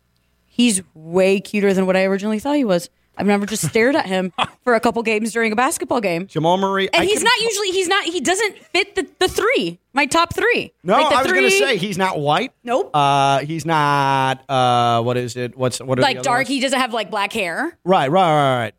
he's 0.46 0.82
way 0.94 1.42
cuter 1.42 1.74
than 1.74 1.86
what 1.86 1.98
I 1.98 2.06
originally 2.06 2.40
thought 2.40 2.56
he 2.56 2.66
was. 2.66 2.90
I've 3.18 3.28
never 3.28 3.46
just 3.46 3.68
stared 3.68 3.96
at 3.96 4.06
him 4.06 4.34
for 4.64 4.76
a 4.76 4.80
couple 4.80 5.04
games 5.04 5.32
during 5.32 5.52
a 5.52 5.56
basketball 5.56 6.02
game. 6.02 6.28
Jamal 6.28 6.58
Murray, 6.58 6.92
And 6.94 7.04
I 7.04 7.06
he's 7.06 7.22
not 7.24 7.38
usually 7.40 7.72
he's 7.72 7.88
not 7.88 8.06
he 8.06 8.22
doesn't 8.22 8.58
fit 8.58 8.96
the, 8.96 9.08
the 9.20 9.28
three. 9.28 9.80
My 9.94 10.08
top 10.08 10.34
three. 10.34 10.74
No, 10.84 10.94
Like 10.94 11.14
I 11.14 11.22
was 11.22 11.32
going 11.32 11.44
to 11.44 11.52
say 11.52 11.78
he's 11.78 11.98
not 12.00 12.20
white. 12.20 12.52
Nope. 12.64 12.90
Uh, 12.96 13.40
he's 13.40 13.64
not. 13.66 14.44
Uh, 14.50 15.04
what 15.04 15.18
is 15.18 15.36
it? 15.36 15.56
What's 15.56 15.80
what? 15.80 16.00
Are 16.00 16.02
the 16.02 16.08
like 16.08 16.24
dark. 16.24 16.40
ones? 16.40 16.48
He 16.48 16.60
doesn't 16.60 16.80
have 16.80 16.94
like 16.94 17.12
black 17.12 17.32
hair, 17.32 17.78
Right, 17.84 18.10
right, 18.10 18.10
right, 18.10 18.58
right. 18.60 18.74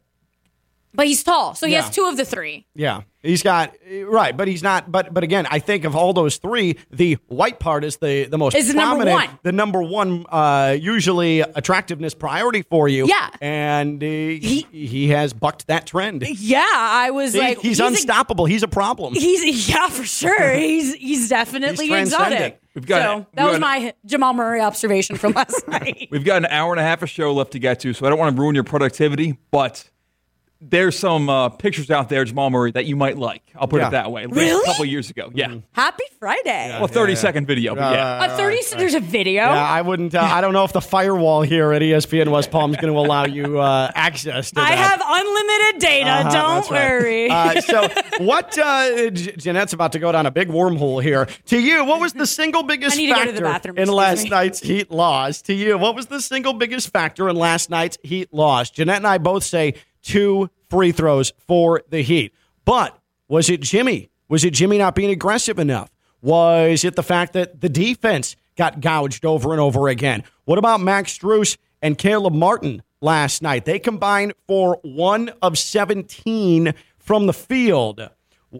But 0.94 1.07
he's 1.07 1.22
tall. 1.22 1.54
So 1.54 1.66
he 1.66 1.72
Yeah. 1.72 1.83
has 1.83 1.90
two 1.94 2.04
of 2.07 2.16
the 2.16 2.24
three. 2.24 2.66
Yeah, 2.74 3.02
he's 3.22 3.42
got 3.42 3.74
right, 4.07 4.37
but 4.37 4.48
he's 4.48 4.62
not. 4.62 4.90
But 4.92 5.12
but 5.12 5.22
again, 5.24 5.46
I 5.50 5.59
think 5.59 5.85
of 5.85 5.94
all 5.96 6.12
those 6.12 6.37
three, 6.37 6.76
the 6.90 7.18
white 7.28 7.59
part 7.59 7.85
is 7.85 7.96
the 7.96 8.24
the 8.24 8.38
most 8.38 8.54
Is 8.57 8.68
the 8.68 8.74
number 8.74 9.04
prominent, 9.04 9.28
one. 9.30 9.38
the 9.42 9.52
number 9.52 9.83
one, 9.83 10.24
uh, 10.30 10.76
usually 10.80 11.40
attractiveness 11.40 12.14
priority 12.14 12.62
for 12.62 12.88
you. 12.88 13.07
Yeah. 13.07 13.30
and 13.40 14.02
uh, 14.02 14.07
he 14.07 14.66
he 14.70 15.09
has 15.09 15.33
bucked 15.33 15.66
that 15.66 15.87
trend. 15.87 16.24
Yeah, 16.28 16.64
I 16.66 17.11
was 17.11 17.33
He- 17.35 17.38
like, 17.40 17.59
he's, 17.61 17.80
a- 17.80 17.87
unstoppable. 17.87 18.46
he's 18.46 18.62
a 18.62 18.68
problem. 18.68 19.14
He's 19.14 19.68
yeah 19.68 19.88
for 19.88 20.04
sure. 20.04 20.52
He's 20.54 20.94
he's 20.94 21.28
definitely 21.28 21.87
He's 21.87 21.92
transcendent. 21.92 22.33
exotic. 22.35 22.61
We've 22.74 22.87
got- 22.87 23.02
so 23.02 23.16
we've 23.18 23.26
that 23.35 23.44
was 23.44 23.52
got- 23.54 23.61
my 23.61 23.94
Jamal 24.07 24.35
Murray 24.35 24.61
observation 24.61 25.16
from 25.16 25.33
last 25.33 25.66
night. 25.68 26.09
We've 26.11 26.24
got 26.24 26.38
an 26.38 26.46
hour 26.46 26.72
and 26.72 26.80
a 26.80 26.83
half 26.83 27.02
of 27.02 27.11
show 27.11 27.33
left 27.33 27.52
to 27.52 27.59
get 27.59 27.80
to, 27.80 27.92
so 27.94 28.04
I 28.07 28.09
don't 28.11 28.18
want 28.18 28.35
to 28.35 28.40
ruin 28.42 28.54
your 28.54 28.64
productivity, 28.64 29.38
but 29.50 29.88
there's 30.70 30.98
some 30.98 31.29
uh, 31.29 31.48
pictures 31.50 31.90
out 31.90 32.09
there, 32.09 32.24
Jamal 32.24 32.50
Murray, 32.50 32.72
that 32.72 32.87
you 32.87 32.96
might 32.96 33.18
like. 33.18 33.42
I'll 33.57 33.68
put 33.68 33.81
Yeah. 33.81 33.88
it 33.88 33.90
that 33.92 34.11
way. 34.11 34.24
At 34.24 34.31
Really? 34.31 34.62
A 34.62 34.66
couple 34.66 34.85
years 34.87 35.11
ago. 35.11 35.31
Yeah. 35.35 35.55
Happy 35.72 36.05
Friday. 36.18 36.77
Well, 36.79 36.87
30 36.87 37.14
second 37.16 37.46
video, 37.46 37.74
but 37.74 37.92
yeah. 37.94 38.24
a 38.24 38.37
thirty. 38.37 38.59
There's 38.77 38.94
a 38.94 39.00
video. 39.00 39.42
Yeah, 39.42 39.62
I 39.62 39.83
wouldn't. 39.83 40.14
Uh, 40.14 40.20
I 40.22 40.40
don't 40.40 40.53
know 40.53 40.64
if 40.64 40.72
the 40.72 40.81
firewall 40.81 41.42
here 41.42 41.72
at 41.72 41.83
ESPN 41.83 42.29
West 42.31 42.50
Palm 42.50 42.70
is 42.72 42.77
going 42.79 42.92
to 42.92 42.98
allow 42.98 43.27
you 43.27 43.61
uh, 43.61 43.90
access 43.94 44.50
to 44.53 44.61
I 44.61 44.72
have 44.72 45.00
unlimited 45.05 45.81
data. 45.81 46.11
Uh-huh, 46.11 46.31
Don't 46.31 46.55
that's 46.57 46.70
right. 46.70 47.00
worry. 47.00 47.31
Uh, 47.31 47.61
so, 48.18 48.24
what? 48.24 48.59
Uh, 48.59 49.11
Jeanette's 49.11 49.72
about 49.72 49.92
to 49.92 49.98
go 49.98 50.11
down 50.12 50.27
a 50.27 50.31
big 50.31 50.48
wormhole 50.48 51.03
here. 51.03 51.27
To 51.46 51.59
you, 51.59 51.85
what 51.85 52.00
was 52.00 52.12
the 52.14 52.27
single 52.27 52.62
biggest 52.62 52.96
I 52.96 52.98
need 52.98 53.07
to 53.09 53.14
go 53.14 53.24
to 53.24 53.33
factor 53.33 53.42
bathroom, 53.72 53.79
in 53.79 53.88
last 53.88 54.24
me. 54.24 54.31
night's 54.31 54.61
Heat 54.61 54.90
loss? 54.90 55.42
To 55.42 55.55
you, 55.55 55.77
what 55.79 55.94
was 55.94 56.07
the 56.07 56.20
single 56.20 56.55
biggest 56.55 56.90
factor 56.92 57.29
in 57.29 57.37
last 57.37 57.70
night's 57.70 57.98
Heat 58.03 58.33
loss? 58.33 58.70
Jeanette 58.70 58.96
and 58.96 59.07
I 59.07 59.18
both 59.18 59.44
say 59.44 59.74
two 60.05 60.51
free 60.71 60.93
throws 60.93 61.33
for 61.38 61.83
the 61.88 62.03
Heat. 62.03 62.33
But 62.64 62.97
was 63.29 63.51
it 63.51 63.61
Jimmy? 63.61 64.11
Was 64.29 64.45
it 64.45 64.53
Jimmy 64.53 64.79
not 64.79 64.95
being 64.95 65.11
aggressive 65.11 65.59
enough? 65.59 65.90
Was 66.23 66.85
it 66.85 66.97
the 66.97 67.03
fact 67.03 67.33
that 67.33 67.61
the 67.61 67.69
defense 67.69 68.37
got 68.57 68.81
gouged 68.81 69.25
over 69.25 69.53
and 69.53 69.61
over 69.61 69.88
again? 69.88 70.23
What 70.45 70.59
about 70.59 70.81
Max 70.81 71.19
Strus 71.19 71.57
and 71.83 71.99
Caleb 71.99 72.35
Martin 72.35 72.83
last 73.01 73.43
night? 73.43 73.64
They 73.64 73.79
combined 73.79 74.33
for 74.47 74.79
one 74.83 75.31
of 75.43 75.59
17 75.59 76.75
from 76.99 77.27
the 77.27 77.33
field. 77.33 78.09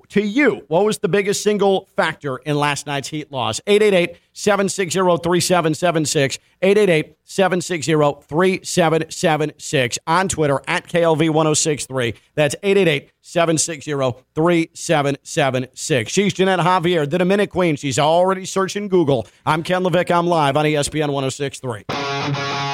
To 0.09 0.23
you, 0.23 0.65
what 0.69 0.85
was 0.85 0.99
the 0.99 1.09
biggest 1.09 1.43
single 1.43 1.89
factor 1.97 2.37
in 2.39 2.57
last 2.57 2.87
night's 2.87 3.09
Heat 3.09 3.31
loss? 3.31 3.61
888 3.67 4.17
760 4.33 4.99
3776. 5.23 6.39
888 6.63 7.17
760 7.25 7.93
3776. 8.27 9.99
On 10.07 10.29
Twitter 10.29 10.61
at 10.67 10.89
KLV 10.89 11.31
1063. 11.31 12.15
That's 12.35 12.55
888 12.63 13.11
760 13.21 13.93
3776. 14.35 16.13
She's 16.13 16.35
Jeanette 16.35 16.61
Javier, 16.61 17.09
the 17.09 17.19
Dominic 17.19 17.51
Queen. 17.51 17.77
She's 17.77 17.99
already 17.99 18.45
searching 18.45 18.89
Google. 18.89 19.27
I'm 19.47 19.63
Ken 19.63 19.83
LaVecchia. 19.83 20.19
I'm 20.19 20.27
live 20.27 20.57
on 20.57 20.65
ESPN 20.65 21.13
1063. 21.13 22.74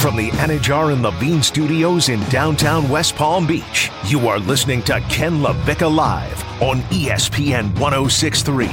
From 0.00 0.16
the 0.16 0.30
Anidjar 0.30 0.94
and 0.94 1.02
Levine 1.02 1.42
Studios 1.42 2.08
in 2.08 2.20
downtown 2.30 2.88
West 2.88 3.16
Palm 3.16 3.46
Beach, 3.46 3.90
you 4.06 4.28
are 4.28 4.38
listening 4.38 4.80
to 4.84 4.98
Ken 5.10 5.40
LaVecchia 5.40 5.94
Live 5.94 6.42
on 6.62 6.80
ESPN 6.84 7.78
1063. 7.78 8.70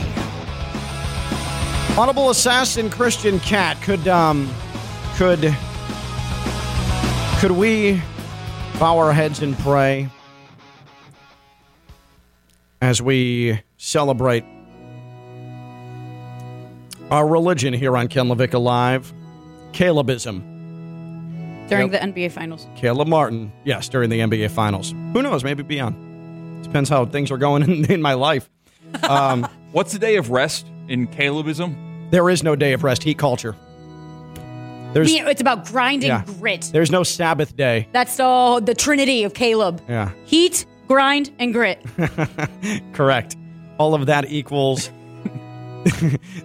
Audible 1.98 2.30
assassin 2.30 2.90
Christian 2.90 3.42
Cat 3.42 3.76
could 3.82 4.08
um 4.08 4.50
could 5.18 5.54
could 7.40 7.52
we 7.52 8.02
bow 8.80 8.98
our 8.98 9.12
heads 9.12 9.42
and 9.42 9.60
pray 9.60 10.08
as 12.82 13.02
we 13.02 13.62
celebrate 13.76 14.46
our 17.12 17.28
religion 17.28 17.74
here 17.74 17.98
on 17.98 18.08
Ken 18.08 18.28
LaVecchia 18.30 18.62
Live? 18.62 19.14
Calebism. 19.74 20.57
During 21.68 21.92
Yep. 21.92 22.14
the 22.14 22.22
NBA 22.22 22.32
Finals. 22.32 22.68
Caleb 22.76 23.08
Martin, 23.08 23.52
yes, 23.64 23.90
during 23.90 24.10
the 24.10 24.20
NBA 24.20 24.50
Finals. 24.52 24.92
Who 25.14 25.22
knows? 25.22 25.44
Maybe 25.44 25.64
beyond. 25.64 26.64
Depends 26.64 26.90
how 26.90 27.06
things 27.06 27.32
are 27.32 27.38
going 27.38 27.64
in, 27.70 27.92
in 27.92 28.02
my 28.02 28.14
life. 28.14 28.50
Um, 29.08 29.48
What's 29.72 29.92
the 29.94 30.00
day 30.00 30.16
of 30.16 30.30
rest 30.32 30.66
in 30.88 31.08
Calebism? 31.08 32.10
there 32.10 32.30
is 32.30 32.42
no 32.42 32.56
day 32.56 32.72
of 32.74 32.84
rest. 32.86 33.04
Heat 33.04 33.18
culture. 33.18 33.54
There's 34.94 35.14
Yeah, 35.14 35.28
it's 35.30 35.42
about 35.42 35.66
grinding 35.66 36.08
Yeah. 36.08 36.24
grit. 36.40 36.70
there's 36.72 36.90
no 36.90 37.04
Sabbath 37.04 37.56
day. 37.56 37.88
That's 37.92 38.20
all 38.22 38.62
the 38.62 38.74
trinity 38.74 39.24
of 39.26 39.34
Caleb. 39.34 39.82
Yeah, 39.90 40.12
Heat, 40.26 40.66
grind, 40.88 41.30
and 41.38 41.52
grit. 41.54 41.84
correct. 42.94 43.36
All 43.78 43.94
of 43.94 44.06
that 44.06 44.32
equals 44.32 44.90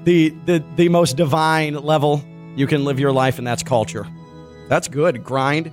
the 0.04 0.30
the 0.46 0.62
the 0.76 0.88
most 0.88 1.16
divine 1.16 1.74
level 1.74 2.22
you 2.56 2.66
can 2.66 2.84
live 2.84 2.98
your 3.00 3.12
life, 3.12 3.38
and 3.38 3.46
that's 3.46 3.62
culture. 3.62 4.06
That's 4.68 4.88
good. 4.88 5.22
Grind. 5.24 5.72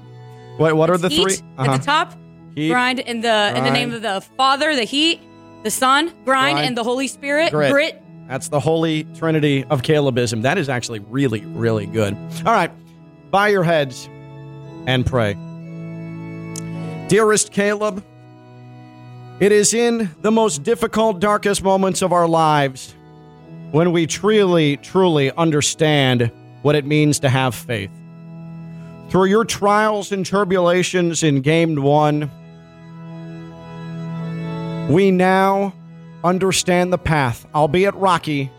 What 0.57 0.75
what 0.75 0.89
are 0.89 0.97
the 0.97 1.09
heat 1.09 1.21
three? 1.21 1.47
Uh-huh. 1.57 1.71
at 1.71 1.79
the 1.79 1.85
top, 1.85 2.13
Heat, 2.55 2.69
grind 2.69 2.99
in 2.99 3.21
the 3.21 3.53
in 3.55 3.63
the 3.63 3.71
name 3.71 3.93
of 3.93 4.01
the 4.01 4.21
Father, 4.35 4.75
the 4.75 4.83
heat, 4.83 5.21
the 5.63 5.71
Son, 5.71 6.07
grind, 6.07 6.25
Grind, 6.25 6.59
and 6.67 6.77
the 6.77 6.83
Holy 6.83 7.07
Spirit, 7.07 7.51
grit. 7.51 7.71
grit. 7.71 8.03
That's 8.27 8.49
the 8.49 8.59
holy 8.59 9.05
trinity 9.15 9.63
of 9.63 9.81
Calebism. 9.81 10.43
That 10.43 10.57
is 10.57 10.69
actually 10.69 10.99
really, 10.99 11.41
really 11.45 11.85
good. 11.87 12.13
All 12.45 12.53
right, 12.53 12.71
bow 13.31 13.45
your 13.45 13.63
heads 13.63 14.07
and 14.85 15.05
pray. 15.05 15.33
Dearest 17.07 17.51
Caleb, 17.51 18.03
it 19.39 19.51
is 19.51 19.73
in 19.73 20.13
the 20.21 20.29
most 20.31 20.61
difficult, 20.63 21.19
darkest 21.19 21.63
moments 21.63 22.01
of 22.03 22.13
our 22.13 22.27
lives 22.27 22.93
when 23.71 23.91
we 23.91 24.05
truly, 24.05 24.77
truly 24.77 25.31
understand 25.31 26.31
what 26.61 26.75
it 26.75 26.85
means 26.85 27.19
to 27.19 27.29
have 27.29 27.55
faith. 27.55 27.89
Through 29.09 29.25
your 29.25 29.43
trials 29.43 30.11
and 30.11 30.23
tribulations 30.23 31.23
in 31.23 31.41
game 31.41 31.81
one, 31.81 32.29
we 34.87 35.09
now 35.09 35.73
understand 36.23 36.93
the 36.93 36.97
path, 36.99 37.47
albeit 37.55 37.95
rocky. 37.95 38.51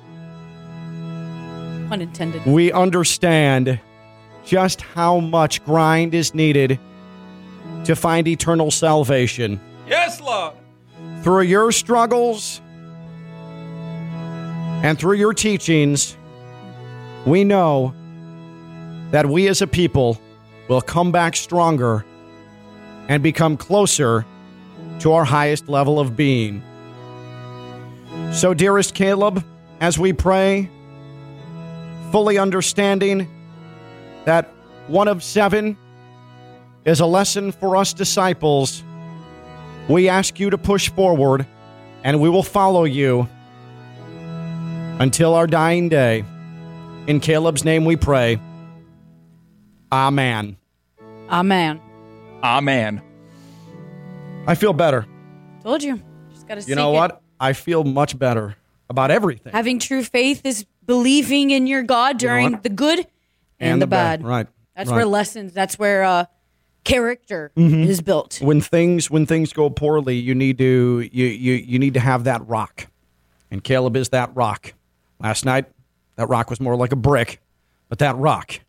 Pun 1.88 2.00
intended. 2.00 2.44
We 2.46 2.72
understand 2.72 3.78
just 4.44 4.80
how 4.80 5.20
much 5.20 5.64
grind 5.64 6.14
is 6.14 6.34
needed 6.34 6.80
to 7.84 7.94
find 7.94 8.26
eternal 8.26 8.72
salvation. 8.72 9.60
Yes, 9.86 10.20
Lord. 10.20 10.54
Through 11.22 11.42
your 11.42 11.70
struggles 11.70 12.60
and 14.82 14.98
through 14.98 15.16
your 15.16 15.34
teachings, 15.34 16.16
we 17.24 17.44
know 17.44 17.94
that 19.10 19.26
we 19.26 19.46
as 19.46 19.62
a 19.62 19.66
people 19.66 20.20
will 20.70 20.80
come 20.80 21.10
back 21.10 21.34
stronger 21.34 22.04
and 23.08 23.24
become 23.24 23.56
closer 23.56 24.24
to 25.00 25.12
our 25.12 25.24
highest 25.24 25.68
level 25.68 25.98
of 25.98 26.16
being. 26.16 26.62
So, 28.32 28.54
dearest 28.54 28.94
Caleb, 28.94 29.44
as 29.80 29.98
we 29.98 30.12
pray, 30.12 30.70
fully 32.12 32.38
understanding 32.38 33.28
that 34.26 34.48
one 34.86 35.08
of 35.08 35.24
seven 35.24 35.76
is 36.84 37.00
a 37.00 37.06
lesson 37.06 37.50
for 37.50 37.74
us 37.74 37.92
disciples, 37.92 38.84
we 39.88 40.08
ask 40.08 40.38
you 40.38 40.50
to 40.50 40.58
push 40.58 40.88
forward 40.88 41.46
and 42.04 42.20
we 42.20 42.28
will 42.28 42.44
follow 42.44 42.84
you 42.84 43.28
until 45.00 45.34
our 45.34 45.48
dying 45.48 45.88
day. 45.88 46.24
In 47.08 47.18
Caleb's 47.18 47.64
name 47.64 47.84
we 47.84 47.96
pray. 47.96 48.38
Amen. 49.90 50.59
Amen. 51.30 51.80
Amen. 52.42 53.02
I 54.46 54.54
feel 54.54 54.72
better. 54.72 55.06
Told 55.62 55.82
you. 55.82 56.00
Just 56.32 56.48
gotta 56.48 56.62
You 56.62 56.74
know 56.74 56.90
seek 56.90 56.96
it. 56.96 56.98
what? 57.00 57.22
I 57.38 57.52
feel 57.52 57.84
much 57.84 58.18
better 58.18 58.56
about 58.88 59.10
everything. 59.10 59.52
Having 59.52 59.78
true 59.80 60.02
faith 60.02 60.44
is 60.44 60.64
believing 60.86 61.50
in 61.50 61.66
your 61.66 61.82
God 61.82 62.18
during 62.18 62.52
what? 62.52 62.62
the 62.62 62.68
good 62.68 63.06
and, 63.60 63.80
the, 63.80 63.86
bad. 63.86 64.24
Right. 64.24 64.46
That's 64.74 64.90
right. 64.90 64.96
where 64.96 65.06
lessons. 65.06 65.52
That's 65.52 65.78
where 65.78 66.02
uh, 66.02 66.24
character 66.84 67.52
Mhm. 67.56 67.86
is 67.86 68.00
built. 68.00 68.40
when 68.40 68.60
things 68.60 69.10
when 69.10 69.26
things 69.26 69.52
go 69.52 69.68
poorly, 69.70 70.16
you 70.16 70.34
need 70.34 70.58
to 70.58 71.08
you 71.12 71.26
you 71.26 71.52
you 71.54 71.78
need 71.78 71.94
to 71.94 72.00
have 72.00 72.24
that 72.24 72.46
rock, 72.48 72.86
and 73.50 73.62
Caleb 73.62 73.96
is 73.96 74.08
that 74.08 74.34
rock. 74.34 74.72
Last 75.20 75.44
night, 75.44 75.66
that 76.16 76.28
rock 76.28 76.48
was 76.48 76.58
more 76.60 76.76
like 76.76 76.92
a 76.92 76.96
brick, 76.96 77.40
but 77.90 77.98
that 77.98 78.16
rock. 78.16 78.60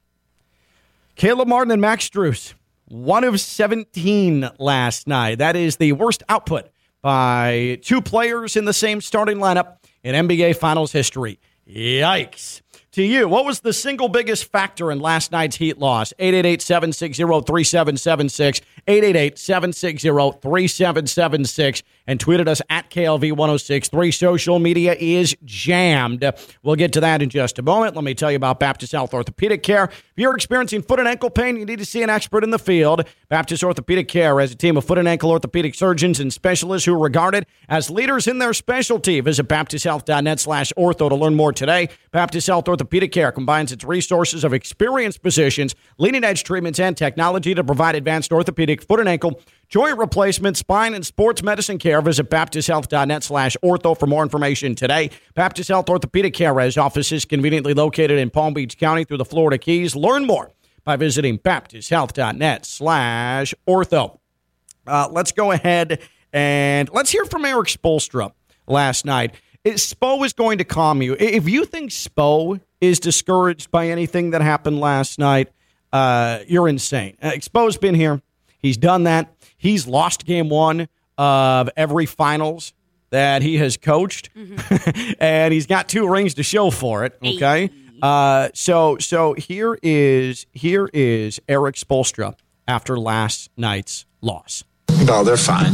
Caleb 1.22 1.47
Martin 1.47 1.69
and 1.69 1.80
Max 1.80 2.09
Strus, 2.09 2.55
one 2.86 3.24
of 3.24 3.39
seventeen 3.39 4.49
last 4.57 5.07
night. 5.07 5.38
That 5.38 5.55
is 5.55 5.78
the 5.78 5.91
worst 5.91 6.24
output 6.28 6.72
by 7.03 7.78
two 7.84 8.01
players 8.01 8.55
in 8.55 8.65
the 8.65 8.74
same 8.74 9.01
starting 9.01 9.38
lineup 9.38 9.78
in 10.03 10.28
NBA 10.28 10.55
Finals 10.55 10.91
history. 10.91 11.39
Yikes. 11.69 12.61
To 12.93 13.03
you, 13.03 13.28
what 13.30 13.45
was 13.45 13.61
the 13.61 13.72
single 13.72 14.09
biggest 14.09 14.51
factor 14.51 14.91
in 14.91 14.99
last 14.99 15.32
night's 15.32 15.55
Heat 15.55 15.78
loss? 15.78 16.11
888-760-3776, 16.19 18.61
888-760-3776, 18.86 21.84
and 22.05 22.19
tweeted 22.19 22.49
us 22.49 22.61
at 22.69 22.89
KLV1063. 22.89 24.13
Social 24.13 24.59
media 24.59 24.97
is 24.99 25.38
jammed. 25.45 26.30
We'll 26.63 26.76
get 26.76 26.91
to 26.91 26.99
that 26.99 27.22
in 27.22 27.30
just 27.30 27.59
a 27.59 27.61
moment. 27.61 27.95
Let 27.95 28.03
me 28.03 28.13
tell 28.13 28.30
you 28.30 28.36
about 28.36 28.59
Baptist 28.59 28.91
Health 28.91 29.13
Orthopedic 29.13 29.63
Care. 29.63 29.89
If 30.22 30.24
you're 30.24 30.36
experiencing 30.36 30.84
foot 30.84 30.99
and 30.99 31.07
ankle 31.07 31.32
pain, 31.32 31.57
you 31.57 31.65
need 31.65 31.80
to 31.80 31.86
see 31.86 32.03
an 32.03 32.09
expert 32.11 32.43
in 32.43 32.51
the 32.51 32.59
field. 32.59 33.05
Baptist 33.30 33.63
Orthopedic 33.63 34.07
Care 34.07 34.39
has 34.39 34.51
a 34.51 34.55
team 34.55 34.78
of 34.78 34.86
foot 34.86 34.99
and 34.99 35.07
ankle 35.07 35.32
orthopedic 35.32 35.74
surgeons 35.74 36.19
and 36.19 36.32
specialists 36.32 36.86
who 36.86 36.93
are 36.93 36.99
regarded 36.99 37.47
as 37.67 37.89
leaders 37.89 38.28
in 38.28 38.38
their 38.38 38.53
specialty. 38.53 39.19
Visit 39.19 39.47
baptisthealth.net 39.47 40.39
slash 40.39 40.72
ortho 40.78 41.09
to 41.09 41.15
learn 41.15 41.34
more 41.34 41.51
today. 41.51 41.89
Baptist 42.11 42.45
Health 42.45 42.67
Orthopedic 42.67 43.11
Care 43.11 43.32
combines 43.32 43.72
its 43.72 43.84
resources 43.84 44.43
of 44.43 44.53
experienced 44.53 45.24
physicians, 45.24 45.74
leading 45.97 46.24
edge 46.24 46.43
treatments, 46.43 46.80
and 46.80 46.95
technology 46.95 47.55
to 47.55 47.63
provide 47.63 47.95
advanced 47.95 48.32
orthopedic, 48.32 48.84
foot 48.84 48.99
and 48.99 49.09
ankle, 49.09 49.41
joint 49.72 49.97
replacement, 49.97 50.57
spine, 50.57 50.93
and 50.93 51.03
sports 51.03 51.41
medicine 51.41 51.80
care. 51.80 52.01
Visit 52.01 52.30
baptisthealth.net 52.30 53.24
slash 53.24 53.57
ortho 53.63 53.97
for 53.97 54.05
more 54.05 54.22
information 54.22 54.76
today. 54.76 55.09
Baptist 55.34 55.69
Health 55.69 55.89
Orthopedic 55.89 56.34
Care 56.34 56.59
has 56.59 56.78
offices 56.78 57.26
conveniently 57.26 57.74
located 57.74 58.19
in 58.19 58.30
Palm 58.30 58.53
Beach 58.53 58.78
County 58.78 59.05
through 59.05 59.17
the 59.17 59.26
Florida 59.26 59.57
Keys. 59.57 59.95
Learn 59.95 60.28
more 60.28 60.51
by 60.84 60.97
visiting 60.97 61.39
baptisthealth.net 61.39 62.65
slash 62.65 63.53
ortho. 63.67 64.19
Uh, 64.86 65.07
let's 65.09 65.32
go 65.32 65.51
ahead 65.51 66.01
and 66.34 66.89
let's 66.91 67.11
hear 67.11 67.24
from 67.24 67.45
Erik 67.45 67.69
Spoelstra 67.69 68.34
last 68.67 69.05
night. 69.05 69.36
Spo 69.63 70.26
is 70.26 70.34
going 70.34 70.57
to 70.57 70.63
calm 70.65 71.01
you. 71.01 71.15
If 71.17 71.47
you 71.47 71.65
think 71.65 71.91
Spo 71.91 72.59
is 72.82 72.99
discouraged 72.99 73.72
by 73.72 73.88
anything 73.88 74.32
that 74.32 74.41
happened 74.41 74.80
last 74.80 75.19
night, 75.19 75.49
uh, 75.93 76.39
you're 76.47 76.67
insane. 76.67 77.15
Uh, 77.22 77.32
Spo's 77.34 77.78
been 77.78 77.95
here. 77.95 78.22
He's 78.57 78.78
done 78.78 79.03
that. 79.03 79.34
He's 79.62 79.86
lost 79.86 80.26
game 80.26 80.49
one 80.49 80.88
of 81.20 81.70
every 81.78 82.07
finals 82.07 82.74
that 83.12 83.43
he 83.43 83.57
has 83.57 83.78
coached, 83.78 84.32
and 85.20 85.53
he's 85.53 85.68
got 85.68 85.88
two 85.88 86.07
rings 86.07 86.34
to 86.34 86.43
show 86.43 86.72
for 86.72 87.05
it. 87.05 87.16
Okay, 87.24 87.70
uh, 88.01 88.49
so 88.55 88.97
so 88.97 89.34
here 89.34 89.78
is 89.84 90.47
here 90.51 90.89
is 90.95 91.39
Erik 91.47 91.76
Spoelstra 91.76 92.34
after 92.68 92.97
last 92.97 93.51
night's 93.55 94.05
loss. 94.22 94.64
No, 95.05 95.24
they're 95.24 95.38
fine. 95.38 95.74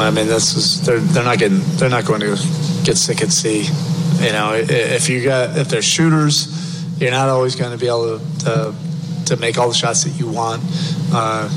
I 0.00 0.10
mean, 0.10 0.26
this 0.26 0.54
is 0.56 0.80
they're 0.86 0.98
they're 0.98 1.22
not 1.22 1.38
getting 1.38 1.60
they're 1.76 1.90
not 1.90 2.06
going 2.06 2.20
to 2.20 2.36
get 2.82 2.96
sick 2.96 3.20
at 3.20 3.30
sea. 3.30 3.64
You 4.24 4.32
know, 4.32 4.54
if 4.54 5.10
you 5.10 5.22
got 5.22 5.58
if 5.58 5.68
they're 5.68 5.82
shooters, 5.82 6.98
you're 6.98 7.10
not 7.10 7.28
always 7.28 7.56
going 7.56 7.72
to 7.72 7.78
be 7.78 7.88
able 7.88 8.18
to 8.18 8.44
to, 8.44 8.74
to 9.26 9.36
make 9.36 9.58
all 9.58 9.68
the 9.68 9.74
shots 9.74 10.04
that 10.04 10.18
you 10.18 10.30
want. 10.30 10.62
Uh, 11.12 11.50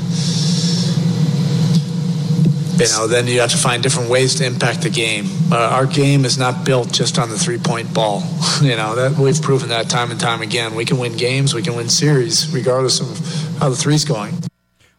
you 2.78 2.88
know, 2.88 3.06
then 3.06 3.26
you 3.26 3.40
have 3.40 3.50
to 3.50 3.56
find 3.56 3.82
different 3.82 4.10
ways 4.10 4.34
to 4.36 4.46
impact 4.46 4.82
the 4.82 4.90
game. 4.90 5.26
Uh, 5.50 5.56
our 5.56 5.86
game 5.86 6.24
is 6.24 6.38
not 6.38 6.64
built 6.64 6.92
just 6.92 7.18
on 7.18 7.30
the 7.30 7.38
three 7.38 7.58
point 7.58 7.92
ball. 7.94 8.22
you 8.62 8.76
know, 8.76 8.94
that 8.94 9.18
we've 9.18 9.40
proven 9.40 9.68
that 9.70 9.88
time 9.88 10.10
and 10.10 10.20
time 10.20 10.42
again. 10.42 10.74
We 10.74 10.84
can 10.84 10.98
win 10.98 11.16
games, 11.16 11.54
we 11.54 11.62
can 11.62 11.76
win 11.76 11.88
series, 11.88 12.52
regardless 12.52 13.00
of 13.00 13.58
how 13.58 13.70
the 13.70 13.76
three's 13.76 14.04
going. 14.04 14.34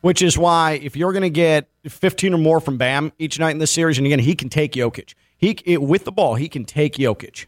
Which 0.01 0.21
is 0.21 0.37
why 0.37 0.73
if 0.83 0.95
you're 0.95 1.11
going 1.11 1.23
to 1.23 1.29
get 1.29 1.67
15 1.87 2.33
or 2.33 2.37
more 2.37 2.59
from 2.59 2.77
Bam 2.77 3.11
each 3.19 3.39
night 3.39 3.51
in 3.51 3.57
this 3.57 3.71
series, 3.71 3.97
and 3.97 4.05
again 4.05 4.19
he 4.19 4.35
can 4.35 4.49
take 4.49 4.73
Jokic, 4.73 5.13
he 5.37 5.57
it, 5.65 5.81
with 5.81 6.05
the 6.05 6.11
ball 6.11 6.35
he 6.35 6.49
can 6.49 6.65
take 6.65 6.93
Jokic. 6.93 7.45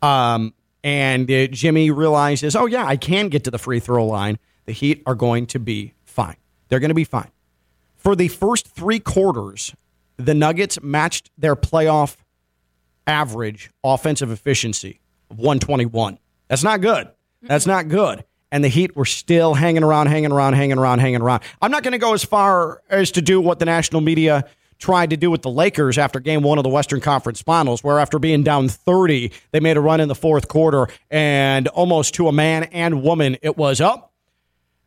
Um, 0.00 0.54
and 0.84 1.30
uh, 1.30 1.46
Jimmy 1.46 1.90
realizes, 1.90 2.56
oh 2.56 2.66
yeah, 2.66 2.84
I 2.84 2.96
can 2.96 3.28
get 3.28 3.44
to 3.44 3.50
the 3.50 3.58
free 3.58 3.80
throw 3.80 4.06
line. 4.06 4.38
The 4.64 4.72
Heat 4.72 5.02
are 5.06 5.14
going 5.14 5.46
to 5.48 5.58
be 5.58 5.94
fine. 6.04 6.36
They're 6.68 6.80
going 6.80 6.90
to 6.90 6.94
be 6.94 7.04
fine. 7.04 7.30
For 8.02 8.16
the 8.16 8.26
first 8.26 8.66
three 8.66 8.98
quarters, 8.98 9.74
the 10.16 10.34
Nuggets 10.34 10.82
matched 10.82 11.30
their 11.38 11.54
playoff 11.54 12.16
average 13.06 13.70
offensive 13.84 14.30
efficiency 14.30 15.00
of 15.30 15.38
121. 15.38 16.18
That's 16.48 16.64
not 16.64 16.80
good. 16.80 17.08
That's 17.42 17.66
not 17.66 17.86
good. 17.88 18.24
and 18.50 18.62
the 18.62 18.68
Heat 18.68 18.94
were 18.96 19.04
still 19.06 19.54
hanging 19.54 19.82
around, 19.84 20.08
hanging 20.08 20.30
around, 20.32 20.54
hanging 20.54 20.78
around, 20.78 20.98
hanging 20.98 21.22
around. 21.22 21.42
I'm 21.62 21.70
not 21.70 21.82
going 21.84 21.92
to 21.92 21.98
go 21.98 22.12
as 22.12 22.22
far 22.24 22.82
as 22.90 23.12
to 23.12 23.22
do 23.22 23.40
what 23.40 23.58
the 23.60 23.64
national 23.64 24.00
media 24.02 24.44
tried 24.78 25.10
to 25.10 25.16
do 25.16 25.30
with 25.30 25.42
the 25.42 25.50
Lakers 25.50 25.96
after 25.96 26.18
game 26.20 26.42
one 26.42 26.58
of 26.58 26.64
the 26.64 26.68
Western 26.70 27.00
Conference 27.00 27.40
Finals, 27.40 27.84
where 27.84 28.00
after 28.00 28.18
being 28.18 28.42
down 28.42 28.68
30, 28.68 29.30
they 29.52 29.60
made 29.60 29.76
a 29.76 29.80
run 29.80 30.00
in 30.00 30.08
the 30.08 30.14
fourth 30.14 30.48
quarter, 30.48 30.88
and 31.08 31.68
almost 31.68 32.14
to 32.14 32.26
a 32.26 32.32
man 32.32 32.64
and 32.64 33.02
woman, 33.02 33.36
it 33.42 33.56
was 33.56 33.80
up. 33.80 34.12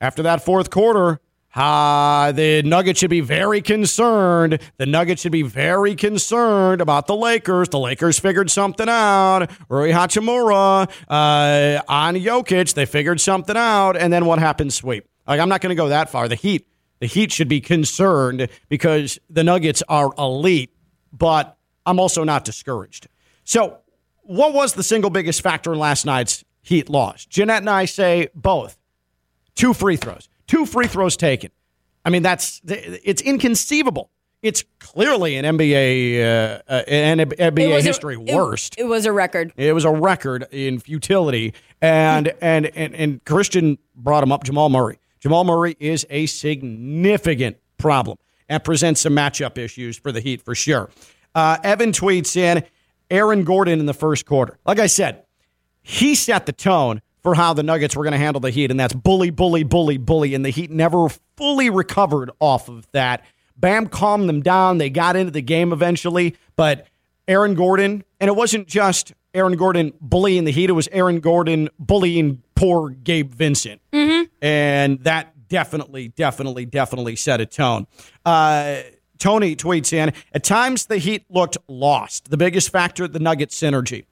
After 0.02 0.22
that 0.24 0.44
fourth 0.44 0.70
quarter, 0.70 1.20
uh, 1.56 2.34
the 2.34 2.62
Nuggets 2.64 3.00
should 3.00 3.10
be 3.10 3.22
very 3.22 3.62
concerned. 3.62 4.60
The 4.78 4.86
Nuggets 4.86 5.22
should 5.22 5.32
be 5.32 5.42
very 5.42 5.96
concerned 5.96 6.82
about 6.82 7.08
the 7.08 7.16
Lakers. 7.16 7.70
The 7.70 7.80
Lakers 7.80 8.20
figured 8.20 8.52
something 8.52 8.90
out. 8.90 9.48
Rui 9.70 9.92
Hachimura 9.92 10.90
uh, 11.08 11.82
on 11.88 12.16
Jokic, 12.16 12.74
they 12.74 12.86
figured 12.86 13.22
something 13.22 13.56
out. 13.56 13.96
And 13.96 14.12
then 14.12 14.26
what 14.26 14.40
happened? 14.40 14.74
Sweep. 14.74 15.08
Like 15.28 15.40
I'm 15.40 15.50
not 15.50 15.62
going 15.62 15.70
to 15.70 15.76
go 15.76 15.90
that 15.90 16.10
far. 16.10 16.28
The 16.28 16.36
Heat, 16.36 16.68
the 17.00 17.08
Heat 17.08 17.32
should 17.32 17.48
be 17.48 17.62
concerned 17.62 18.50
because 18.68 19.18
the 19.30 19.44
Nuggets 19.44 19.82
are 19.88 20.12
elite, 20.18 20.72
but 21.14 21.58
I'm 21.86 22.00
also 22.00 22.24
not 22.24 22.44
discouraged. 22.44 23.08
So, 23.44 23.78
what 24.24 24.54
was 24.54 24.74
the 24.74 24.84
single 24.84 25.12
biggest 25.12 25.42
factor 25.42 25.72
in 25.72 25.80
last 25.80 26.06
night's 26.06 26.44
Heat 26.64 26.90
loss? 26.90 27.26
Jeanette 27.26 27.60
and 27.60 27.70
I 27.70 27.86
say 27.86 28.30
both. 28.34 28.76
Two 29.54 29.74
free 29.74 29.96
throws 29.96 30.28
two 30.48 30.66
free 30.66 30.88
throws 30.88 31.18
taken. 31.18 31.52
I 32.04 32.10
mean, 32.10 32.24
that's 32.24 32.62
it's 32.66 33.22
inconceivable. 33.22 34.12
It's 34.42 34.64
clearly 34.80 35.38
an 35.38 35.58
NBA 35.58 36.20
uh, 36.20 36.62
uh, 36.68 36.84
an 36.88 37.18
NBA 37.18 37.82
history 37.82 38.16
a, 38.16 38.20
worst. 38.20 38.76
It, 38.78 38.82
it, 38.82 38.86
was 38.86 39.08
a 39.08 39.12
record. 39.12 39.54
It 39.58 39.74
was 39.74 39.86
a 39.86 39.92
record 39.92 40.46
in 40.52 40.80
futility, 40.80 41.54
and 41.82 42.28
and 42.42 42.68
and 42.68 42.94
and 42.94 43.26
Christian 43.26 43.80
brought 43.96 44.24
him 44.24 44.32
up. 44.32 44.44
Jamal 44.44 44.70
Murray. 44.70 45.00
Jamal 45.20 45.44
Murray 45.44 45.76
is 45.80 46.06
a 46.12 46.28
significant 46.28 47.58
problem 47.80 48.20
and 48.48 48.64
presents 48.64 49.02
some 49.02 49.16
matchup 49.16 49.58
issues 49.58 49.98
for 49.98 50.12
the 50.12 50.20
Heat 50.20 50.44
for 50.44 50.54
sure. 50.54 50.92
Uh, 51.34 51.58
Evan 51.64 51.92
tweets 51.92 52.38
in 52.38 52.64
Aaron 53.10 53.44
Gordon 53.44 53.80
in 53.80 53.88
the 53.88 53.94
first 53.94 54.28
quarter. 54.28 54.60
Like 54.66 54.78
I 54.78 54.86
said, 54.86 55.24
he 55.82 56.14
set 56.14 56.46
the 56.46 56.54
tone 56.54 57.02
for 57.26 57.34
how 57.34 57.54
the 57.54 57.64
Nuggets 57.64 57.96
were 57.96 58.04
going 58.04 58.12
to 58.12 58.20
handle 58.20 58.40
the 58.40 58.52
Heat, 58.52 58.70
and 58.70 58.80
that's 58.80 58.94
bully, 58.94 59.32
bully, 59.32 59.64
bully, 59.64 59.98
bully. 59.98 60.36
And 60.36 60.46
the 60.46 60.52
Heat 60.52 60.70
never 60.70 61.08
fully 61.36 61.72
recovered 61.72 62.30
off 62.40 62.70
of 62.70 62.86
that. 62.92 63.26
Bam 63.58 63.88
calmed 63.88 64.30
them 64.30 64.42
down. 64.42 64.78
They 64.78 64.92
got 64.92 65.16
into 65.16 65.32
the 65.32 65.42
game 65.42 65.74
eventually, 65.74 66.36
but 66.56 66.86
Aaron 67.28 67.56
Gordon, 67.56 68.04
and 68.20 68.28
it 68.28 68.36
wasn't 68.36 68.68
just 68.68 69.14
Aaron 69.34 69.56
Gordon 69.56 69.92
bullying 70.00 70.46
the 70.46 70.52
Heat, 70.52 70.70
it 70.70 70.74
was 70.74 70.88
Aaron 70.92 71.20
Gordon 71.20 71.68
bullying 71.80 72.44
poor 72.54 72.92
Gabe 72.92 73.34
Vincent. 73.34 73.82
Mm-hmm. 73.92 74.26
And 74.44 75.00
that 75.00 75.34
definitely, 75.48 76.10
definitely, 76.10 76.68
definitely 76.68 77.16
set 77.16 77.42
a 77.42 77.48
tone. 77.48 77.88
Uh, 78.24 78.82
Tony 79.18 79.56
tweets 79.56 79.94
in 79.94 80.14
At 80.32 80.44
times, 80.44 80.86
the 80.86 81.00
Heat 81.00 81.26
looked 81.32 81.58
lost. 81.68 82.30
The 82.30 82.38
biggest 82.38 82.70
factor, 82.70 83.08
the 83.08 83.20
Nuggets 83.20 83.60
synergy. 83.60 84.06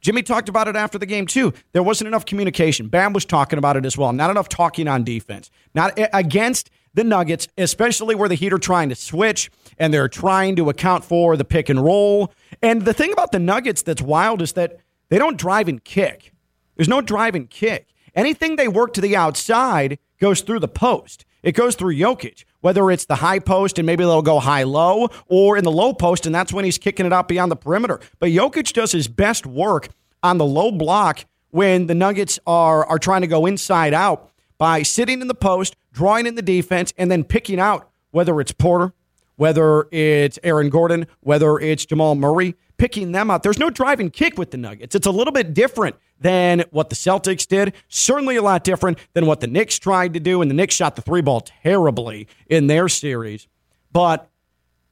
Jimmy 0.00 0.22
talked 0.22 0.48
about 0.48 0.68
it 0.68 0.76
after 0.76 0.98
the 0.98 1.06
game, 1.06 1.26
too. 1.26 1.52
There 1.72 1.82
wasn't 1.82 2.08
enough 2.08 2.24
communication. 2.24 2.88
Bam 2.88 3.12
was 3.12 3.24
talking 3.24 3.58
about 3.58 3.76
it 3.76 3.84
as 3.84 3.98
well. 3.98 4.12
Not 4.12 4.30
enough 4.30 4.48
talking 4.48 4.88
on 4.88 5.04
defense. 5.04 5.50
Not 5.74 5.92
against 5.96 6.70
the 6.94 7.04
Nuggets, 7.04 7.46
especially 7.56 8.14
where 8.14 8.28
the 8.28 8.34
Heat 8.34 8.52
are 8.52 8.58
trying 8.58 8.88
to 8.88 8.94
switch 8.94 9.50
and 9.78 9.94
they're 9.94 10.08
trying 10.08 10.56
to 10.56 10.68
account 10.70 11.04
for 11.04 11.36
the 11.36 11.44
pick 11.44 11.68
and 11.68 11.84
roll. 11.84 12.32
And 12.62 12.82
the 12.82 12.92
thing 12.92 13.12
about 13.12 13.32
the 13.32 13.38
Nuggets 13.38 13.82
that's 13.82 14.02
wild 14.02 14.42
is 14.42 14.54
that 14.54 14.78
they 15.08 15.18
don't 15.18 15.36
drive 15.36 15.68
and 15.68 15.82
kick. 15.84 16.32
There's 16.76 16.88
no 16.88 17.00
drive 17.00 17.34
and 17.34 17.48
kick. 17.48 17.88
Anything 18.14 18.56
they 18.56 18.68
work 18.68 18.92
to 18.94 19.00
the 19.00 19.14
outside 19.14 19.98
goes 20.18 20.40
through 20.40 20.60
the 20.60 20.68
post. 20.68 21.24
It 21.42 21.52
goes 21.52 21.74
through 21.74 21.94
Jokic, 21.94 22.44
whether 22.60 22.90
it's 22.90 23.06
the 23.06 23.16
high 23.16 23.38
post 23.38 23.78
and 23.78 23.86
maybe 23.86 24.04
they'll 24.04 24.22
go 24.22 24.40
high 24.40 24.64
low 24.64 25.08
or 25.26 25.56
in 25.56 25.64
the 25.64 25.70
low 25.70 25.92
post, 25.92 26.26
and 26.26 26.34
that's 26.34 26.52
when 26.52 26.64
he's 26.64 26.78
kicking 26.78 27.06
it 27.06 27.12
out 27.12 27.28
beyond 27.28 27.50
the 27.50 27.56
perimeter. 27.56 28.00
But 28.18 28.30
Jokic 28.30 28.72
does 28.72 28.92
his 28.92 29.08
best 29.08 29.46
work 29.46 29.88
on 30.22 30.38
the 30.38 30.44
low 30.44 30.70
block 30.70 31.24
when 31.50 31.86
the 31.86 31.94
Nuggets 31.94 32.38
are, 32.46 32.84
are 32.86 32.98
trying 32.98 33.22
to 33.22 33.26
go 33.26 33.46
inside 33.46 33.94
out 33.94 34.30
by 34.58 34.82
sitting 34.82 35.20
in 35.20 35.28
the 35.28 35.34
post, 35.34 35.76
drawing 35.92 36.26
in 36.26 36.34
the 36.34 36.42
defense, 36.42 36.92
and 36.98 37.10
then 37.10 37.24
picking 37.24 37.58
out 37.58 37.90
whether 38.10 38.40
it's 38.40 38.52
Porter, 38.52 38.92
whether 39.36 39.88
it's 39.90 40.38
Aaron 40.42 40.68
Gordon, 40.68 41.06
whether 41.20 41.58
it's 41.58 41.86
Jamal 41.86 42.14
Murray, 42.14 42.54
picking 42.76 43.12
them 43.12 43.30
out. 43.30 43.42
There's 43.42 43.58
no 43.58 43.70
driving 43.70 44.10
kick 44.10 44.38
with 44.38 44.50
the 44.50 44.58
Nuggets. 44.58 44.94
It's 44.94 45.06
a 45.06 45.10
little 45.10 45.32
bit 45.32 45.54
different 45.54 45.96
than 46.20 46.64
what 46.70 46.90
the 46.90 46.96
Celtics 46.96 47.46
did. 47.46 47.74
Certainly 47.88 48.36
a 48.36 48.42
lot 48.42 48.62
different 48.62 48.98
than 49.14 49.26
what 49.26 49.40
the 49.40 49.46
Knicks 49.46 49.78
tried 49.78 50.14
to 50.14 50.20
do, 50.20 50.42
and 50.42 50.50
the 50.50 50.54
Knicks 50.54 50.74
shot 50.74 50.96
the 50.96 51.02
three 51.02 51.22
ball 51.22 51.40
terribly 51.40 52.28
in 52.46 52.66
their 52.66 52.88
series. 52.88 53.48
But 53.92 54.28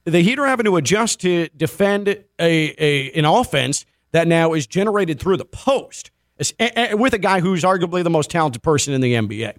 the 0.05 0.21
Heat 0.21 0.39
are 0.39 0.47
having 0.47 0.65
to 0.65 0.75
adjust 0.75 1.21
to 1.21 1.47
defend 1.49 2.07
a, 2.07 2.23
a 2.39 3.11
an 3.11 3.25
offense 3.25 3.85
that 4.11 4.27
now 4.27 4.53
is 4.53 4.65
generated 4.67 5.19
through 5.19 5.37
the 5.37 5.45
post 5.45 6.11
with 6.37 7.13
a 7.13 7.19
guy 7.19 7.41
who's 7.41 7.63
arguably 7.63 8.03
the 8.03 8.09
most 8.09 8.31
talented 8.31 8.63
person 8.63 8.93
in 8.93 9.01
the 9.01 9.13
NBA. 9.13 9.55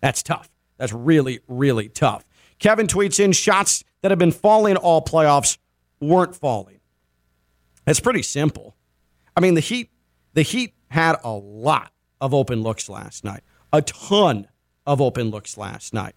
That's 0.00 0.22
tough. 0.22 0.50
That's 0.76 0.92
really, 0.92 1.40
really 1.48 1.88
tough. 1.88 2.24
Kevin 2.58 2.86
tweets 2.86 3.22
in 3.22 3.32
shots 3.32 3.84
that 4.02 4.10
have 4.10 4.18
been 4.18 4.32
falling 4.32 4.76
all 4.76 5.02
playoffs 5.02 5.56
weren't 6.00 6.34
falling. 6.34 6.80
It's 7.86 8.00
pretty 8.00 8.22
simple. 8.22 8.74
I 9.36 9.40
mean, 9.40 9.54
the 9.54 9.60
Heat, 9.60 9.90
the 10.34 10.42
Heat 10.42 10.74
had 10.88 11.16
a 11.24 11.30
lot 11.32 11.92
of 12.20 12.32
open 12.32 12.62
looks 12.62 12.88
last 12.88 13.24
night, 13.24 13.42
a 13.72 13.82
ton 13.82 14.48
of 14.86 15.00
open 15.00 15.30
looks 15.30 15.56
last 15.58 15.92
night. 15.92 16.14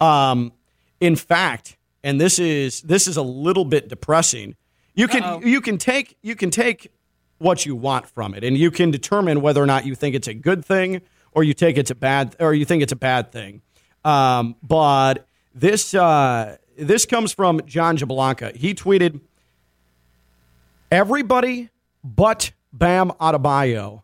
Um, 0.00 0.52
in 1.00 1.16
fact, 1.16 1.76
and 2.02 2.20
this 2.20 2.38
is 2.38 2.82
this 2.82 3.06
is 3.06 3.16
a 3.16 3.22
little 3.22 3.64
bit 3.64 3.88
depressing. 3.88 4.56
You 4.94 5.08
can 5.08 5.22
Uh-oh. 5.22 5.40
you 5.44 5.60
can 5.60 5.78
take 5.78 6.16
you 6.22 6.34
can 6.34 6.50
take 6.50 6.92
what 7.38 7.64
you 7.64 7.74
want 7.74 8.06
from 8.06 8.34
it, 8.34 8.44
and 8.44 8.56
you 8.56 8.70
can 8.70 8.90
determine 8.90 9.40
whether 9.40 9.62
or 9.62 9.66
not 9.66 9.86
you 9.86 9.94
think 9.94 10.14
it's 10.14 10.28
a 10.28 10.34
good 10.34 10.64
thing 10.64 11.00
or 11.32 11.44
you 11.44 11.54
take 11.54 11.78
it's 11.78 11.90
a 11.90 11.94
bad 11.94 12.36
or 12.40 12.54
you 12.54 12.64
think 12.64 12.82
it's 12.82 12.92
a 12.92 12.96
bad 12.96 13.32
thing. 13.32 13.62
Um, 14.04 14.56
but 14.62 15.26
this 15.54 15.94
uh, 15.94 16.56
this 16.78 17.06
comes 17.06 17.32
from 17.32 17.60
John 17.66 17.96
Jablanca. 17.96 18.54
He 18.56 18.74
tweeted, 18.74 19.20
"Everybody 20.90 21.70
but 22.02 22.52
Bam 22.72 23.10
Adebayo 23.20 24.02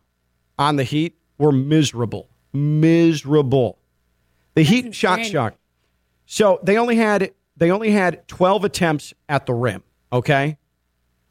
on 0.57 0.75
the 0.75 0.83
Heat 0.83 1.17
were 1.37 1.51
miserable, 1.51 2.29
miserable. 2.53 3.79
The 4.55 4.63
Heat 4.63 4.95
shot 4.95 5.25
shock. 5.25 5.55
So 6.25 6.59
they 6.63 6.77
only 6.77 6.95
had 6.95 7.33
they 7.55 7.71
only 7.71 7.91
had 7.91 8.27
twelve 8.27 8.63
attempts 8.63 9.13
at 9.29 9.45
the 9.45 9.53
rim. 9.53 9.83
Okay, 10.11 10.57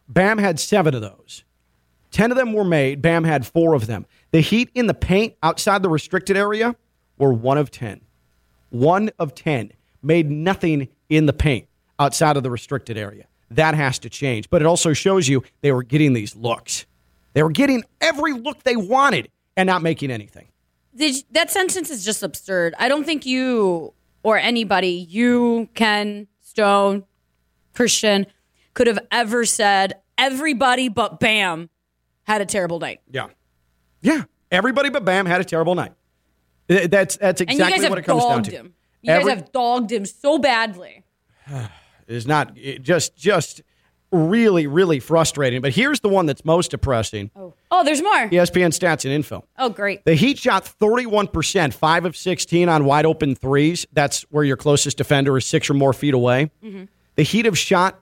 Bam 0.09 0.39
had 0.39 0.61
seven 0.61 0.95
of 0.95 1.01
those. 1.01 1.45
10 2.13 2.31
of 2.31 2.37
them 2.37 2.53
were 2.53 2.65
made. 2.65 3.03
Bam 3.03 3.25
had 3.25 3.47
four 3.47 3.75
of 3.75 3.87
them. 3.87 4.07
The 4.31 4.41
Heat 4.41 4.71
in 4.75 4.87
the 4.87 4.95
paint 4.95 5.35
outside 5.43 5.83
the 5.83 5.91
restricted 5.91 6.37
area 6.37 6.75
were 7.19 7.33
one 7.33 7.59
of 7.59 7.71
10. 7.71 8.01
One 8.71 9.11
of 9.19 9.35
10 9.35 9.73
made 10.03 10.31
nothing 10.31 10.89
in 11.09 11.27
the 11.27 11.33
paint 11.33 11.69
outside 11.99 12.37
of 12.37 12.43
the 12.43 12.51
restricted 12.51 12.97
area. 12.97 13.27
That 13.51 13.75
has 13.75 13.99
to 14.01 14.09
change. 14.09 14.49
But 14.51 14.63
it 14.63 14.67
also 14.67 14.93
shows 14.93 15.29
you 15.29 15.43
they 15.61 15.73
were 15.73 15.83
getting 15.83 16.13
these 16.13 16.35
looks. 16.35 16.87
They 17.37 17.43
were 17.43 17.51
getting 17.51 17.85
every 18.01 18.33
look 18.33 18.63
they 18.63 18.77
wanted 18.77 19.29
and 19.59 19.67
not 19.67 19.83
making 19.83 20.11
anything. 20.11 20.49
Did, 20.97 21.23
that 21.33 21.51
sentence 21.51 21.91
is 21.91 22.03
just 22.03 22.23
absurd. 22.23 22.75
I 22.79 22.89
don't 22.89 23.05
think 23.05 23.27
you 23.27 23.93
or 24.23 24.39
anybody, 24.39 25.07
you, 25.07 25.69
Ken, 25.75 26.29
Stone, 26.41 27.05
Christian, 27.75 28.25
could 28.73 28.87
have 28.87 28.99
ever 29.13 29.45
said 29.45 30.01
everybody 30.17 30.89
but 30.89 31.21
Bam 31.21 31.69
had 32.23 32.41
a 32.41 32.47
terrible 32.47 32.81
night. 32.81 33.01
Yeah. 33.11 33.27
Yeah. 34.01 34.25
Everybody 34.51 34.89
but 34.89 35.05
Bam 35.05 35.27
had 35.27 35.43
a 35.43 35.45
terrible 35.45 35.75
night. 35.75 35.93
That's 36.69 37.19
that's 37.19 37.43
exactly 37.43 37.87
what 37.91 37.99
it 37.99 38.07
comes 38.07 38.25
down 38.25 38.43
to. 38.45 38.51
Him. 38.51 38.75
You 39.03 39.13
Every, 39.13 39.25
guys 39.31 39.41
have 39.41 39.53
dogged 39.53 39.93
him 39.93 40.07
so 40.07 40.39
badly. 40.39 41.05
It's 42.09 42.25
not 42.25 42.57
it 42.57 42.83
just 42.83 43.17
just 43.17 43.63
really 44.17 44.67
really 44.67 45.01
frustrating. 45.01 45.61
But 45.61 45.73
here's 45.73 46.01
the 46.01 46.09
one 46.09 46.27
that's 46.27 46.45
most 46.45 46.71
depressing. 46.71 47.31
Oh, 47.37 47.55
oh, 47.71 47.85
there's 47.85 48.03
more. 48.03 48.29
ESPN 48.29 48.71
stats 48.71 49.05
and 49.05 49.13
info. 49.13 49.45
Oh, 49.59 49.69
great. 49.69 50.05
The 50.05 50.15
Heat 50.15 50.39
shot 50.39 50.67
31 50.67 51.29
percent, 51.29 51.75
five 51.75 52.05
of 52.05 52.17
16 52.17 52.69
on 52.69 52.85
wide 52.85 53.07
open 53.07 53.35
threes. 53.35 53.87
That's 53.93 54.23
where 54.31 54.45
your 54.45 54.57
closest 54.57 54.97
defender 54.97 55.37
is 55.37 55.47
six 55.47 55.71
or 55.71 55.75
more 55.75 55.93
feet 55.93 56.15
away. 56.15 56.51
Mm-hmm. 56.63 56.85
The 57.17 57.23
Heat 57.23 57.45
have 57.45 57.59
shot 57.59 58.01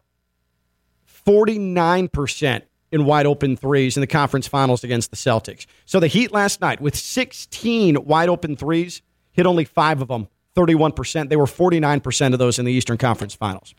49 1.07 2.09
percent 2.09 2.65
in 2.95 3.05
wide 3.05 3.27
open 3.27 3.57
threes 3.57 3.97
in 3.97 4.03
the 4.03 4.07
conference 4.07 4.47
finals 4.47 4.85
against 4.85 5.11
the 5.11 5.17
Celtics. 5.17 5.67
So 5.85 5.99
the 5.99 6.07
Heat 6.07 6.33
last 6.33 6.61
night 6.61 6.81
with 6.81 6.95
16 6.95 8.05
wide 8.05 8.29
open 8.29 8.55
threes 8.57 9.03
hit 9.33 9.47
only 9.47 9.65
five 9.65 10.01
of 10.01 10.09
them, 10.09 10.29
31%. 10.57 11.29
They 11.29 11.37
were 11.37 11.47
49% 11.47 12.33
of 12.33 12.39
those 12.39 12.61
in 12.61 12.65
the 12.65 12.73
Eastern 12.73 12.97
Conference 12.97 13.35
finals. 13.35 13.75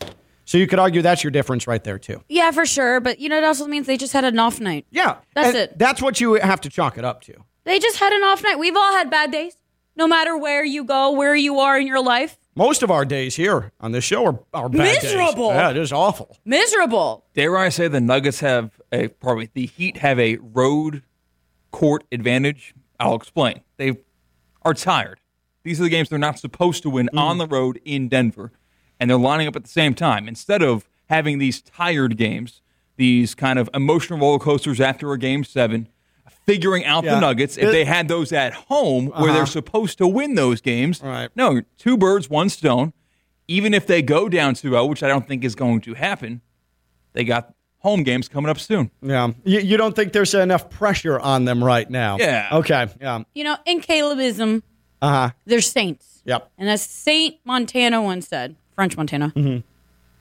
So 0.46 0.58
you 0.58 0.68
could 0.68 0.80
argue 0.80 1.02
that's 1.02 1.24
your 1.24 1.32
difference 1.32 1.68
right 1.68 1.84
there 1.84 2.00
too. 2.00 2.24
Yeah, 2.30 2.52
for 2.52 2.66
sure. 2.66 3.00
But 3.00 3.20
you 3.20 3.30
know, 3.30 3.38
it 3.38 3.44
also 3.44 3.68
means 3.68 3.88
they 3.88 3.98
just 3.98 4.14
had 4.14 4.24
an 4.24 4.40
off 4.40 4.60
night. 4.60 4.86
Yeah, 4.92 5.18
that's 5.34 5.56
it. 5.56 5.78
That's 5.78 6.02
what 6.02 6.22
you 6.22 6.36
have 6.36 6.62
to 6.62 6.70
chalk 6.70 6.98
it 6.98 7.04
up 7.04 7.22
to. 7.24 7.34
They 7.64 7.80
just 7.80 7.98
had 7.98 8.14
an 8.14 8.24
off 8.24 8.44
night. 8.44 8.60
We've 8.60 8.76
all 8.76 8.94
had 8.94 9.10
bad 9.10 9.32
days. 9.32 9.58
no 9.96 10.08
matter 10.08 10.38
where 10.38 10.64
you 10.64 10.84
go, 10.84 11.12
where 11.12 11.36
you 11.36 11.60
are 11.60 11.80
in 11.80 11.88
your 11.88 12.04
life. 12.04 12.38
Most 12.56 12.84
of 12.84 12.92
our 12.92 13.06
days 13.06 13.36
here 13.36 13.72
on 13.80 13.92
this 13.92 14.04
show 14.04 14.26
are, 14.26 14.40
are 14.54 14.70
bad 14.70 15.02
days. 15.02 15.04
Miserable. 15.04 15.50
Yeah, 15.50 15.72
it 15.72 15.78
is 15.78 15.92
awful. 15.92 16.38
Miserable. 16.46 17.26
Dare 17.34 17.58
I 17.58 17.70
say 17.70 17.88
the 17.88 18.02
Nuggets 18.02 18.40
have 18.40 18.80
a 18.92 19.10
probably 19.10 19.50
the 19.54 19.66
Heat 19.66 19.98
have 19.98 20.20
a 20.20 20.38
road 20.38 21.04
court 21.72 22.06
advantage? 22.12 22.74
I'll 23.00 23.16
explain. 23.16 23.62
They 23.78 23.98
are 24.62 24.74
tired. 24.74 25.20
These 25.64 25.82
are 25.82 25.84
the 25.84 25.90
games 25.90 26.10
they're 26.10 26.20
not 26.20 26.40
supposed 26.40 26.84
to 26.84 26.90
win 26.90 27.10
mm. 27.14 27.20
on 27.20 27.38
the 27.40 27.48
road 27.48 27.82
in 27.84 28.08
Denver, 28.08 28.52
and 29.00 29.10
they're 29.10 29.18
lining 29.18 29.48
up 29.48 29.56
at 29.56 29.64
the 29.64 29.70
same 29.70 29.94
time. 29.94 30.28
Instead 30.28 30.62
of 30.62 30.88
having 31.10 31.38
these 31.38 31.62
tired 31.62 32.18
games, 32.18 32.62
these 32.98 33.36
kind 33.36 33.60
of 33.60 33.70
emotional 33.74 34.20
roller 34.20 34.40
coasters 34.40 34.80
after 34.80 35.12
a 35.12 35.18
game 35.20 35.44
seven, 35.44 35.88
figuring 36.46 36.86
out 36.86 37.04
Yeah. 37.04 37.16
the 37.16 37.22
Nuggets, 37.22 37.58
if 37.58 37.66
It- 37.66 37.72
they 37.72 37.86
had 37.86 38.08
those 38.08 38.32
at 38.32 38.54
home 38.54 39.08
where 39.08 39.16
Uh-huh. 39.30 39.34
they're 39.34 39.46
supposed 39.46 39.98
to 39.98 40.08
win 40.08 40.36
those 40.36 40.62
games, 40.62 41.02
Right. 41.04 41.30
no, 41.36 41.62
two 41.78 41.98
birds, 41.98 42.30
one 42.30 42.50
stone. 42.50 42.94
Even 43.48 43.74
if 43.74 43.86
they 43.86 44.02
go 44.02 44.28
down 44.30 44.56
2-0, 44.56 44.88
which 44.88 45.04
I 45.04 45.08
don't 45.08 45.28
think 45.28 45.44
is 45.44 45.54
going 45.56 45.82
to 45.82 45.94
happen, 45.94 46.42
they 47.14 47.24
got 47.24 47.54
home 47.80 48.02
games 48.04 48.28
coming 48.28 48.50
up 48.50 48.60
soon. 48.60 48.90
Yeah. 49.02 49.32
You, 49.44 49.60
you 49.60 49.78
don't 49.78 49.96
think 49.96 50.14
there's 50.14 50.34
enough 50.34 50.70
pressure 50.70 51.20
on 51.20 51.46
them 51.46 51.64
right 51.64 51.88
now? 51.90 52.18
Yeah. 52.20 52.48
Okay. 52.52 52.88
Yeah. 53.00 53.20
You 53.36 53.44
know, 53.44 53.58
in 53.66 53.82
Calebism, 53.82 54.64
Uh 55.02 55.10
huh. 55.10 55.30
they're 55.46 55.62
saints. 55.62 56.22
Yep. 56.26 56.50
And 56.58 56.70
as 56.70 56.82
Saint 56.82 57.36
Montana 57.44 58.02
once 58.02 58.28
said, 58.28 58.56
French 58.76 58.96
Montana, 58.98 59.32
Mm-hmm. 59.36 59.60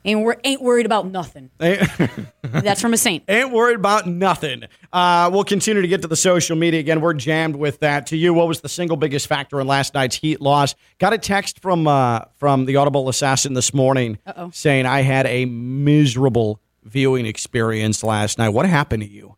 ain't, 0.05 0.19
wor- 0.21 0.37
ain't 0.43 0.61
worried 0.61 0.85
about 0.85 1.07
nothing. 1.07 1.49
That's 1.59 2.81
from 2.81 2.93
a 2.93 2.97
saint. 2.97 3.23
Ain't 3.29 3.51
worried 3.51 3.75
about 3.75 4.07
nothing. 4.07 4.63
Uh, 4.93 5.29
we'll 5.33 5.43
continue 5.43 5.81
to 5.81 5.87
get 5.87 6.01
to 6.03 6.07
the 6.07 6.15
social 6.15 6.55
media 6.55 6.79
again. 6.79 7.01
We're 7.01 7.13
jammed 7.13 7.55
with 7.55 7.79
that. 7.81 8.07
To 8.07 8.17
you, 8.17 8.33
what 8.33 8.47
was 8.47 8.61
the 8.61 8.69
single 8.69 8.97
biggest 8.97 9.27
factor 9.27 9.59
in 9.59 9.67
last 9.67 9.93
night's 9.93 10.15
Heat 10.15 10.39
loss? 10.41 10.73
Got 10.99 11.13
a 11.13 11.17
text 11.17 11.59
from 11.61 11.87
uh, 11.87 12.21
from 12.35 12.65
the 12.65 12.75
Audible 12.77 13.09
Assassin 13.09 13.53
this 13.53 13.73
morning 13.73 14.17
Uh-oh. 14.25 14.51
saying 14.53 14.85
I 14.85 15.01
had 15.01 15.25
a 15.25 15.45
miserable 15.45 16.59
viewing 16.83 17.25
experience 17.25 18.03
last 18.03 18.37
night. 18.37 18.49
What 18.49 18.65
happened 18.67 19.03
to 19.03 19.09
you? 19.09 19.35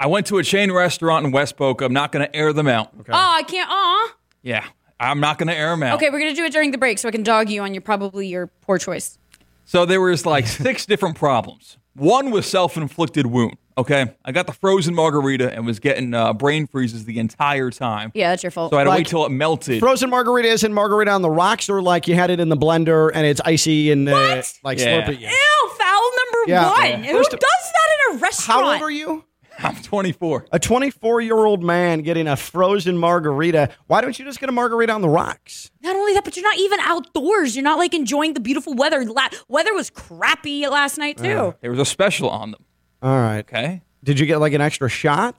I 0.00 0.06
went 0.06 0.26
to 0.26 0.38
a 0.38 0.42
chain 0.44 0.70
restaurant 0.72 1.24
in 1.26 1.32
West 1.32 1.56
Boca. 1.56 1.84
I'm 1.84 1.92
not 1.92 2.12
going 2.12 2.24
to 2.26 2.36
air 2.36 2.52
them 2.52 2.68
out. 2.68 2.90
Oh, 2.98 3.02
I 3.12 3.42
can't. 3.44 3.68
Aw. 3.70 4.14
Yeah, 4.42 4.64
I'm 5.00 5.20
not 5.20 5.38
going 5.38 5.48
to 5.48 5.54
air 5.54 5.70
them 5.70 5.82
out. 5.82 5.96
Okay, 5.96 6.10
we're 6.10 6.18
gonna 6.18 6.34
do 6.34 6.44
it 6.44 6.52
during 6.52 6.70
the 6.72 6.78
break 6.78 6.98
so 6.98 7.08
I 7.08 7.12
can 7.12 7.22
dog 7.22 7.48
you 7.50 7.62
on 7.62 7.72
your 7.74 7.80
probably 7.82 8.26
your 8.26 8.48
poor 8.62 8.78
choice. 8.78 9.18
So 9.64 9.84
there 9.86 10.00
was 10.00 10.26
like 10.26 10.46
six 10.48 10.86
different 10.86 11.16
problems. 11.16 11.76
One 11.94 12.30
was 12.30 12.46
self-inflicted 12.46 13.26
wound. 13.26 13.56
Okay, 13.76 14.12
I 14.24 14.32
got 14.32 14.46
the 14.48 14.52
frozen 14.52 14.92
margarita 14.94 15.52
and 15.52 15.64
was 15.64 15.78
getting 15.78 16.12
uh, 16.14 16.32
brain 16.32 16.66
freezes 16.66 17.04
the 17.04 17.18
entire 17.20 17.70
time. 17.70 18.10
Yeah, 18.14 18.30
that's 18.30 18.42
your 18.42 18.50
fault. 18.50 18.70
So 18.72 18.76
I 18.76 18.80
had 18.80 18.84
to 18.84 18.90
Like- 18.90 18.98
wait 18.98 19.06
till 19.06 19.24
it 19.24 19.28
melted. 19.30 19.78
Frozen 19.80 20.10
margarita 20.10 20.48
isn't 20.48 20.72
margarita 20.74 21.10
on 21.12 21.22
the 21.22 21.30
rocks, 21.30 21.68
or 21.68 21.80
like 21.80 22.08
you 22.08 22.14
had 22.16 22.30
it 22.30 22.40
in 22.40 22.48
the 22.48 22.56
blender 22.56 23.10
and 23.14 23.24
it's 23.24 23.40
icy 23.44 23.92
and 23.92 24.08
uh, 24.08 24.42
like 24.64 24.78
Yeah. 24.80 25.06
Slurpee. 25.06 25.20
Ew, 25.20 25.70
foul 25.78 26.10
number 26.16 26.50
Yeah. 26.50 26.70
one. 26.70 27.04
Yeah. 27.04 27.12
Who 27.12 27.18
First 27.18 27.30
does 27.30 27.40
that 27.40 28.10
in 28.12 28.16
a 28.16 28.18
restaurant? 28.20 28.64
How 28.64 28.72
old 28.72 28.82
are 28.82 28.90
you? 28.90 29.24
I'm 29.58 29.76
24. 29.76 30.46
A 30.52 30.58
24 30.58 31.20
year 31.20 31.36
old 31.36 31.62
man 31.62 32.02
getting 32.02 32.28
a 32.28 32.36
frozen 32.36 32.96
margarita. 32.96 33.70
Why 33.86 34.00
don't 34.00 34.18
you 34.18 34.24
just 34.24 34.40
get 34.40 34.48
a 34.48 34.52
margarita 34.52 34.92
on 34.92 35.02
the 35.02 35.08
rocks? 35.08 35.70
Not 35.82 35.96
only 35.96 36.14
that, 36.14 36.24
but 36.24 36.36
you're 36.36 36.44
not 36.44 36.58
even 36.58 36.78
outdoors. 36.80 37.56
You're 37.56 37.64
not 37.64 37.78
like 37.78 37.94
enjoying 37.94 38.34
the 38.34 38.40
beautiful 38.40 38.74
weather. 38.74 39.04
La- 39.04 39.28
weather 39.48 39.74
was 39.74 39.90
crappy 39.90 40.66
last 40.68 40.98
night 40.98 41.18
too. 41.18 41.54
There 41.60 41.70
was 41.70 41.80
a 41.80 41.84
special 41.84 42.30
on 42.30 42.52
them. 42.52 42.64
All 43.02 43.18
right. 43.18 43.40
Okay. 43.40 43.82
Did 44.04 44.18
you 44.20 44.26
get 44.26 44.38
like 44.38 44.52
an 44.52 44.60
extra 44.60 44.88
shot? 44.88 45.36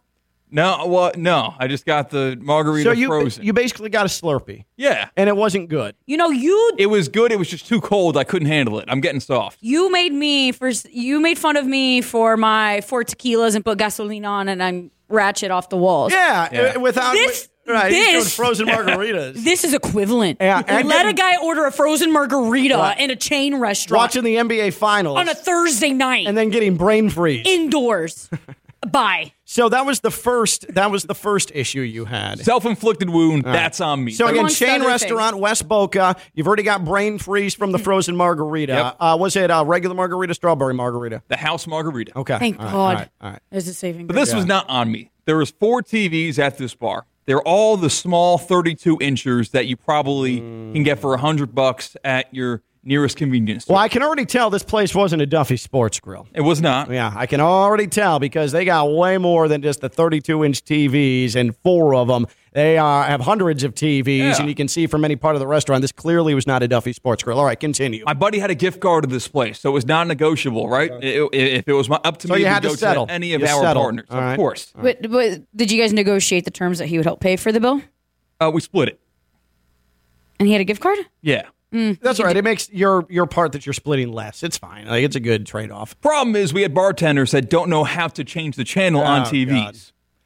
No, 0.51 0.85
well, 0.87 1.11
no. 1.15 1.53
I 1.59 1.67
just 1.67 1.85
got 1.85 2.09
the 2.09 2.37
margarita 2.41 2.89
so 2.89 2.91
you 2.93 3.07
frozen. 3.07 3.43
you 3.45 3.53
basically 3.53 3.89
got 3.89 4.05
a 4.05 4.09
Slurpee, 4.09 4.65
yeah, 4.77 5.09
and 5.15 5.29
it 5.29 5.35
wasn't 5.37 5.69
good. 5.69 5.95
You 6.07 6.17
know, 6.17 6.29
you 6.29 6.73
it 6.77 6.87
was 6.87 7.07
good. 7.07 7.31
It 7.31 7.37
was 7.37 7.47
just 7.47 7.67
too 7.67 7.79
cold. 7.81 8.17
I 8.17 8.23
couldn't 8.23 8.47
handle 8.47 8.79
it. 8.79 8.85
I'm 8.87 8.99
getting 9.01 9.19
soft. 9.19 9.59
you 9.61 9.91
made 9.91 10.11
me 10.13 10.51
for 10.51 10.71
you 10.89 11.19
made 11.19 11.37
fun 11.37 11.55
of 11.57 11.65
me 11.67 12.01
for 12.01 12.35
my 12.37 12.81
four 12.81 13.03
tequilas 13.03 13.55
and 13.55 13.63
put 13.63 13.77
gasoline 13.77 14.25
on, 14.25 14.47
and 14.49 14.61
I'm 14.63 14.91
ratchet 15.07 15.51
off 15.51 15.69
the 15.69 15.77
walls. 15.77 16.11
Yeah, 16.13 16.49
Yeah. 16.51 16.73
uh, 16.75 16.79
without 16.79 17.13
This- 17.13 17.47
right, 17.67 17.91
he's 17.91 18.03
doing 18.05 18.15
this- 18.23 18.35
frozen 18.35 18.67
margaritas. 18.69 19.35
This 19.43 19.63
is 19.63 19.73
equivalent. 19.75 20.37
Yeah, 20.41 20.63
and 20.67 20.87
Let 20.87 20.97
getting- 21.03 21.11
a 21.11 21.13
guy 21.13 21.37
order 21.43 21.65
a 21.65 21.71
frozen 21.71 22.11
margarita 22.11 22.75
Right. 22.75 22.99
in 22.99 23.11
a 23.11 23.15
chain 23.15 23.55
restaurant 23.55 23.99
Watching 24.01 24.23
the 24.23 24.35
NBA 24.37 24.71
finals 24.73 25.17
on 25.19 25.29
a 25.29 25.35
Thursday 25.35 25.91
night 25.93 26.25
and 26.27 26.35
then 26.35 26.49
getting 26.49 26.75
brain 26.75 27.09
freeze. 27.11 27.43
indoors. 27.47 28.29
Bye. 28.87 29.33
so 29.45 29.69
that 29.69 29.85
was 29.85 29.99
the 29.99 30.11
first. 30.11 30.65
That 30.73 30.91
was 30.91 31.03
the 31.03 31.15
first 31.15 31.51
issue 31.53 31.81
you 31.81 32.05
had. 32.05 32.39
Self-inflicted 32.39 33.09
wound. 33.09 33.43
That's 33.43 33.81
on 33.81 34.03
me. 34.03 34.11
So 34.11 34.25
again, 34.25 34.39
Amongst 34.39 34.57
chain 34.57 34.81
other 34.81 34.87
restaurant 34.87 35.37
West 35.37 35.67
Boca. 35.67 36.15
You've 36.33 36.47
already 36.47 36.63
got 36.63 36.85
brain 36.85 37.17
freeze 37.17 37.53
from 37.53 37.71
the 37.71 37.77
mm. 37.77 37.83
frozen 37.83 38.15
margarita. 38.15 38.73
Yep. 38.73 38.95
Uh, 38.99 39.17
was 39.19 39.35
it 39.35 39.49
a 39.51 39.63
regular 39.65 39.95
margarita, 39.95 40.33
strawberry 40.33 40.73
margarita? 40.73 41.21
the 41.27 41.37
house 41.37 41.67
margarita. 41.67 42.17
Okay. 42.17 42.39
Thank 42.39 42.59
All 42.59 42.65
right, 42.65 42.71
God. 42.71 42.77
All 42.77 42.93
right. 42.93 43.09
All 43.21 43.31
right. 43.31 43.41
There's 43.49 43.67
a 43.67 43.73
saving. 43.73 44.07
But 44.07 44.15
this 44.15 44.33
was 44.33 44.45
not 44.45 44.67
on 44.69 44.91
me. 44.91 45.11
There 45.25 45.37
was 45.37 45.51
four 45.51 45.81
TVs 45.81 46.39
at 46.39 46.57
this 46.57 46.73
bar. 46.73 47.05
They're 47.25 47.41
all 47.41 47.77
the 47.77 47.91
small 47.91 48.39
32 48.39 48.97
inchers 48.99 49.49
that 49.51 49.67
you 49.67 49.77
probably 49.77 50.39
mm. 50.39 50.73
can 50.73 50.81
get 50.81 50.97
for 50.97 51.13
a 51.13 51.19
hundred 51.19 51.53
bucks 51.53 51.95
at 52.03 52.33
your 52.33 52.63
nearest 52.89 53.15
convenience 53.15 53.63
store. 53.63 53.75
Well, 53.75 53.83
I 53.83 53.87
can 53.87 54.03
already 54.03 54.25
tell 54.25 54.49
this 54.49 54.63
place 54.63 54.93
wasn't 54.93 55.21
a 55.21 55.25
Duffy 55.25 55.55
Sports 55.55 55.99
Grill. 56.01 56.27
It 56.33 56.41
was 56.41 56.59
not. 56.59 56.89
Yeah, 56.91 57.13
I 57.15 57.25
can 57.27 57.39
already 57.39 57.87
tell 57.87 58.19
because 58.19 58.51
they 58.51 58.65
got 58.65 58.91
way 58.91 59.17
more 59.17 59.47
than 59.47 59.61
just 59.61 59.79
the 59.79 59.87
32 59.89 60.43
inch 60.43 60.65
TVs 60.65 61.35
and 61.35 61.55
four 61.57 61.95
of 61.95 62.07
them. 62.09 62.25
They 62.51 62.79
are, 62.79 63.03
have 63.03 63.21
hundreds 63.21 63.63
of 63.63 63.75
TVs, 63.75 64.17
Yeah. 64.17 64.39
and 64.39 64.49
you 64.49 64.55
can 64.55 64.67
see 64.67 64.87
from 64.87 65.05
any 65.05 65.15
part 65.15 65.35
of 65.35 65.39
the 65.39 65.45
restaurant. 65.45 65.81
This 65.83 65.91
clearly 65.91 66.33
was 66.33 66.47
not 66.47 66.63
a 66.63 66.67
Duffy 66.67 66.91
Sports 66.93 67.21
Grill. 67.21 67.37
All 67.39 67.45
right, 67.45 67.59
continue. 67.59 68.03
My 68.05 68.15
buddy 68.15 68.39
had 68.39 68.49
a 68.49 68.55
gift 68.55 68.79
card 68.79 69.03
to 69.03 69.07
this 69.09 69.27
place, 69.27 69.59
so 69.59 69.69
it 69.69 69.73
was 69.73 69.85
non-negotiable, 69.85 70.67
right? 70.67 70.91
I- 70.91 70.95
I- 70.95 71.29
if 71.31 71.67
it 71.67 71.73
was 71.73 71.87
my, 71.87 71.99
up 72.03 72.17
to 72.17 72.27
So 72.27 72.33
me 72.33 72.39
you 72.41 72.47
had 72.47 72.63
to 72.63 72.69
go 72.69 72.75
settle. 72.75 73.05
any 73.07 73.33
of 73.35 73.41
You 73.41 73.47
our 73.47 73.61
settled. 73.61 73.83
partners, 73.83 74.05
All 74.09 74.17
of 74.17 74.23
right. 74.23 74.35
course. 74.35 74.73
But, 74.75 75.09
but 75.11 75.41
did 75.55 75.71
you 75.71 75.79
guys 75.79 75.93
negotiate 75.93 76.43
the 76.45 76.51
terms 76.51 76.79
that 76.79 76.87
he 76.87 76.97
would 76.97 77.05
help 77.05 77.19
pay 77.19 77.35
for 77.35 77.51
the 77.51 77.59
bill? 77.59 77.83
Uh, 78.41 78.49
we 78.51 78.61
split 78.61 78.89
it. 78.89 78.99
And 80.39 80.47
he 80.47 80.53
had 80.53 80.61
a 80.61 80.65
gift 80.65 80.81
card? 80.81 80.97
Yeah. 81.21 81.43
Mm. 81.73 81.99
That's 81.99 82.19
all 82.19 82.25
right. 82.25 82.35
It 82.37 82.43
makes 82.43 82.69
your 82.71 83.05
your 83.09 83.25
part 83.27 83.51
that 83.51 83.65
you're 83.65 83.73
splitting 83.73 84.11
less. 84.11 84.41
It's 84.43 84.57
fine. 84.57 84.87
Like 84.87 85.03
it's 85.03 85.15
a 85.15 85.19
good 85.19 85.45
trade 85.45 85.69
off. 85.71 85.99
Problem 86.01 86.35
is, 86.35 86.53
we 86.53 86.63
had 86.63 86.73
bartenders 86.73 87.31
that 87.31 87.49
don't 87.49 87.69
know 87.69 87.83
how 87.83 88.07
to 88.07 88.23
change 88.23 88.55
the 88.55 88.63
channel 88.63 89.01
on 89.01 89.21
Oh, 89.21 89.29
TVs. 89.29 89.49
God. 89.49 89.77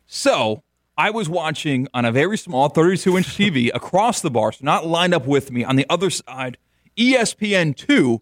So 0.08 0.64
I 0.98 1.10
was 1.10 1.28
watching 1.28 1.88
on 1.94 2.06
a 2.06 2.12
very 2.12 2.38
small 2.38 2.70
32 2.70 3.18
inch 3.18 3.28
TV 3.38 3.70
across 3.74 4.22
the 4.22 4.30
bar, 4.32 4.52
so 4.54 4.60
not 4.64 4.86
lined 4.88 5.14
up 5.14 5.26
with 5.26 5.52
me. 5.52 5.64
On 5.64 5.76
the 5.76 5.86
other 5.90 6.10
side, 6.10 6.58
E 6.96 7.16
ESPN2, 7.16 8.20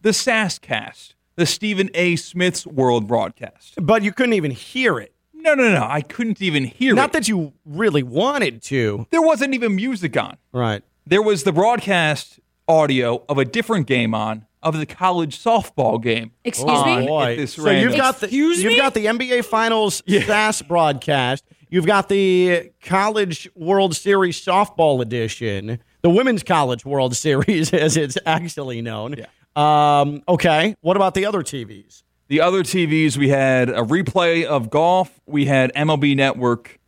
the 0.00 0.10
SAScast, 0.10 1.14
the 1.36 1.46
Stephen 1.46 1.90
A. 1.94 2.16
Smith's 2.16 2.66
World 2.66 3.06
broadcast. 3.06 3.74
But 3.80 4.02
you 4.02 4.12
couldn't 4.12 4.34
even 4.34 4.50
hear 4.50 4.98
it. 4.98 5.14
No, 5.34 5.54
no, 5.54 5.72
no. 5.72 5.84
I 5.88 6.00
couldn't 6.02 6.40
even 6.40 6.64
hear 6.64 6.94
Not 6.94 7.10
it. 7.10 7.12
that 7.14 7.28
you 7.28 7.52
really 7.64 8.02
wanted 8.04 8.62
to. 8.64 9.06
there 9.10 9.20
wasn't 9.22 9.54
even 9.54 9.74
music 9.74 10.16
on. 10.16 10.36
Right. 10.52 10.82
There 11.04 11.20
was 11.22 11.42
the 11.42 11.52
broadcast 11.52 12.38
audio 12.68 13.24
of 13.28 13.38
a 13.38 13.44
different 13.44 13.86
game 13.86 14.14
on 14.14 14.46
of 14.62 14.76
the 14.78 14.86
college 14.86 15.38
softball 15.42 16.00
game. 16.00 16.30
Excuse 16.44 16.70
on 16.70 17.00
me? 17.04 17.16
At 17.18 17.36
this 17.36 17.54
so 17.54 17.64
random- 17.64 17.88
you've 17.88 17.96
got 17.96 18.20
the 18.20 18.26
Excuse 18.26 18.62
you've 18.62 18.72
me? 18.72 18.78
got 18.78 18.94
the 18.94 19.06
NBA 19.06 19.44
Finals 19.44 20.02
SAS 20.08 20.62
broadcast. 20.62 21.44
You've 21.68 21.86
got 21.86 22.08
the 22.08 22.70
College 22.82 23.48
World 23.56 23.96
Series 23.96 24.38
softball 24.44 25.00
edition, 25.00 25.78
the 26.02 26.10
Women's 26.10 26.42
College 26.42 26.84
World 26.84 27.16
Series, 27.26 27.72
as 27.72 27.96
it's 27.96 28.18
actually 28.26 28.82
known. 28.82 29.14
Yeah. 29.16 29.26
Um, 29.56 30.22
okay. 30.28 30.76
What 30.82 30.96
about 30.96 31.14
the 31.14 31.26
other 31.26 31.42
TVs? 31.42 32.02
The 32.28 32.40
other 32.40 32.62
TVs, 32.62 33.16
we 33.16 33.28
had 33.30 33.68
a 33.68 33.82
replay 33.82 34.44
of 34.44 34.70
golf, 34.70 35.20
we 35.26 35.44
had 35.46 35.72
MLB 35.74 36.14
Network, 36.16 36.78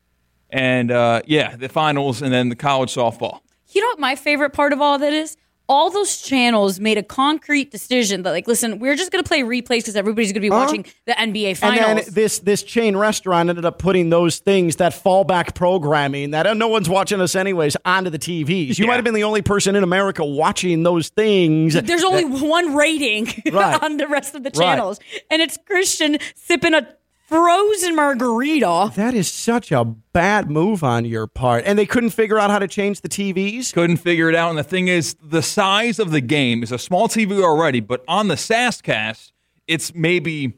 and 0.50 0.90
uh, 0.90 1.22
yeah, 1.26 1.56
the 1.56 1.68
finals, 1.68 2.22
and 2.22 2.32
then 2.32 2.48
the 2.48 2.56
college 2.56 2.94
softball. 2.94 3.40
You 3.72 3.80
know 3.80 3.88
what 3.88 3.98
my 3.98 4.14
favorite 4.16 4.50
part 4.52 4.72
of 4.72 4.80
all 4.80 4.98
that 4.98 5.12
is? 5.12 5.36
All 5.66 5.90
those 5.90 6.18
channels 6.20 6.78
made 6.78 6.98
a 6.98 7.02
concrete 7.02 7.70
decision 7.70 8.22
that, 8.24 8.32
like, 8.32 8.46
listen, 8.46 8.78
we're 8.78 8.96
just 8.96 9.10
going 9.10 9.24
to 9.24 9.26
play 9.28 9.40
replays 9.40 9.78
because 9.78 9.96
everybody's 9.96 10.28
going 10.30 10.42
to 10.42 10.46
be 10.46 10.50
watching 10.50 10.84
the 11.06 11.12
NBA 11.12 11.56
finals. 11.56 11.80
And 11.88 11.98
then 12.00 12.14
this 12.14 12.38
this 12.40 12.62
chain 12.62 12.96
restaurant 12.96 13.48
ended 13.48 13.64
up 13.64 13.78
putting 13.78 14.10
those 14.10 14.40
things 14.40 14.76
that 14.76 14.92
fallback 14.92 15.54
programming 15.54 16.32
that 16.32 16.46
uh, 16.46 16.52
no 16.52 16.68
one's 16.68 16.88
watching 16.90 17.20
us 17.20 17.34
anyways 17.34 17.76
onto 17.86 18.10
the 18.10 18.18
TVs. 18.18 18.78
You 18.78 18.84
Yeah. 18.84 18.86
might 18.88 18.96
have 18.96 19.04
been 19.04 19.14
the 19.14 19.24
only 19.24 19.40
person 19.40 19.74
in 19.74 19.82
America 19.82 20.22
watching 20.24 20.82
those 20.82 21.08
things. 21.08 21.72
There's 21.80 22.04
only 22.04 22.24
one 22.26 22.74
rating 22.74 23.28
Right. 23.52 23.82
on 23.82 23.96
the 23.96 24.06
rest 24.06 24.34
of 24.34 24.42
the 24.42 24.50
Right. 24.50 24.66
channels, 24.66 25.00
and 25.30 25.40
it's 25.40 25.56
Christian 25.66 26.18
sipping 26.34 26.74
a 26.74 26.86
frozen 27.26 27.96
margarita. 27.96 28.92
That 28.94 29.14
is 29.14 29.30
such 29.30 29.72
a 29.72 29.84
bad 29.84 30.50
move 30.50 30.84
on 30.84 31.04
your 31.04 31.26
part. 31.26 31.64
And 31.66 31.78
they 31.78 31.86
couldn't 31.86 32.10
figure 32.10 32.38
out 32.38 32.50
how 32.50 32.58
to 32.58 32.68
change 32.68 33.00
the 33.00 33.08
TVs. 33.08 33.72
Couldn't 33.72 33.96
figure 33.98 34.28
it 34.28 34.34
out. 34.34 34.50
And 34.50 34.58
the 34.58 34.64
thing 34.64 34.88
is, 34.88 35.16
the 35.22 35.42
size 35.42 35.98
of 35.98 36.10
the 36.10 36.20
game 36.20 36.62
is 36.62 36.70
a 36.72 36.78
small 36.78 37.08
TV 37.08 37.42
already, 37.42 37.80
but 37.80 38.04
on 38.06 38.28
the 38.28 38.34
SAScast, 38.34 39.32
it's 39.66 39.94
maybe 39.94 40.54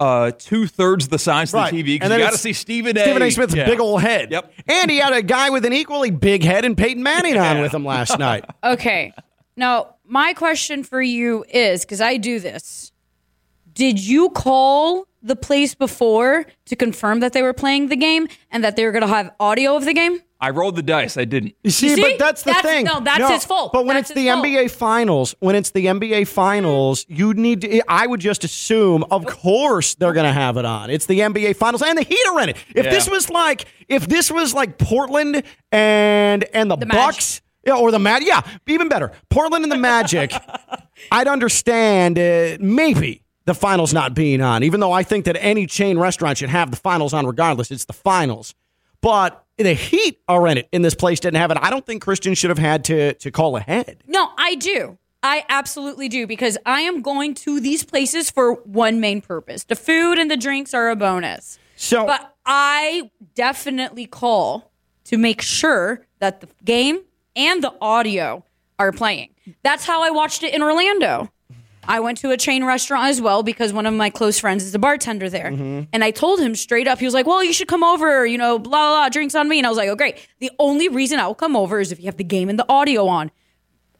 uh, 0.00 0.30
two 0.38 0.66
thirds 0.66 1.08
the 1.08 1.18
size 1.18 1.52
Right. 1.52 1.70
of 1.70 1.76
the 1.76 1.82
TV 1.82 1.98
And 2.00 2.10
then 2.10 2.18
you 2.20 2.24
got 2.24 2.32
to 2.32 2.38
see 2.38 2.54
Stephen 2.54 2.96
A. 2.96 3.00
Stephen 3.02 3.20
A. 3.22 3.30
Smith's 3.30 3.54
Yeah. 3.54 3.66
big 3.66 3.80
old 3.80 4.00
head. 4.00 4.30
Yep. 4.30 4.50
And 4.66 4.90
he 4.90 4.96
had 4.96 5.12
a 5.12 5.20
guy 5.22 5.50
with 5.50 5.66
an 5.66 5.74
equally 5.74 6.10
big 6.10 6.42
head 6.42 6.64
and 6.64 6.74
Peyton 6.76 7.02
Manning 7.02 7.36
on 7.36 7.60
with 7.60 7.74
him 7.74 7.84
last 7.84 8.18
night. 8.18 8.46
Okay. 8.64 9.12
Now, 9.56 9.96
my 10.06 10.32
question 10.32 10.84
for 10.84 11.02
you 11.02 11.44
is 11.52 11.82
because 11.84 12.00
I 12.00 12.16
do 12.16 12.40
this. 12.40 12.89
Did 13.72 13.98
you 14.04 14.30
call 14.30 15.06
the 15.22 15.36
place 15.36 15.74
before 15.74 16.46
to 16.66 16.76
confirm 16.76 17.20
that 17.20 17.32
they 17.34 17.42
were 17.42 17.52
playing 17.52 17.88
the 17.88 17.96
game 17.96 18.26
and 18.50 18.64
that 18.64 18.76
they 18.76 18.84
were 18.84 18.92
going 18.92 19.02
to 19.02 19.08
have 19.08 19.30
audio 19.38 19.76
of 19.76 19.84
the 19.84 19.92
game? 19.94 20.18
I 20.42 20.48
rolled 20.50 20.74
the 20.76 20.82
dice. 20.82 21.18
I 21.18 21.26
didn't. 21.26 21.54
You 21.62 21.70
see, 21.70 21.90
see? 21.94 22.00
but 22.00 22.18
that's 22.18 22.42
the 22.44 22.52
That's- 22.52 22.64
thing. 22.64 22.84
no, 22.86 23.00
that's 23.00 23.28
his 23.28 23.44
fault. 23.44 23.74
But 23.74 23.84
when 23.84 23.96
That's 23.96 24.10
it's 24.10 24.18
the 24.18 24.28
fault. 24.28 24.46
NBA 24.46 24.70
finals, 24.70 25.34
when 25.40 25.54
it's 25.54 25.70
the 25.72 25.84
NBA 25.84 26.26
finals, 26.28 27.04
you 27.10 27.34
need 27.34 27.60
to. 27.60 27.82
I 27.92 28.06
would 28.06 28.20
just 28.20 28.42
assume, 28.42 29.04
of 29.10 29.26
course, 29.26 29.96
they're 29.96 30.14
going 30.14 30.24
to 30.24 30.32
have 30.32 30.56
it 30.56 30.64
on. 30.64 30.88
It's 30.88 31.04
the 31.04 31.20
NBA 31.20 31.56
finals, 31.56 31.82
and 31.82 31.98
the 31.98 32.02
Heat 32.04 32.26
are 32.32 32.40
in 32.40 32.48
it. 32.48 32.56
If 32.74 32.86
Yeah. 32.86 32.90
this 32.90 33.06
was 33.10 33.28
like, 33.28 33.66
if 33.90 34.06
this 34.06 34.30
was 34.30 34.54
like 34.54 34.78
Portland 34.78 35.42
and 35.70 36.44
and 36.54 36.70
the, 36.70 36.76
The 36.76 36.86
Mag- 36.86 36.96
Bucks. 36.96 37.42
Yeah, 37.66 37.74
or 37.76 37.90
the 37.90 37.98
Mad, 37.98 38.22
yeah, 38.24 38.40
even 38.66 38.88
better. 38.88 39.12
Portland 39.28 39.64
and 39.64 39.70
the 39.70 39.76
Magic. 39.76 40.32
I'd 41.12 41.28
understand 41.28 42.18
uh, 42.18 42.56
maybe 42.58 43.20
the 43.50 43.54
finals 43.54 43.92
not 43.92 44.14
being 44.14 44.40
on, 44.40 44.62
even 44.62 44.78
though 44.78 44.92
I 44.92 45.02
think 45.02 45.24
that 45.24 45.36
any 45.40 45.66
chain 45.66 45.98
restaurant 45.98 46.38
should 46.38 46.50
have 46.50 46.70
the 46.70 46.76
finals 46.76 47.12
on 47.12 47.26
regardless. 47.26 47.72
It's 47.72 47.84
the 47.84 47.92
finals. 47.92 48.54
But 49.00 49.44
the 49.56 49.74
Heat 49.74 50.20
are 50.28 50.46
in 50.46 50.58
it, 50.58 50.68
and 50.72 50.84
this 50.84 50.94
place 50.94 51.18
didn't 51.18 51.40
have 51.40 51.50
it. 51.50 51.58
I 51.60 51.68
don't 51.68 51.84
think 51.84 52.00
Christian 52.00 52.34
should 52.34 52.50
have 52.50 52.58
had 52.58 52.84
to 52.84 53.14
to 53.14 53.30
call 53.32 53.56
ahead. 53.56 54.04
No, 54.06 54.30
I 54.38 54.54
do. 54.54 54.98
I 55.22 55.44
absolutely 55.48 56.08
do 56.08 56.28
because 56.28 56.56
I 56.64 56.82
am 56.82 57.02
going 57.02 57.34
to 57.34 57.60
these 57.60 57.82
places 57.82 58.30
for 58.30 58.54
one 58.54 59.00
main 59.00 59.20
purpose. 59.20 59.64
The 59.64 59.74
food 59.74 60.18
and 60.18 60.30
the 60.30 60.36
drinks 60.36 60.72
are 60.72 60.88
a 60.88 60.96
bonus. 60.96 61.58
So, 61.74 62.06
But 62.06 62.34
I 62.46 63.10
definitely 63.34 64.06
call 64.06 64.70
to 65.04 65.18
make 65.18 65.42
sure 65.42 66.06
that 66.20 66.40
the 66.40 66.48
game 66.64 67.00
and 67.34 67.64
the 67.64 67.74
audio 67.80 68.44
are 68.78 68.92
playing. 68.92 69.30
That's 69.64 69.84
how 69.84 70.02
I 70.04 70.10
watched 70.10 70.44
it 70.44 70.54
in 70.54 70.62
Orlando. 70.62 71.30
I 71.90 71.98
went 71.98 72.18
to 72.18 72.30
a 72.30 72.36
chain 72.36 72.64
restaurant 72.64 73.08
as 73.08 73.20
well 73.20 73.42
because 73.42 73.72
one 73.72 73.84
of 73.84 73.92
my 73.92 74.10
close 74.10 74.38
friends 74.38 74.62
is 74.62 74.74
a 74.76 74.78
bartender 74.78 75.28
there. 75.28 75.50
Mm-hmm. 75.50 75.82
And 75.92 76.04
I 76.04 76.12
told 76.12 76.38
him 76.38 76.54
straight 76.54 76.86
up, 76.86 77.00
he 77.00 77.04
was 77.04 77.14
like, 77.14 77.26
Well, 77.26 77.42
you 77.42 77.52
should 77.52 77.66
come 77.66 77.82
over, 77.82 78.24
you 78.24 78.38
know, 78.38 78.60
blah, 78.60 78.70
blah, 78.70 78.88
blah, 79.00 79.08
drinks 79.08 79.34
on 79.34 79.48
me. 79.48 79.58
And 79.58 79.66
I 79.66 79.70
was 79.70 79.76
like, 79.76 79.88
Oh, 79.88 79.96
great. 79.96 80.26
The 80.38 80.52
only 80.60 80.88
reason 80.88 81.18
I'll 81.18 81.34
come 81.34 81.56
over 81.56 81.80
is 81.80 81.90
if 81.90 81.98
you 81.98 82.06
have 82.06 82.16
the 82.16 82.24
game 82.24 82.48
and 82.48 82.58
the 82.58 82.66
audio 82.68 83.08
on. 83.08 83.32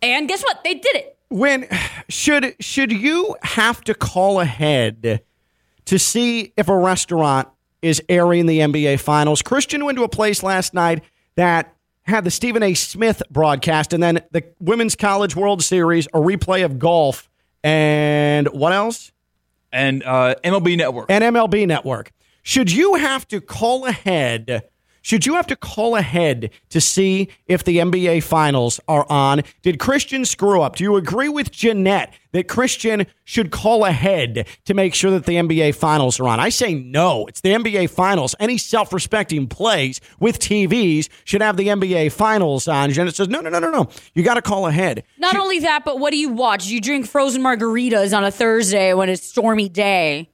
And 0.00 0.28
guess 0.28 0.42
what? 0.42 0.62
They 0.62 0.74
did 0.74 0.94
it. 0.94 1.18
when 1.28 1.66
should 2.08 2.54
should 2.60 2.92
you 2.92 3.34
have 3.42 3.82
to 3.82 3.94
call 3.94 4.40
ahead 4.40 5.22
to 5.86 5.98
see 5.98 6.52
if 6.56 6.68
a 6.68 6.76
restaurant 6.76 7.48
is 7.82 8.00
airing 8.08 8.46
the 8.46 8.60
NBA 8.60 9.00
finals? 9.00 9.42
Christian 9.42 9.84
went 9.84 9.96
to 9.98 10.04
a 10.04 10.08
place 10.08 10.42
last 10.44 10.74
night 10.74 11.02
that 11.34 11.74
had 12.04 12.24
the 12.24 12.30
Stephen 12.30 12.62
A. 12.62 12.74
Smith 12.74 13.22
broadcast 13.30 13.92
and 13.92 14.02
then 14.02 14.20
the 14.30 14.44
Women's 14.60 14.96
College 14.96 15.34
World 15.34 15.62
Series, 15.62 16.06
a 16.08 16.18
replay 16.18 16.64
of 16.64 16.78
golf, 16.78 17.29
and 17.62 18.48
what 18.48 18.72
else? 18.72 19.12
And 19.72 20.02
uh, 20.02 20.34
MLB 20.44 20.76
Network. 20.76 21.10
and 21.10 21.22
MLB 21.22 21.66
Network. 21.66 22.12
Should 22.42 22.72
you 22.72 22.94
have 22.94 23.28
to 23.28 23.40
call 23.40 23.86
ahead? 23.86 24.69
Should 25.02 25.26
you 25.26 25.34
have 25.34 25.46
to 25.48 25.56
call 25.56 25.96
ahead 25.96 26.50
to 26.70 26.80
see 26.80 27.28
if 27.46 27.64
the 27.64 27.78
NBA 27.78 28.22
finals 28.22 28.80
are 28.86 29.06
on? 29.10 29.42
Did 29.62 29.78
Christian 29.78 30.24
screw 30.24 30.60
up? 30.62 30.76
Do 30.76 30.84
you 30.84 30.96
agree 30.96 31.28
with 31.28 31.50
Jeanette 31.50 32.14
that 32.32 32.48
Christian 32.48 33.06
should 33.24 33.50
call 33.50 33.84
ahead 33.84 34.46
to 34.66 34.74
make 34.74 34.94
sure 34.94 35.10
that 35.10 35.26
the 35.26 35.36
NBA 35.36 35.74
finals 35.74 36.20
are 36.20 36.28
on? 36.28 36.38
I 36.40 36.48
say 36.48 36.74
no. 36.74 37.26
It's 37.26 37.40
the 37.40 37.50
NBA 37.50 37.90
finals. 37.90 38.34
Any 38.40 38.58
self 38.58 38.92
respecting 38.92 39.46
place 39.46 40.00
with 40.18 40.38
TVs 40.38 41.08
should 41.24 41.42
have 41.42 41.56
the 41.56 41.68
NBA 41.68 42.12
finals 42.12 42.68
on. 42.68 42.90
Jeanette 42.90 43.14
says, 43.14 43.28
no, 43.28 43.40
no, 43.40 43.50
no, 43.50 43.58
no, 43.58 43.70
no. 43.70 43.88
You 44.14 44.22
got 44.22 44.34
to 44.34 44.42
call 44.42 44.66
ahead. 44.66 45.04
Not 45.18 45.36
only 45.36 45.60
that, 45.60 45.84
but 45.84 45.98
what 45.98 46.10
do 46.10 46.18
you 46.18 46.28
watch? 46.28 46.66
You 46.66 46.80
drink 46.80 47.06
frozen 47.06 47.42
margaritas 47.42 48.16
on 48.16 48.24
a 48.24 48.30
Thursday 48.30 48.94
when 48.94 49.08
it's 49.08 49.26
stormy 49.26 49.68
day. 49.68 50.29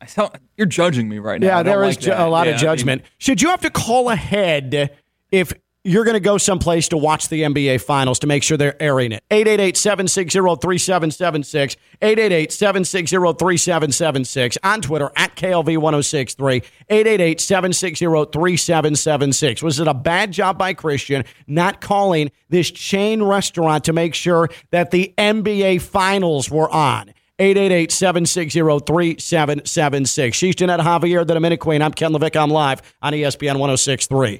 I 0.00 0.06
tell, 0.06 0.32
you're 0.56 0.66
judging 0.66 1.08
me 1.08 1.18
right 1.18 1.40
now. 1.40 1.46
Yeah, 1.46 1.62
there 1.62 1.82
is 1.84 1.96
like 1.96 2.00
ju- 2.04 2.12
a 2.12 2.28
lot 2.28 2.46
Yeah, 2.46 2.54
of 2.54 2.54
I 2.54 2.56
mean, 2.56 2.60
judgment. 2.60 3.02
Should 3.18 3.42
you 3.42 3.50
have 3.50 3.60
to 3.62 3.70
call 3.70 4.08
ahead 4.08 4.96
if 5.30 5.52
you're 5.84 6.04
going 6.04 6.14
to 6.14 6.20
go 6.20 6.36
someplace 6.38 6.88
to 6.88 6.96
watch 6.98 7.28
the 7.28 7.42
NBA 7.42 7.80
finals 7.82 8.18
to 8.20 8.26
make 8.26 8.42
sure 8.42 8.56
they're 8.58 8.80
airing 8.82 9.12
it? 9.12 9.22
888-760-3776, 9.30 11.76
888-760-3776, 12.02 14.56
on 14.62 14.80
Twitter 14.82 15.10
at 15.16 15.34
KLV1063, 15.36 16.64
888-760-3776. 16.90 19.62
Was 19.62 19.80
it 19.80 19.88
a 19.88 19.94
bad 19.94 20.32
job 20.32 20.58
by 20.58 20.74
Christian 20.74 21.24
not 21.46 21.80
calling 21.80 22.30
this 22.48 22.70
chain 22.70 23.22
restaurant 23.22 23.84
to 23.84 23.92
make 23.92 24.14
sure 24.14 24.48
that 24.70 24.90
the 24.90 25.12
NBA 25.18 25.80
finals 25.82 26.50
were 26.50 26.70
on? 26.70 27.12
888-760-3776. 27.40 30.34
She's 30.34 30.54
Jeanette 30.54 30.80
Javier, 30.80 31.26
the 31.26 31.34
Dominic 31.34 31.60
Queen. 31.60 31.82
I'm 31.82 31.92
Ken 31.92 32.12
LaVecchia. 32.12 32.42
I'm 32.42 32.50
live 32.50 32.82
on 33.00 33.14
ESPN 33.14 33.58
1063. 33.58 34.38